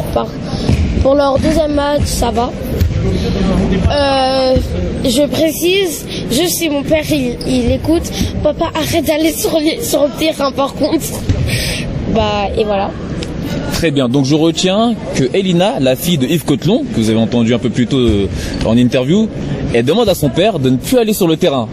pour 1.02 1.16
leur 1.16 1.40
deuxième 1.40 1.74
match, 1.74 2.04
ça 2.06 2.32
va. 2.32 2.52
Euh, 3.92 4.56
je 5.04 5.24
précise, 5.28 6.06
je 6.30 6.46
si 6.48 6.70
mon 6.70 6.84
père 6.84 7.04
il, 7.12 7.72
écoute, 7.72 8.04
papa 8.44 8.66
arrête 8.76 9.06
d'aller 9.06 9.32
sur, 9.32 9.52
sur 9.82 10.04
le 10.04 10.20
terrain 10.20 10.52
par 10.52 10.74
contre. 10.74 11.06
Bah 12.14 12.48
et 12.58 12.64
voilà. 12.64 12.92
Très 13.74 13.92
bien, 13.92 14.10
donc 14.10 14.26
je 14.26 14.36
retiens 14.36 14.94
que 15.16 15.24
Elina, 15.34 15.80
la 15.80 15.96
fille 15.96 16.18
de 16.18 16.28
Yves 16.28 16.46
Cotelon, 16.46 16.84
que 16.94 17.00
vous 17.00 17.10
avez 17.10 17.18
entendu 17.20 17.54
un 17.54 17.60
peu 17.60 17.70
plus 17.70 17.88
tôt 17.88 17.98
euh, 17.98 18.28
en 18.66 18.78
interview, 18.78 19.28
elle 19.74 19.86
demande 19.86 20.08
à 20.08 20.14
son 20.16 20.30
père 20.30 20.60
de 20.60 20.70
ne 20.70 20.78
plus 20.78 20.98
aller 20.98 21.14
sur 21.14 21.28
le 21.28 21.36
terrain. 21.38 21.68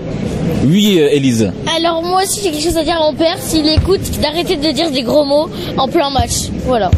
Oui, 0.66 0.96
euh, 0.98 1.08
Élise. 1.12 1.52
Alors 1.76 2.02
moi 2.02 2.22
aussi 2.22 2.40
j'ai 2.42 2.50
quelque 2.50 2.62
chose 2.62 2.76
à 2.76 2.84
dire 2.84 2.96
à 3.00 3.10
mon 3.10 3.16
père, 3.16 3.36
s'il 3.40 3.68
écoute, 3.68 4.00
d'arrêter 4.22 4.56
de 4.56 4.70
dire 4.72 4.90
des 4.90 5.02
gros 5.02 5.24
mots 5.24 5.48
en 5.76 5.88
plein 5.88 6.10
match. 6.10 6.48
Voilà. 6.66 6.90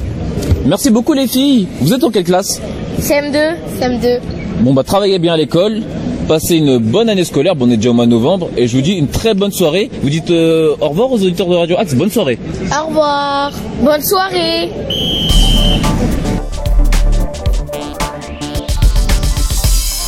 Merci 0.64 0.90
beaucoup 0.90 1.12
les 1.12 1.26
filles. 1.26 1.66
Vous 1.80 1.92
êtes 1.92 2.04
en 2.04 2.10
quelle 2.10 2.24
classe? 2.24 2.60
CM2, 3.00 3.54
CM2. 3.80 4.18
Bon 4.60 4.74
bah 4.74 4.84
travaillez 4.84 5.18
bien 5.18 5.32
à 5.32 5.36
l'école. 5.36 5.82
Passez 6.30 6.58
une 6.58 6.78
bonne 6.78 7.08
année 7.08 7.24
scolaire, 7.24 7.56
bon 7.56 7.66
on 7.66 7.72
est 7.72 7.76
déjà 7.76 7.90
au 7.90 7.92
mois 7.92 8.06
de 8.06 8.12
novembre, 8.12 8.50
et 8.56 8.68
je 8.68 8.76
vous 8.76 8.82
dis 8.82 8.92
une 8.92 9.08
très 9.08 9.34
bonne 9.34 9.50
soirée. 9.50 9.90
Vous 10.00 10.10
dites 10.10 10.30
euh, 10.30 10.76
au 10.80 10.90
revoir 10.90 11.10
aux 11.10 11.16
auditeurs 11.16 11.48
de 11.48 11.56
Radio 11.56 11.76
Axe, 11.76 11.96
bonne 11.96 12.08
soirée. 12.08 12.38
Au 12.70 12.86
revoir, 12.86 13.50
bonne 13.82 14.00
soirée. 14.00 14.70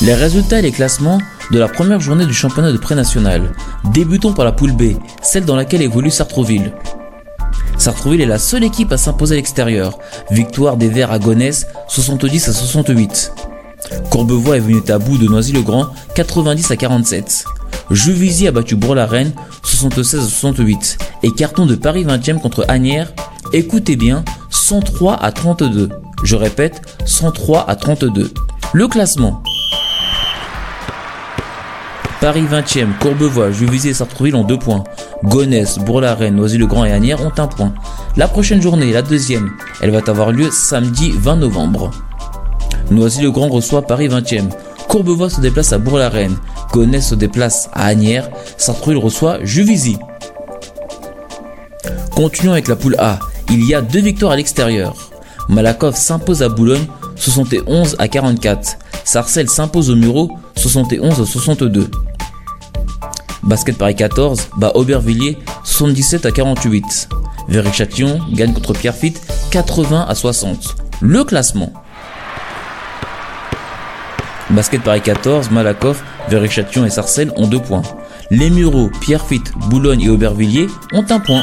Les 0.02 0.14
résultats 0.14 0.60
et 0.60 0.62
les 0.62 0.70
classements 0.70 1.18
de 1.50 1.58
la 1.58 1.66
première 1.66 1.98
journée 1.98 2.24
du 2.24 2.34
championnat 2.34 2.70
de 2.70 2.78
pré-national. 2.78 3.50
Débutons 3.92 4.32
par 4.32 4.44
la 4.44 4.52
poule 4.52 4.70
B, 4.70 4.92
celle 5.22 5.44
dans 5.44 5.56
laquelle 5.56 5.82
évolue 5.82 6.12
Sartrouville. 6.12 6.72
Sartrouville 7.78 8.20
est 8.20 8.26
la 8.26 8.38
seule 8.38 8.62
équipe 8.62 8.92
à 8.92 8.96
s'imposer 8.96 9.34
à 9.34 9.36
l'extérieur. 9.38 9.98
Victoire 10.30 10.76
des 10.76 10.86
Verts 10.86 11.10
à 11.10 11.18
Gonesse, 11.18 11.66
70 11.88 12.48
à 12.48 12.52
68. 12.52 13.32
Courbevoie 14.10 14.56
est 14.56 14.60
venu 14.60 14.82
à 14.88 14.98
bout 14.98 15.18
de 15.18 15.26
Noisy-le-Grand, 15.26 15.86
90 16.14 16.70
à 16.70 16.76
47. 16.76 17.44
Juvisy 17.90 18.46
a 18.46 18.52
battu 18.52 18.76
Bourg-la-Reine, 18.76 19.32
76 19.62 20.20
à 20.20 20.26
68. 20.26 20.98
Et 21.22 21.30
carton 21.32 21.66
de 21.66 21.74
Paris 21.74 22.04
20e 22.04 22.40
contre 22.40 22.64
Agnières, 22.68 23.12
écoutez 23.52 23.96
bien, 23.96 24.24
103 24.50 25.16
à 25.16 25.32
32. 25.32 25.90
Je 26.22 26.36
répète, 26.36 26.82
103 27.04 27.68
à 27.68 27.76
32. 27.76 28.32
Le 28.72 28.88
classement. 28.88 29.42
Paris 32.20 32.44
20e, 32.48 32.96
Courbevoie, 33.00 33.50
Juvisy 33.50 33.88
et 33.88 33.94
Sartrouville 33.94 34.36
ont 34.36 34.44
2 34.44 34.56
points. 34.56 34.84
Gonesse, 35.24 35.78
Bourg-la-Reine, 35.78 36.36
Noisy-le-Grand 36.36 36.84
et 36.84 36.92
Agnières 36.92 37.20
ont 37.20 37.32
1 37.36 37.48
point. 37.48 37.74
La 38.16 38.28
prochaine 38.28 38.62
journée, 38.62 38.92
la 38.92 39.02
deuxième, 39.02 39.50
elle 39.80 39.90
va 39.90 39.98
avoir 40.06 40.30
lieu 40.30 40.48
samedi 40.52 41.10
20 41.10 41.36
novembre. 41.36 41.90
Noisy-le-Grand 42.92 43.48
reçoit 43.48 43.82
Paris 43.82 44.08
20e. 44.08 44.50
Courbevoie 44.86 45.30
se 45.30 45.40
déplace 45.40 45.72
à 45.72 45.78
Bourg-la-Reine. 45.78 46.36
Gonesse 46.72 47.08
se 47.08 47.14
déplace 47.14 47.70
à 47.72 47.86
Agnières. 47.86 48.28
Sartrouville 48.58 48.98
reçoit 48.98 49.42
Juvisy. 49.44 49.96
Continuons 52.14 52.52
avec 52.52 52.68
la 52.68 52.76
poule 52.76 52.96
A. 52.98 53.18
Il 53.50 53.64
y 53.64 53.74
a 53.74 53.80
deux 53.80 54.00
victoires 54.00 54.32
à 54.32 54.36
l'extérieur. 54.36 54.94
Malakoff 55.48 55.96
s'impose 55.96 56.42
à 56.42 56.48
Boulogne 56.50 56.86
71 57.16 57.96
à 57.98 58.08
44. 58.08 58.76
Sarcelles 59.04 59.48
s'impose 59.48 59.90
au 59.90 59.96
Muro 59.96 60.30
71 60.56 61.20
à 61.20 61.24
62. 61.24 61.90
Basket 63.42 63.76
Paris 63.76 63.96
14 63.96 64.50
bat 64.58 64.72
Aubervilliers 64.74 65.38
77 65.64 66.26
à 66.26 66.30
48. 66.30 67.08
Véry-Châtillon 67.48 68.20
gagne 68.32 68.52
contre 68.52 68.74
Pierrefitte 68.74 69.20
80 69.50 70.06
à 70.08 70.14
60. 70.14 70.76
Le 71.00 71.24
classement. 71.24 71.72
Basket 74.52 74.82
Paris 74.82 75.00
14, 75.00 75.50
Malakoff, 75.50 76.04
Véry-Châtillon 76.28 76.84
et 76.84 76.90
Sarcelles 76.90 77.32
ont 77.36 77.46
2 77.46 77.58
points. 77.58 77.82
Les 78.30 78.50
Mureaux, 78.50 78.90
Pierrefitte, 79.00 79.52
Boulogne 79.70 80.02
et 80.02 80.10
Aubervilliers 80.10 80.66
ont 80.92 81.04
1 81.08 81.20
point. 81.20 81.42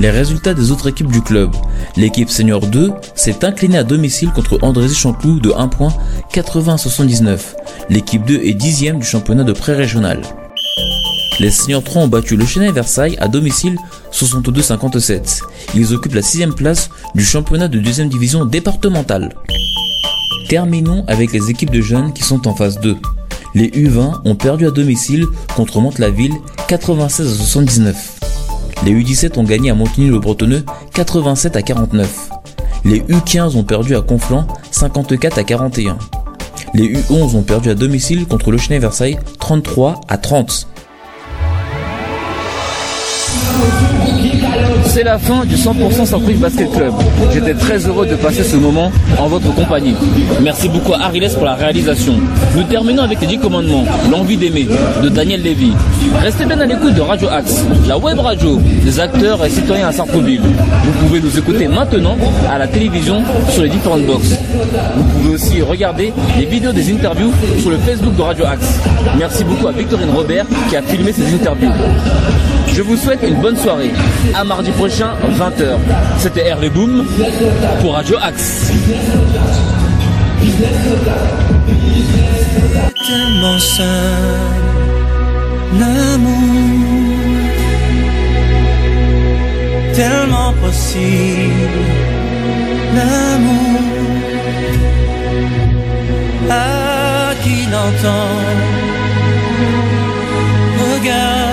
Les 0.00 0.10
résultats 0.10 0.54
des 0.54 0.70
autres 0.70 0.88
équipes 0.88 1.12
du 1.12 1.20
club. 1.20 1.54
L'équipe 1.96 2.30
senior 2.30 2.66
2 2.66 2.92
s'est 3.14 3.44
inclinée 3.44 3.78
à 3.78 3.84
domicile 3.84 4.30
contre 4.30 4.58
Andrézy-Chanclou 4.62 5.40
de 5.40 5.52
1 5.52 5.68
point 5.68 5.92
80 6.32 6.74
à 6.74 6.78
79. 6.78 7.54
L'équipe 7.90 8.24
2 8.24 8.40
est 8.44 8.54
dixième 8.54 8.98
du 8.98 9.06
championnat 9.06 9.44
de 9.44 9.52
pré-régional. 9.52 10.22
Les 11.40 11.50
seniors 11.50 11.84
3 11.84 12.02
ont 12.02 12.08
battu 12.08 12.36
le 12.36 12.46
Chenet 12.46 12.72
Versailles 12.72 13.16
à 13.20 13.28
domicile 13.28 13.76
62-57. 14.12 15.42
Ils 15.74 15.92
occupent 15.92 16.14
la 16.14 16.22
sixième 16.22 16.54
place 16.54 16.88
du 17.14 17.24
championnat 17.24 17.68
de 17.68 17.78
deuxième 17.78 18.08
division 18.08 18.44
départementale. 18.44 19.34
Terminons 20.48 21.04
avec 21.08 21.32
les 21.32 21.50
équipes 21.50 21.70
de 21.70 21.82
jeunes 21.82 22.14
qui 22.14 22.22
sont 22.22 22.48
en 22.48 22.54
phase 22.54 22.80
2. 22.80 22.96
Les 23.54 23.68
U20 23.68 24.22
ont 24.24 24.34
perdu 24.34 24.66
à 24.66 24.70
domicile 24.70 25.26
contre 25.54 25.78
Mantes-la-Ville 25.78 26.32
96 26.68 27.26
à 27.30 27.34
79. 27.34 28.18
Les 28.86 28.94
U17 28.94 29.38
ont 29.38 29.44
gagné 29.44 29.68
à 29.68 29.74
Montigny-le-Bretonneux 29.74 30.64
87 30.94 31.54
à 31.54 31.60
49. 31.60 32.30
Les 32.86 33.00
U15 33.00 33.58
ont 33.58 33.62
perdu 33.62 33.94
à 33.94 34.00
Conflans 34.00 34.46
54 34.70 35.36
à 35.36 35.44
41. 35.44 35.98
Les 36.72 36.94
U11 36.94 37.36
ont 37.36 37.42
perdu 37.42 37.68
à 37.68 37.74
domicile 37.74 38.26
contre 38.26 38.50
le 38.50 38.56
Chenet 38.56 38.78
Versailles 38.78 39.18
33 39.40 40.00
à 40.08 40.16
30. 40.16 40.66
C'est 44.98 45.04
la 45.04 45.16
fin 45.16 45.44
du 45.44 45.54
100% 45.54 46.06
Sartrouville 46.06 46.38
Basket 46.38 46.68
Club. 46.72 46.92
J'étais 47.32 47.54
très 47.54 47.78
heureux 47.86 48.04
de 48.04 48.16
passer 48.16 48.42
ce 48.42 48.56
moment 48.56 48.90
en 49.16 49.28
votre 49.28 49.54
compagnie. 49.54 49.94
Merci 50.42 50.68
beaucoup 50.68 50.92
à 50.92 51.02
Ariles 51.02 51.30
pour 51.34 51.44
la 51.44 51.54
réalisation. 51.54 52.14
Nous 52.56 52.64
terminons 52.64 53.04
avec 53.04 53.20
les 53.20 53.28
10 53.28 53.38
commandements, 53.38 53.84
l'envie 54.10 54.36
d'aimer, 54.36 54.66
de 55.00 55.08
Daniel 55.08 55.42
Lévy. 55.42 55.72
Restez 56.20 56.46
bien 56.46 56.58
à 56.58 56.66
l'écoute 56.66 56.94
de 56.94 57.00
Radio 57.00 57.28
Axe, 57.28 57.64
la 57.86 57.96
web 57.96 58.18
radio 58.18 58.58
des 58.84 58.98
acteurs 58.98 59.44
et 59.46 59.50
citoyens 59.50 59.86
à 59.86 59.92
Sartrouville. 59.92 60.42
Vous 60.42 61.06
pouvez 61.06 61.20
nous 61.20 61.38
écouter 61.38 61.68
maintenant 61.68 62.16
à 62.50 62.58
la 62.58 62.66
télévision 62.66 63.22
sur 63.50 63.62
les 63.62 63.68
différentes 63.68 64.04
boxes. 64.04 64.34
Vous 64.96 65.04
pouvez 65.04 65.34
aussi 65.36 65.62
regarder 65.62 66.12
les 66.36 66.46
vidéos 66.46 66.72
des 66.72 66.92
interviews 66.92 67.30
sur 67.60 67.70
le 67.70 67.78
Facebook 67.78 68.16
de 68.16 68.22
Radio 68.22 68.46
Axe. 68.46 68.80
Merci 69.16 69.44
beaucoup 69.44 69.68
à 69.68 69.70
Victorine 69.70 70.10
Robert 70.10 70.46
qui 70.68 70.74
a 70.74 70.82
filmé 70.82 71.12
ces 71.12 71.32
interviews. 71.32 71.70
Je 72.78 72.84
vous 72.84 72.96
souhaite 72.96 73.24
une 73.24 73.40
bonne 73.40 73.56
soirée. 73.56 73.90
À 74.36 74.44
mardi 74.44 74.70
prochain, 74.70 75.14
20h. 75.32 75.78
C'était 76.18 76.46
Hervé 76.46 76.70
Boom 76.70 77.04
pour 77.80 77.94
Radio 77.94 78.16
Axe. 78.22 78.70
Tellement 83.04 83.58
seul, 83.58 83.84
l'amour, 85.80 87.16
tellement 89.92 90.52
possible, 90.62 91.82
l'amour, 92.94 93.80
à 96.48 97.34
qui 97.42 97.66
l'entend, 97.72 98.36
regarde. 100.78 101.47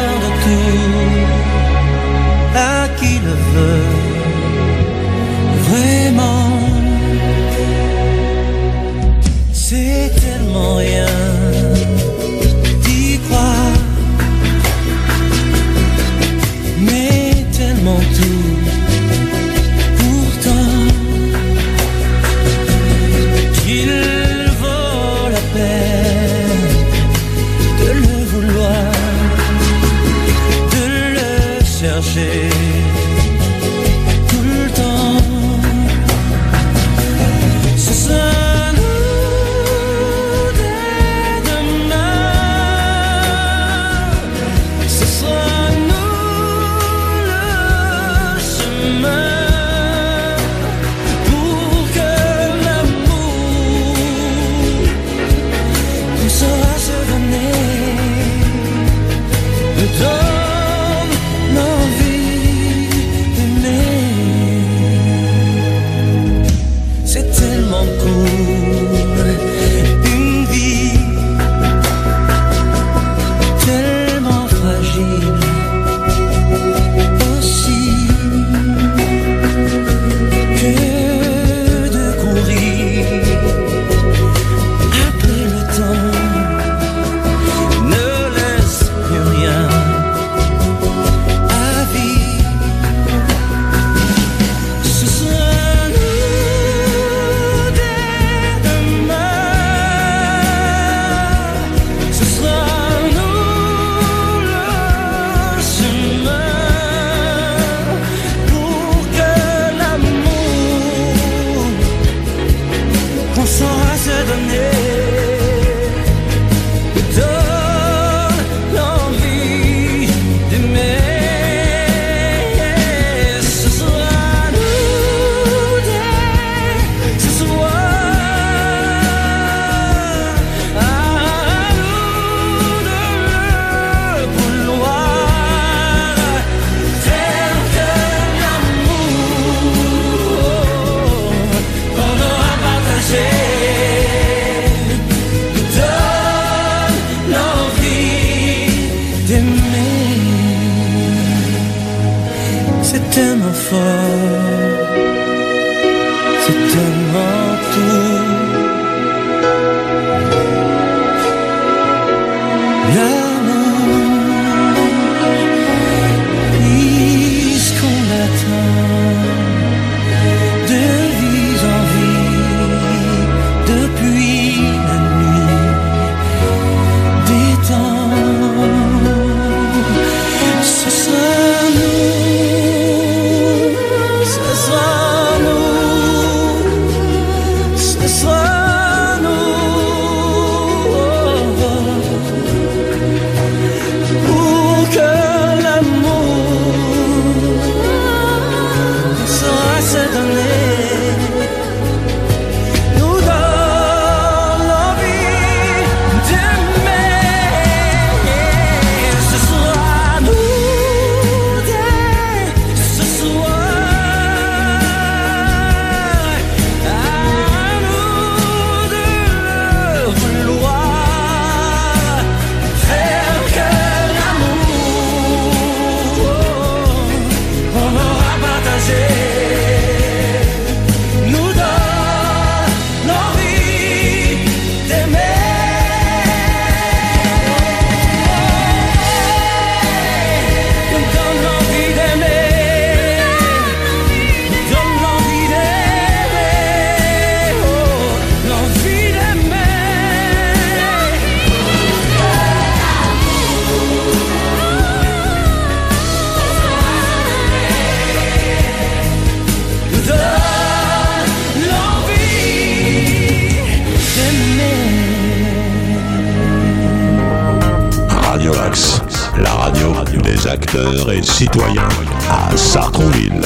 citoyen 271.46 271.88
à 272.32 272.58
Sartrouville. 272.58 273.40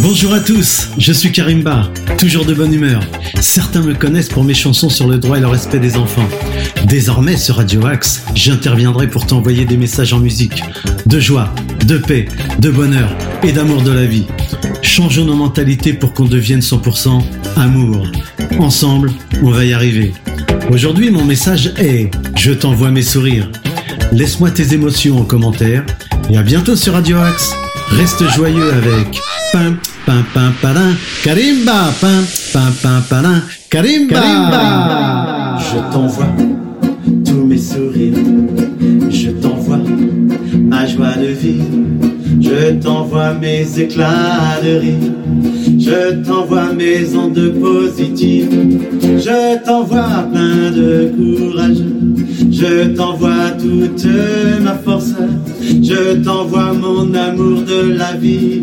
Bonjour 0.00 0.32
à 0.32 0.40
tous, 0.40 0.88
je 0.96 1.12
suis 1.12 1.30
Karim 1.30 1.62
Bar, 1.62 1.90
toujours 2.16 2.46
de 2.46 2.54
bonne 2.54 2.72
humeur. 2.72 3.02
Certains 3.42 3.82
me 3.82 3.92
connaissent 3.92 4.30
pour 4.30 4.44
mes 4.44 4.54
chansons 4.54 4.88
sur 4.88 5.08
le 5.08 5.18
droit 5.18 5.36
et 5.36 5.40
le 5.40 5.46
respect 5.46 5.78
des 5.78 5.98
enfants. 5.98 6.26
Désormais 6.86 7.36
sur 7.36 7.56
Radio 7.56 7.84
Axe, 7.84 8.24
j'interviendrai 8.34 9.06
pour 9.06 9.26
t'envoyer 9.26 9.66
des 9.66 9.76
messages 9.76 10.14
en 10.14 10.20
musique, 10.20 10.62
de 11.04 11.20
joie, 11.20 11.52
de 11.84 11.98
paix, 11.98 12.28
de 12.60 12.70
bonheur 12.70 13.14
et 13.42 13.52
d'amour 13.52 13.82
de 13.82 13.92
la 13.92 14.06
vie. 14.06 14.26
Changeons 14.80 15.26
nos 15.26 15.36
mentalités 15.36 15.92
pour 15.92 16.14
qu'on 16.14 16.24
devienne 16.24 16.60
100% 16.60 17.22
amour. 17.56 18.06
Ensemble, 18.58 19.12
on 19.42 19.50
va 19.50 19.66
y 19.66 19.74
arriver. 19.74 20.14
Aujourd'hui, 20.70 21.10
mon 21.10 21.24
message 21.24 21.72
est 21.78 22.10
Je 22.36 22.52
t'envoie 22.52 22.90
mes 22.90 23.02
sourires. 23.02 23.50
Laisse-moi 24.12 24.50
tes 24.50 24.74
émotions 24.74 25.18
en 25.18 25.24
commentaire 25.24 25.84
et 26.30 26.36
à 26.36 26.42
bientôt 26.42 26.76
sur 26.76 26.94
Radio 26.94 27.18
Axe. 27.18 27.52
Reste 27.90 28.28
joyeux 28.30 28.72
avec 28.72 29.20
Pim, 29.52 29.76
pim, 30.06 30.24
pim, 30.32 30.52
palin, 30.62 30.94
Karimba, 31.24 31.92
pim, 32.00 32.22
pim, 32.52 32.72
pim, 32.82 33.02
palin, 33.08 33.42
Karimba. 33.68 35.58
Je 35.58 35.92
t'envoie 35.92 36.28
tous 37.26 37.44
mes 37.44 37.58
sourires. 37.58 38.14
Je 39.10 39.30
t'envoie 39.30 39.80
ma 40.54 40.86
joie 40.86 41.14
de 41.16 41.26
vivre. 41.26 41.64
Je 42.40 42.74
t'envoie 42.80 43.34
mes 43.34 43.66
éclats 43.78 44.60
de 44.62 44.76
rire. 44.76 45.12
Je 45.80 46.22
t'envoie 46.22 46.74
mes 46.74 47.16
ondes 47.16 47.54
positives. 47.58 48.50
Je 49.00 49.64
t'envoie 49.64 50.28
plein 50.30 50.70
de 50.70 51.10
courage. 51.16 51.78
Je 52.50 52.88
t'envoie 52.94 53.50
toute 53.58 54.06
ma 54.62 54.74
force. 54.74 55.14
Je 55.82 56.22
t'envoie 56.22 56.74
mon 56.74 57.14
amour 57.14 57.62
de 57.62 57.92
la 57.96 58.14
vie. 58.14 58.62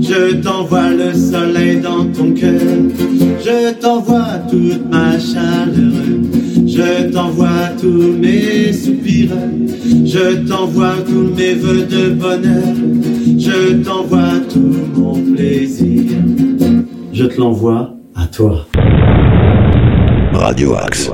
Je 0.00 0.36
t'envoie 0.36 0.90
le 0.90 1.12
soleil 1.14 1.80
dans 1.80 2.04
ton 2.04 2.32
cœur. 2.32 2.60
Je 3.44 3.72
t'envoie 3.80 4.38
toute 4.48 4.88
ma 4.88 5.18
chaleur. 5.18 6.04
Je 6.64 7.10
t'envoie 7.10 7.70
tous 7.80 8.12
mes 8.20 8.72
soupirs. 8.72 9.36
Je 10.04 10.46
t'envoie 10.46 10.94
tous 11.08 11.34
mes 11.36 11.54
voeux 11.54 11.86
de 11.90 12.10
bonheur. 12.10 12.74
Je 13.36 13.82
t'envoie 13.82 14.38
tout 14.48 14.76
mon 14.94 15.14
plaisir. 15.14 16.02
Je 17.12 17.26
te 17.26 17.38
l'envoie 17.38 17.90
à 18.14 18.26
toi. 18.26 18.66
Radio 20.32 20.74
Axe. 20.74 21.10